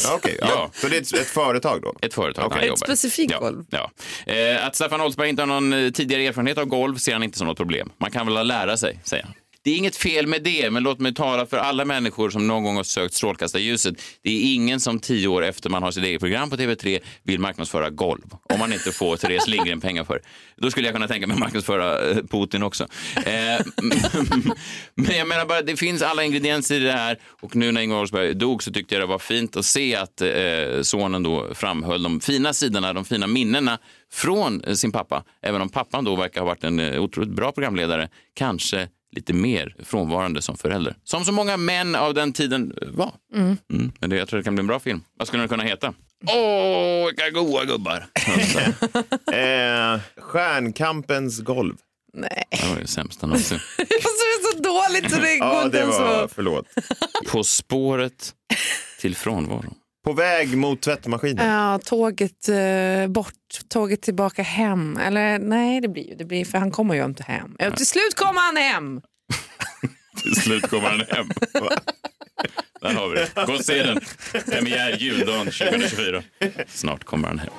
Ja, 0.03 0.13
okej, 0.15 0.37
ja. 0.41 0.47
Ja. 0.49 0.69
Så 0.73 0.87
det 0.87 0.97
är 0.97 1.01
ett, 1.01 1.13
ett 1.13 1.27
företag 1.27 1.81
då? 1.81 1.93
Ett 2.01 2.13
företag 2.13 2.45
Okej. 2.45 2.55
han 2.55 2.63
Ett 2.63 2.67
jobbar. 2.67 2.85
specifikt 2.87 3.31
ja, 3.31 3.39
golv. 3.39 3.63
Ja. 3.69 3.91
Eh, 4.33 4.65
att 4.67 4.75
Staffan 4.75 5.01
Oldsberg 5.01 5.29
inte 5.29 5.41
har 5.41 5.47
någon 5.47 5.73
eh, 5.73 5.91
tidigare 5.91 6.25
erfarenhet 6.25 6.57
av 6.57 6.65
golv 6.65 6.95
ser 6.97 7.13
han 7.13 7.23
inte 7.23 7.37
som 7.37 7.47
något 7.47 7.57
problem. 7.57 7.89
Man 7.97 8.11
kan 8.11 8.33
väl 8.33 8.47
lära 8.47 8.76
sig, 8.77 8.99
säger 9.03 9.23
han. 9.23 9.33
Det 9.67 9.71
är 9.71 9.77
inget 9.77 9.95
fel 9.95 10.27
med 10.27 10.43
det, 10.43 10.71
men 10.71 10.83
låt 10.83 10.99
mig 10.99 11.13
tala 11.13 11.45
för 11.45 11.57
alla 11.57 11.85
människor 11.85 12.29
som 12.29 12.47
någon 12.47 12.63
gång 12.63 12.75
har 12.75 12.83
sökt 12.83 13.13
strålkastarljuset. 13.13 13.95
Det 14.23 14.29
är 14.29 14.53
ingen 14.53 14.79
som 14.79 14.99
tio 14.99 15.27
år 15.27 15.43
efter 15.43 15.69
man 15.69 15.83
har 15.83 15.91
sitt 15.91 16.03
eget 16.03 16.19
program 16.19 16.49
på 16.49 16.55
TV3 16.55 16.99
vill 17.23 17.39
marknadsföra 17.39 17.89
golv. 17.89 18.23
Om 18.53 18.59
man 18.59 18.73
inte 18.73 18.91
får 18.91 19.17
Therese 19.17 19.47
Lindgren 19.47 19.81
pengar 19.81 20.03
för 20.03 20.13
det. 20.13 20.21
Då 20.57 20.71
skulle 20.71 20.87
jag 20.87 20.95
kunna 20.95 21.07
tänka 21.07 21.27
mig 21.27 21.33
att 21.33 21.39
marknadsföra 21.39 22.09
eh, 22.09 22.15
Putin 22.15 22.63
också. 22.63 22.83
Eh, 23.15 23.23
men 24.95 25.17
jag 25.17 25.27
menar 25.27 25.45
bara, 25.45 25.61
det 25.61 25.77
finns 25.77 26.01
alla 26.01 26.23
ingredienser 26.23 26.75
i 26.75 26.79
det 26.79 26.91
här. 26.91 27.17
Och 27.41 27.55
nu 27.55 27.71
när 27.71 27.81
Ingvar 27.81 27.99
Oldsberg 27.99 28.33
dog 28.33 28.63
så 28.63 28.71
tyckte 28.71 28.95
jag 28.95 29.01
det 29.01 29.07
var 29.07 29.19
fint 29.19 29.57
att 29.57 29.65
se 29.65 29.95
att 29.95 30.21
eh, 30.21 30.81
sonen 30.81 31.23
då 31.23 31.53
framhöll 31.53 32.03
de 32.03 32.19
fina 32.19 32.53
sidorna, 32.53 32.93
de 32.93 33.05
fina 33.05 33.27
minnena 33.27 33.79
från 34.11 34.63
eh, 34.63 34.73
sin 34.73 34.91
pappa. 34.91 35.23
Även 35.41 35.61
om 35.61 35.69
pappan 35.69 36.03
då 36.03 36.15
verkar 36.15 36.41
ha 36.41 36.47
varit 36.47 36.63
en 36.63 36.79
eh, 36.79 37.01
otroligt 37.01 37.31
bra 37.31 37.51
programledare, 37.51 38.09
kanske 38.33 38.87
lite 39.17 39.33
mer 39.33 39.75
frånvarande 39.85 40.41
som 40.41 40.57
förälder. 40.57 40.95
Som 41.03 41.25
så 41.25 41.31
många 41.31 41.57
män 41.57 41.95
av 41.95 42.13
den 42.13 42.33
tiden 42.33 42.73
var. 42.87 43.11
Mm. 43.35 43.57
Mm. 43.73 43.91
Men 43.99 44.09
det, 44.09 44.17
jag 44.17 44.27
tror 44.27 44.37
det 44.37 44.43
kan 44.43 44.55
bli 44.55 44.59
en 44.61 44.67
bra 44.67 44.79
film. 44.79 45.03
Vad 45.17 45.27
skulle 45.27 45.41
den 45.41 45.49
kunna 45.49 45.63
heta? 45.63 45.93
Åh, 46.27 47.05
vilka 47.05 47.29
goa 47.29 47.65
gubbar! 47.65 48.05
Eh, 49.33 49.99
stjärnkampens 50.17 51.39
golv. 51.41 51.75
Nej. 52.13 52.43
Det 52.51 52.67
var 52.69 52.81
det 52.81 52.87
sämsta 52.87 53.27
någonsin. 53.27 53.59
Det 53.77 53.83
är 53.83 54.53
så 54.53 54.59
dåligt 54.59 55.11
så 55.11 55.21
det 55.21 55.37
går 55.37 55.47
Ja, 55.47 55.63
inte 55.65 55.77
det 55.77 55.81
ens 55.81 56.33
förlåt. 56.33 56.65
På 57.27 57.43
spåret 57.43 58.33
till 58.99 59.15
frånvaro. 59.15 59.73
På 60.07 60.13
väg 60.13 60.57
mot 60.57 60.81
tvättmaskinen. 60.81 61.47
Ja, 61.47 61.79
tåget 61.85 62.49
eh, 62.49 63.07
bort, 63.07 63.33
tåget 63.69 64.01
tillbaka 64.01 64.41
hem. 64.41 64.97
Eller 64.97 65.39
nej, 65.39 65.81
det 65.81 65.87
blir 65.87 66.09
ju 66.09 66.15
det 66.15 66.25
blir 66.25 66.45
för 66.45 66.57
han 66.57 66.71
kommer 66.71 66.95
ju 66.95 67.05
inte 67.05 67.23
hem. 67.23 67.55
Ja, 67.59 67.71
till 67.71 67.87
slut 67.87 68.15
kommer 68.15 68.41
han 68.41 68.57
hem! 68.57 69.01
Till 70.23 70.35
slut 70.35 70.69
kommer 70.69 70.89
han 70.89 70.99
hem. 70.99 71.29
Där 72.81 72.93
har 72.93 73.09
vi 73.09 73.15
det. 73.15 73.45
Gå 73.45 73.53
och 73.53 73.65
se 73.65 73.83
den. 73.83 73.99
Premiär 74.45 74.97
juldagen 74.99 75.45
2024. 75.45 76.23
Snart 76.67 77.03
kommer 77.03 77.27
han 77.27 77.39
hem. 77.39 77.53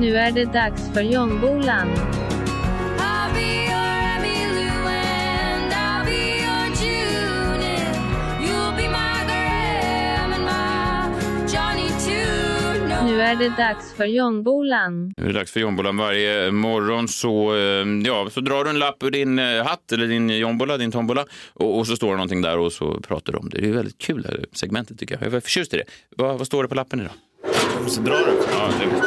Nu 0.00 0.16
är 0.16 0.32
det 0.32 0.44
dags 0.44 0.82
för 0.94 1.00
Jonbolan. 1.00 1.88
Är 13.32 13.36
det 13.36 13.48
dags 13.56 13.92
för 13.96 14.04
Jonbolan. 14.04 15.12
Nu 15.16 15.24
är 15.24 15.26
det 15.26 15.32
dags 15.32 15.52
för 15.52 15.60
jombolan. 15.60 15.96
Varje 15.96 16.50
morgon 16.50 17.08
så, 17.08 17.54
eh, 17.56 17.86
ja, 18.06 18.28
så 18.30 18.40
drar 18.40 18.64
du 18.64 18.70
en 18.70 18.78
lapp 18.78 19.02
ur 19.02 19.10
din 19.10 19.38
eh, 19.38 19.64
hatt 19.64 19.92
eller 19.92 20.06
din 20.06 20.30
jombola, 20.30 20.76
din 20.76 20.92
tombola 20.92 21.24
och, 21.54 21.78
och 21.78 21.86
så 21.86 21.96
står 21.96 22.08
det 22.08 22.16
någonting 22.16 22.42
där 22.42 22.58
och 22.58 22.72
så 22.72 23.00
pratar 23.00 23.32
du 23.32 23.38
om 23.38 23.48
det. 23.48 23.60
Det 23.60 23.68
är 23.68 23.72
väldigt 23.72 23.98
kul 23.98 24.22
det 24.22 24.28
här 24.28 24.44
segmentet 24.52 24.98
tycker 24.98 25.14
jag. 25.14 25.22
Jag 25.26 25.34
är 25.34 25.40
förtjust 25.40 25.74
i 25.74 25.76
det. 25.76 25.84
Vad, 26.16 26.38
vad 26.38 26.46
står 26.46 26.62
det 26.62 26.68
på 26.68 26.74
lappen 26.74 27.00
idag? 27.00 27.12
Så 27.88 28.00
drar 28.00 28.18
du. 28.26 28.32
Ja. 28.52 28.70
Herregud. 28.78 29.02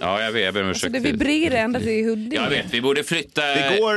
ja 0.00 0.22
jag 0.22 0.32
vet. 0.32 0.44
Jag 0.44 0.54
ber 0.54 0.62
om 0.62 0.68
Alltså, 0.68 0.86
ursäkt. 0.86 1.04
det 1.04 1.10
vibrerar 1.12 1.56
ända 1.56 1.80
till 1.80 2.04
Huddinge. 2.08 2.34
Jag 2.42 2.50
vet, 2.50 2.74
vi 2.74 2.80
borde 2.80 3.04
flytta... 3.04 3.40
Det 3.46 3.76
går 3.80 3.96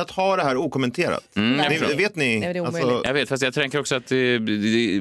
att 0.00 0.10
ha 0.10 0.36
det 0.36 0.42
här 0.42 0.56
okommenterat. 0.56 1.24
Mm. 1.36 1.70
Ni, 1.70 1.94
vet 1.94 2.16
ni? 2.16 2.38
Nej, 2.38 2.58
alltså... 2.58 3.02
Jag 3.04 3.14
vet, 3.14 3.28
fast 3.28 3.42
jag 3.42 3.54
tänker 3.54 3.80
också 3.80 3.94
att 3.94 4.06
det, 4.06 4.38
det, 4.38 5.00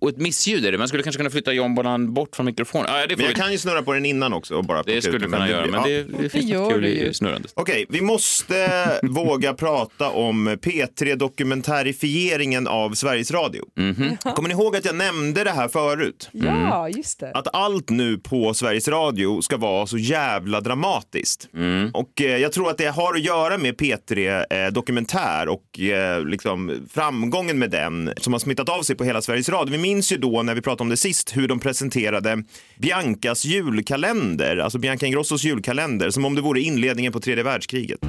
och 0.00 0.08
ett 0.08 0.16
missljud 0.16 0.66
är 0.66 0.72
det. 0.72 0.78
Man 0.78 0.88
skulle 0.88 1.02
kanske 1.02 1.18
kunna 1.18 1.30
flytta 1.30 1.52
John 1.52 1.70
jombolan 1.70 2.14
bort 2.14 2.36
från 2.36 2.46
mikrofonen. 2.46 2.86
Ah, 2.88 3.06
men 3.16 3.26
jag 3.26 3.34
kan 3.34 3.52
ju 3.52 3.58
snurra 3.58 3.82
på 3.82 3.92
den 3.92 4.06
innan 4.06 4.32
också. 4.32 4.54
Och 4.54 4.64
bara 4.64 4.82
det 4.82 5.02
skulle 5.02 5.18
du 5.18 5.24
kunna 5.24 5.48
göra, 5.48 5.66
men 5.66 5.82
det, 5.82 5.90
ja. 5.90 6.04
det 6.20 6.28
finns 6.28 6.52
något 6.52 6.72
kul 6.72 6.84
i 6.84 7.14
snurrandet. 7.14 7.52
Okej, 7.54 7.72
okay, 7.72 7.86
vi 7.88 8.00
måste 8.00 8.70
våga 9.08 9.54
prata 9.54 10.10
om 10.10 10.48
P3-dokumentärifieringen 10.48 12.66
av 12.66 12.94
Sveriges 12.94 13.30
Radio. 13.30 13.64
Mm 13.78 13.94
-hmm. 13.94 14.34
Kommer 14.34 14.48
ni 14.48 14.54
ihåg 14.54 14.76
att 14.76 14.84
jag 14.84 14.94
nämnde 14.94 15.44
det 15.44 15.50
här 15.50 15.68
förut? 15.68 16.30
Mm. 16.34 16.46
Ja, 16.46 16.88
just 16.88 17.20
det. 17.20 17.32
Att 17.34 17.54
allt 17.54 17.90
nu 17.90 18.18
på 18.18 18.54
Sveriges 18.54 18.88
Radio 18.88 19.40
ska 19.40 19.56
vara 19.56 19.86
så 19.86 19.98
jävla 19.98 20.60
dramatiskt. 20.60 21.48
Mm. 21.54 21.90
Och 21.94 22.20
eh, 22.20 22.36
jag 22.36 22.52
tror 22.52 22.70
att 22.70 22.78
det 22.78 22.86
har 22.86 23.14
att 23.14 23.24
göra 23.24 23.58
med 23.58 23.78
P 23.78 23.89
P3-dokumentär 23.90 25.46
eh, 25.46 25.52
och 25.52 25.80
eh, 25.80 26.24
liksom 26.24 26.86
framgången 26.90 27.58
med 27.58 27.70
den 27.70 28.12
som 28.16 28.32
har 28.32 28.40
smittat 28.40 28.68
av 28.68 28.82
sig 28.82 28.96
på 28.96 29.04
hela 29.04 29.22
Sveriges 29.22 29.48
Radio. 29.48 29.72
Vi 29.72 29.78
minns 29.78 30.12
ju 30.12 30.16
då 30.16 30.42
när 30.42 30.54
vi 30.54 30.60
pratade 30.60 30.82
om 30.82 30.88
det 30.88 30.96
sist 30.96 31.36
hur 31.36 31.48
de 31.48 31.60
presenterade 31.60 32.44
Biancas 32.78 33.44
julkalender, 33.44 34.56
alltså 34.56 34.78
Bianca 34.78 35.06
Ingrossos 35.06 35.44
julkalender, 35.44 36.10
som 36.10 36.24
om 36.24 36.34
det 36.34 36.42
vore 36.42 36.60
inledningen 36.60 37.12
på 37.12 37.20
tredje 37.20 37.44
världskriget. 37.44 38.00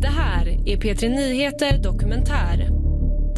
Det 0.00 0.08
här 0.08 0.46
är 0.46 0.76
P3 0.76 1.08
Nyheter 1.08 1.82
Dokumentär. 1.82 2.78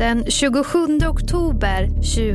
Den 0.01 0.25
27 0.31 0.79
oktober 1.09 1.89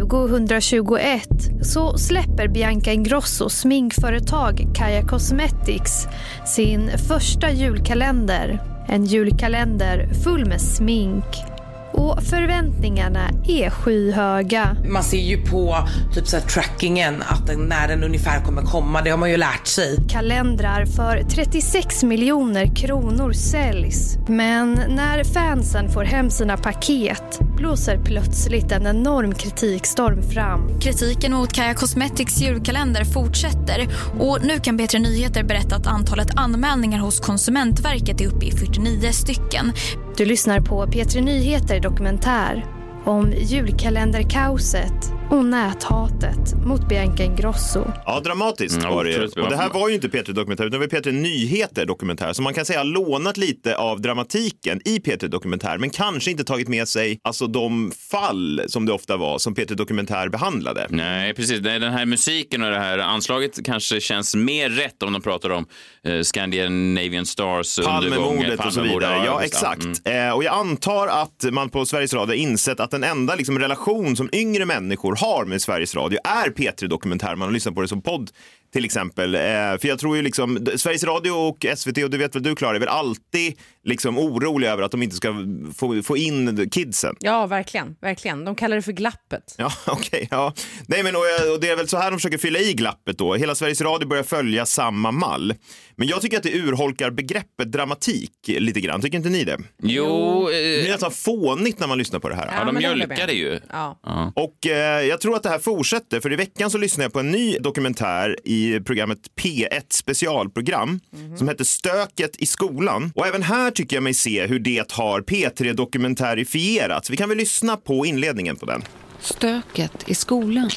2021 0.10 1.28
så 1.62 1.98
släpper 1.98 2.48
Bianca 2.48 2.92
Ingrosso 2.92 3.50
sminkföretag 3.50 4.68
Kaja 4.76 5.08
Cosmetics 5.08 6.08
sin 6.46 6.90
första 7.08 7.52
julkalender. 7.52 8.75
En 8.88 9.06
julkalender 9.06 10.08
full 10.24 10.46
med 10.46 10.62
smink. 10.62 11.55
Och 11.96 12.24
förväntningarna 12.24 13.30
är 13.48 13.70
skyhöga. 13.70 14.78
Man 14.88 15.04
ser 15.04 15.18
ju 15.18 15.42
på 15.42 15.88
typ 16.14 16.28
så 16.28 16.38
här, 16.38 16.44
trackingen 16.44 17.24
att 17.28 17.48
den, 17.48 17.60
när 17.60 17.88
den 17.88 18.04
ungefär 18.04 18.42
kommer 18.42 18.62
komma. 18.62 19.02
Det 19.02 19.10
har 19.10 19.18
man 19.18 19.32
ju 19.32 19.38
lärt 19.38 19.68
sig. 19.68 19.98
Kalendrar 20.10 20.86
för 20.86 21.24
36 21.30 22.04
miljoner 22.04 22.76
kronor 22.76 23.34
säljs. 23.34 24.18
Men 24.28 24.74
när 24.74 25.24
fansen 25.24 25.90
får 25.90 26.04
hem 26.04 26.30
sina 26.30 26.58
paket 26.58 27.40
blåser 27.58 28.00
plötsligt 28.04 28.72
en 28.72 28.88
enorm 28.88 29.34
kritikstorm 29.34 30.24
fram. 30.24 30.80
Kritiken 30.80 31.34
mot 31.34 31.54
Kaja 31.54 31.74
Cosmetics 31.74 32.42
julkalender 32.42 33.04
fortsätter 33.04 33.88
och 34.20 34.40
nu 34.44 34.60
kan 34.60 34.80
P3 34.80 35.00
Nyheter 35.00 35.44
berätta 35.44 35.76
att 35.76 35.88
antalet 35.88 36.28
anmälningar 36.36 37.00
hos 37.00 37.20
Konsumentverket 37.20 38.22
är 38.22 38.28
uppe 38.28 38.46
i 38.46 38.52
49 38.52 39.12
stycken. 39.12 39.72
Du 40.18 40.26
lyssnar 40.26 40.62
på 40.62 40.86
P3 40.86 41.22
Nyheter 41.22 41.80
Dokumentär 41.80 42.66
om 43.06 43.34
julkalenderkaoset 43.38 45.14
och 45.30 45.46
näthatet 45.46 46.66
mot 46.66 46.90
Bianca 46.90 47.24
Ingrosso. 47.24 47.92
Ja, 48.06 48.20
dramatiskt 48.20 48.76
Mm, 48.78 48.94
var 48.94 49.04
det 49.04 49.12
ju. 49.12 49.24
Och 49.42 49.50
det 49.50 49.58
här 49.58 49.70
var 49.70 49.90
ju 49.90 49.96
inte 49.96 50.08
P3 50.08 50.32
Dokumentär, 50.34 50.66
utan 50.66 50.80
det 50.80 50.88
var 50.88 51.02
P3 51.02 51.12
Nyheter 51.12 51.86
Dokumentär. 51.86 52.34
Så 52.34 52.42
man 52.42 52.54
kan 52.54 52.66
säga 52.66 52.84
lånat 52.84 53.38
lite 53.38 53.76
av 53.78 54.02
dramatiken 54.02 54.82
i 54.86 54.98
P3 55.00 55.28
Dokumentär, 55.28 55.78
men 55.78 55.90
kanske 55.90 56.32
inte 56.32 56.44
tagit 56.44 56.68
med 56.68 56.88
sig 56.88 57.20
alltså, 57.24 57.48
de 57.48 57.92
fall 58.12 58.62
som 58.68 58.86
det 58.86 58.94
ofta 58.94 59.18
var 59.18 59.38
som 59.38 59.56
P3 59.56 59.76
Dokumentär 59.76 60.30
behandlade. 60.30 60.88
Nej, 60.90 61.34
precis. 61.34 61.62
Nej, 61.62 61.80
Den 61.80 61.94
här 61.94 62.06
musiken 62.06 62.64
och 62.64 62.72
det 62.72 62.80
här 62.80 62.98
anslaget 62.98 63.66
kanske 63.66 64.02
känns 64.02 64.36
mer 64.36 64.70
rätt 64.70 65.04
om 65.04 65.14
de 65.14 65.22
pratar 65.22 65.50
om 65.50 65.66
eh, 66.04 66.22
Scandinavian 66.22 67.26
Stars 67.26 67.80
undergång. 67.80 68.02
Palmemordet 68.12 68.66
och 68.66 68.74
så 68.74 68.82
vidare. 68.82 69.26
Ja, 69.26 69.44
exakt. 69.44 70.02
Mm. 70.06 70.28
Eh, 70.28 70.36
och 70.36 70.44
jag 70.44 70.54
antar 70.54 71.08
att 71.08 71.46
man 71.52 71.70
på 71.70 71.86
Sveriges 71.86 72.14
Radio 72.14 72.32
har 72.32 72.36
insett 72.36 72.80
att 72.80 72.92
den 72.92 73.04
enda 73.04 73.36
liksom, 73.36 73.60
relation 73.60 74.16
som 74.16 74.30
yngre 74.34 74.66
människor 74.66 75.15
har 75.16 75.46
med 75.46 75.62
Sveriges 75.62 75.96
Radio 75.96 76.20
är 76.24 76.50
P3 76.50 76.88
Dokumentär. 76.88 77.36
Man 77.36 77.48
har 77.48 77.54
lyssnat 77.54 77.76
på 77.76 77.82
det 77.82 77.88
som 77.88 78.02
podd 78.02 78.32
till 78.76 78.86
exempel. 78.86 79.36
Eh, 79.36 79.42
för 79.42 79.86
jag 79.88 80.00
tror 80.00 80.16
ju 80.16 80.22
liksom, 80.22 80.68
Sveriges 80.76 81.04
Radio 81.04 81.32
och 81.32 81.66
SVT, 81.78 81.98
och 82.04 82.10
det 82.10 82.18
vet 82.18 82.36
väl 82.36 82.44
du 82.44 82.56
Klara, 82.56 82.76
är 82.76 82.80
väl 82.80 82.90
alltid 82.90 83.54
liksom 83.84 84.18
oroliga 84.18 84.72
över 84.72 84.84
att 84.84 84.92
de 84.92 85.04
inte 85.04 85.16
ska 85.16 85.36
få, 85.76 86.02
få 86.04 86.18
in 86.18 86.70
kidsen. 86.70 87.16
Ja, 87.20 87.48
verkligen. 87.48 87.96
verkligen. 88.02 88.46
De 88.46 88.56
kallar 88.56 88.76
det 88.76 88.82
för 88.82 88.92
glappet. 88.92 89.56
Ja, 89.58 89.72
okej. 89.88 90.28
ja. 90.32 90.54
Nej, 90.88 91.04
men 91.04 91.16
och, 91.16 91.22
och 91.54 91.60
det 91.60 91.70
är 91.70 91.76
väl 91.76 91.88
så 91.88 91.98
här 91.98 92.12
de 92.12 92.18
försöker 92.18 92.38
fylla 92.38 92.60
i 92.60 92.74
glappet 92.74 93.18
då. 93.18 93.36
Hela 93.36 93.56
Sveriges 93.56 93.82
Radio 93.82 94.08
börjar 94.08 94.24
följa 94.24 94.66
samma 94.66 95.12
mall. 95.12 95.54
Men 95.96 96.08
jag 96.08 96.22
tycker 96.22 96.38
att 96.38 96.44
det 96.44 96.54
urholkar 96.54 97.12
begreppet 97.12 97.72
dramatik 97.72 98.32
lite 98.48 98.82
grann. 98.82 99.02
Tycker 99.02 99.18
inte 99.18 99.30
ni 99.30 99.44
det? 99.44 99.58
Jo. 99.84 100.48
Det 100.52 100.88
är 100.88 100.92
nästan 100.92 101.12
fånigt 101.12 101.80
när 101.80 101.88
man 101.88 101.98
lyssnar 101.98 102.20
på 102.20 102.30
det 102.30 102.36
här. 102.36 102.54
Ja, 102.60 102.66
de 102.66 102.76
mjölkar 102.76 103.28
det 103.28 103.34
ju. 103.34 103.60
Ja. 103.72 104.00
Och 104.36 104.68
eh, 104.68 105.02
jag 105.06 105.22
tror 105.22 105.36
att 105.36 105.44
det 105.44 105.50
här 105.50 105.60
fortsätter, 105.60 106.20
för 106.20 106.34
i 106.34 106.36
veckan 106.36 106.72
så 106.72 106.78
lyssnade 106.78 107.06
jag 107.06 107.14
på 107.14 107.20
en 107.20 107.32
ny 107.32 107.58
dokumentär 107.58 108.38
i 108.44 108.65
programmet 108.86 109.20
P1 109.42 109.84
specialprogram 109.90 111.00
som 111.38 111.48
heter 111.48 111.64
Stöket 111.64 112.36
i 112.38 112.46
skolan. 112.46 113.12
Och 113.16 113.28
även 113.28 113.44
här 113.44 113.72
tycker 113.72 113.96
jag 113.96 114.04
mig 114.04 114.14
se 114.14 114.48
hur 114.48 114.60
det 114.60 114.92
har 114.92 115.22
P3 115.22 115.74
dokumentärifierats. 115.74 117.10
Vi 117.10 117.18
kan 117.18 117.30
väl 117.30 117.38
lyssna 117.38 117.78
på 117.78 118.06
inledningen 118.06 118.56
på 118.56 118.66
den. 118.66 118.84
Stöket 119.20 120.10
i 120.10 120.16
skolan. 120.16 120.70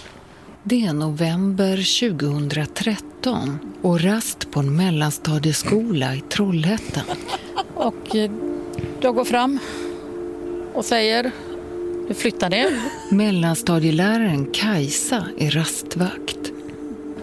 Det 0.65 0.85
är 0.85 0.93
november 0.93 2.01
2013 2.11 3.59
och 3.83 4.01
rast 4.01 4.51
på 4.51 4.61
en 4.61 4.77
mellanstadieskola 4.77 6.15
i 6.15 6.21
Trollhättan. 6.21 7.05
Och 7.75 8.17
eh, 8.17 8.31
jag 9.01 9.15
går 9.15 9.25
fram 9.25 9.59
och 10.75 10.85
säger, 10.85 11.31
du 12.09 12.15
flyttar 12.15 12.51
ner. 12.51 12.81
Mellanstadieläraren 13.11 14.47
Kajsa 14.53 15.27
är 15.39 15.51
rastvakt. 15.51 16.53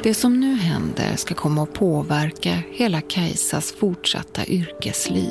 Det 0.06 0.14
som 0.14 0.40
nu 0.40 0.56
händer 0.56 1.16
ska 1.16 1.36
komma 1.36 1.64
att 1.64 1.74
påverka 1.74 2.58
hela 2.72 3.02
Kajsas 3.02 3.72
fortsatta 3.80 4.46
yrkesliv. 4.46 5.30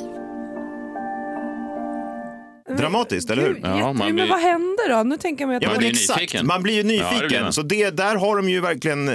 Dramatiskt, 2.77 3.29
eller 3.29 3.43
hur? 3.43 3.59
Ja, 3.63 3.93
man 3.93 3.97
Men 3.97 4.15
blir... 4.15 4.27
vad 4.29 4.39
hände 4.39 4.87
då? 4.89 5.03
Nu 5.03 5.17
tänker 5.17 5.45
jag 5.47 5.55
att 5.55 5.61
Ja, 5.63 5.67
Man 5.69 5.73
men 5.73 5.79
blir 5.79 5.89
exakt. 5.89 6.19
nyfiken. 6.19 6.47
Man 6.47 6.63
blir 6.63 6.73
ju 6.73 6.79
Ja, 6.79 6.83
det 6.83 7.09
nyfiken. 7.11 7.27
blir 7.27 7.41
man. 7.41 7.53
så 7.53 7.61
det, 7.61 7.89
där 7.89 8.15
har 8.15 8.35
de 8.35 8.49
ju 8.49 8.61
verkligen, 8.61 9.07
eh, 9.07 9.13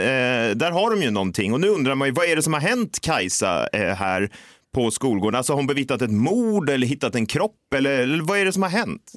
där 0.56 0.70
har 0.70 0.90
de 0.90 1.02
ju 1.02 1.10
någonting. 1.10 1.52
Och 1.52 1.60
nu 1.60 1.68
undrar 1.68 1.94
man 1.94 2.08
ju, 2.08 2.14
vad 2.14 2.26
är 2.26 2.36
det 2.36 2.42
som 2.42 2.52
har 2.52 2.60
hänt 2.60 2.98
Kajsa 3.00 3.68
eh, 3.72 3.94
här 3.94 4.30
på 4.74 4.90
skolgården? 4.90 5.38
Alltså 5.38 5.52
har 5.52 5.56
hon 5.56 5.66
bevittnat 5.66 6.02
ett 6.02 6.10
mord 6.10 6.70
eller 6.70 6.86
hittat 6.86 7.14
en 7.14 7.26
kropp? 7.26 7.74
Eller, 7.74 7.90
eller 7.98 8.22
vad 8.24 8.38
är 8.38 8.44
det 8.44 8.52
som 8.52 8.62
har 8.62 8.70
hänt? 8.70 9.12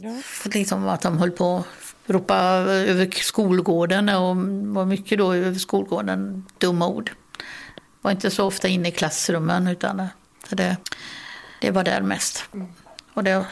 Liksom 0.53 0.87
att 0.87 1.01
de 1.01 1.17
höll 1.17 1.31
på 1.31 1.57
att 1.57 1.65
ropa 2.05 2.35
över 2.67 3.09
skolgården 3.11 4.09
och 4.09 4.35
var 4.75 4.85
mycket 4.85 5.17
då 5.17 5.33
över 5.33 5.59
skolgården 5.59 6.45
dumma 6.57 6.87
ord. 6.87 7.11
Var 8.01 8.11
inte 8.11 8.31
så 8.31 8.45
ofta 8.45 8.67
inne 8.67 8.89
i 8.89 8.91
klassrummen 8.91 9.67
utan 9.67 10.07
så 10.49 10.55
det, 10.55 10.77
det 11.61 11.71
var 11.71 11.83
där 11.83 12.01
mest. 12.01 12.45
Och 13.13 13.23
då 13.23 13.45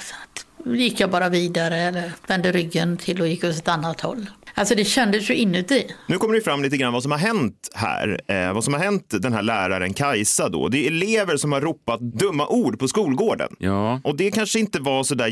gick 0.66 1.00
jag 1.00 1.10
bara 1.10 1.30
vidare 1.30 1.78
eller 1.78 2.12
vände 2.28 2.52
ryggen 2.52 2.98
till 2.98 3.22
och 3.22 3.28
gick 3.28 3.44
åt 3.44 3.56
ett 3.56 3.68
annat 3.68 4.02
håll. 4.02 4.30
Alltså 4.54 4.76
det 4.76 4.86
kändes 4.86 5.30
ju 5.30 5.36
inuti. 5.36 5.88
Nu 6.08 6.18
kommer 6.18 6.34
det 6.34 6.42
fram 6.42 6.64
lite 6.64 6.78
grann 6.78 6.94
vad 6.94 7.04
som 7.04 7.12
har 7.12 7.20
hänt 7.20 7.70
här. 7.74 8.22
Eh, 8.28 8.54
vad 8.54 8.64
som 8.64 8.74
har 8.74 8.82
hänt 8.82 9.06
den 9.10 9.34
här 9.34 9.42
läraren 9.42 9.94
Kajsa 9.94 10.50
då. 10.50 10.68
Det 10.68 10.88
är 10.88 10.92
elever 10.92 11.38
som 11.38 11.52
har 11.52 11.62
ropat 11.62 12.00
dumma 12.00 12.48
ord 12.48 12.80
på 12.80 12.88
skolgården. 12.88 13.56
Ja. 13.60 14.02
Och 14.04 14.18
det 14.18 14.32
kanske 14.32 14.60
inte 14.60 14.80
var 14.80 15.04
så 15.04 15.16
där 15.16 15.28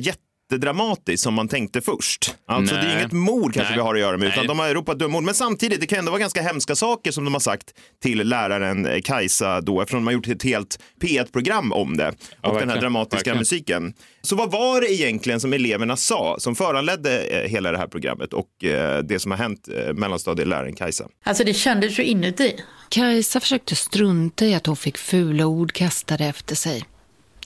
jättedramatiskt 0.52 1.24
som 1.24 1.34
man 1.34 1.48
tänkte 1.48 1.82
först. 1.82 2.36
Alltså 2.46 2.76
det 2.76 2.82
är 2.82 3.00
inget 3.00 3.12
mord 3.12 3.54
kanske 3.54 3.72
Nej. 3.72 3.78
vi 3.78 3.82
har 3.82 3.96
att 3.96 4.02
göra 4.02 4.18
med, 4.18 4.28
utan 4.28 4.40
Nej. 4.40 4.48
de 4.48 4.60
har 4.60 4.74
ropat 4.74 5.00
dumma 5.00 5.18
ord. 5.18 5.24
Men 5.24 5.34
samtidigt, 5.34 5.82
det 5.82 5.88
kan 5.88 6.00
ändå 6.00 6.12
vara 6.12 6.20
ganska 6.20 6.42
hemska 6.42 6.76
saker 6.76 7.12
som 7.12 7.24
de 7.24 7.34
har 7.34 7.40
sagt 7.40 7.74
till 8.04 8.28
läraren 8.28 8.86
eh, 8.86 9.02
Kajsa 9.02 9.62
då, 9.62 9.82
eftersom 9.82 10.00
de 10.00 10.06
har 10.06 10.14
gjort 10.14 10.28
ett 10.28 10.44
helt 10.44 10.80
P1-program 11.02 11.74
om 11.74 11.98
det. 11.98 12.14
Och 12.42 12.60
den 12.60 12.70
här 12.70 12.82
dramatiska 12.82 13.18
Verkligen. 13.18 13.38
musiken. 13.38 13.94
Så 14.22 14.36
vad 14.36 14.52
var 14.52 14.82
det 14.82 14.94
egentligen 14.94 15.40
som 15.40 15.54
eleverna 15.54 15.98
sa 15.98 16.36
som 16.40 16.56
föranledde 16.56 17.22
eh, 17.22 17.50
hela 17.50 17.72
det 17.72 17.78
här 17.78 17.88
programmet 17.88 18.34
och 18.34 18.64
eh, 18.64 19.04
det 19.04 19.20
som 19.20 19.32
har 19.32 19.38
hänt 19.38 19.68
mellanstadieläraren 19.94 20.76
Kajsa? 20.76 21.08
Alltså 21.24 21.44
det 21.44 21.54
kändes 21.54 22.00
ju 22.00 22.04
inuti. 22.04 22.56
Kajsa 22.90 23.40
försökte 23.40 23.76
strunta 23.76 24.46
i 24.46 24.54
att 24.54 24.66
hon 24.66 24.76
fick 24.76 24.98
fula 24.98 25.46
ord 25.46 25.72
kastade 25.72 26.26
efter 26.26 26.56
sig. 26.56 26.86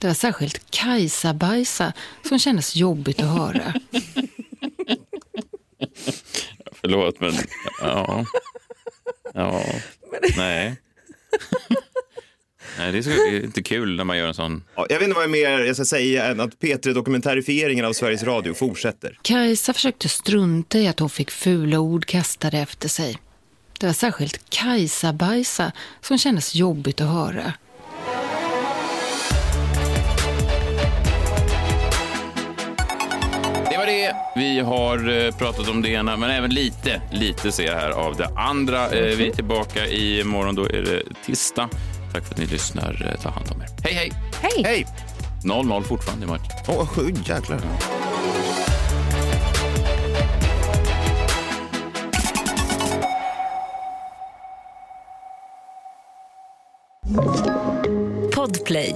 Det 0.03 0.07
var 0.07 0.13
särskilt 0.13 0.71
Kajsa-bajsa 0.71 1.93
som 2.23 2.39
kändes 2.39 2.75
jobbigt 2.75 3.19
att 3.19 3.37
höra. 3.37 3.73
Förlåt, 6.71 7.19
men 7.19 7.33
ja. 7.81 8.25
Ja. 9.33 9.63
Nej. 10.37 10.75
Nej, 12.77 12.91
det 12.91 12.97
är, 12.97 13.43
inte 13.43 13.63
kul 13.63 13.95
när 13.95 14.03
man 14.03 14.17
gör 14.17 14.27
en 14.27 14.33
sån. 14.33 14.63
Ja, 14.75 14.85
jag 14.89 14.99
vet 14.99 15.03
inte 15.03 15.15
vad 15.15 15.23
jag 15.23 15.31
mer 15.31 15.59
jag 15.59 15.75
ska 15.75 15.85
säga 15.85 16.25
än 16.25 16.39
att 16.39 16.59
P3-dokumentärifieringen 16.59 17.85
av 17.85 17.93
Sveriges 17.93 18.23
Radio 18.23 18.53
fortsätter. 18.53 19.19
Kajsa 19.21 19.73
försökte 19.73 20.09
strunta 20.09 20.77
i 20.77 20.87
att 20.87 20.99
hon 20.99 21.09
fick 21.09 21.31
fula 21.31 21.79
ord 21.79 22.05
kastade 22.05 22.57
efter 22.57 22.89
sig. 22.89 23.17
Det 23.79 23.85
var 23.85 23.93
särskilt 23.93 24.49
Kajsa-bajsa 24.49 25.71
som 26.01 26.17
kändes 26.17 26.55
jobbigt 26.55 27.01
att 27.01 27.09
höra. 27.09 27.53
Vi 34.35 34.59
har 34.59 35.25
eh, 35.25 35.31
pratat 35.35 35.69
om 35.69 35.81
det 35.81 35.89
ena, 35.89 36.17
men 36.17 36.29
även 36.29 36.49
lite, 36.49 37.01
lite 37.11 37.51
ser 37.51 37.63
jag 37.65 37.75
här 37.75 37.89
av 37.89 38.15
det 38.15 38.27
andra. 38.35 38.85
Eh, 38.91 39.17
Vi 39.17 39.27
är 39.29 39.33
tillbaka 39.33 39.87
i 39.87 40.23
morgon, 40.23 40.55
då 40.55 40.63
är 40.65 40.81
det 40.81 41.01
tisdag. 41.25 41.69
Tack 42.13 42.25
för 42.25 42.33
att 42.33 42.37
ni 42.39 42.45
lyssnar. 42.45 43.09
Eh, 43.15 43.21
Ta 43.21 43.29
hand 43.29 43.45
om 43.55 43.61
er. 43.61 43.67
Hej, 43.83 43.93
hej! 43.93 44.11
Hej! 44.41 44.63
Hej! 44.65 44.85
0-0 45.43 45.81
fortfarande 45.83 46.25
i 46.25 46.29
match. 46.29 46.47
Åh, 46.67 46.81
oh, 46.99 47.09
jäklar. 47.29 47.59
Podplay. 58.35 58.95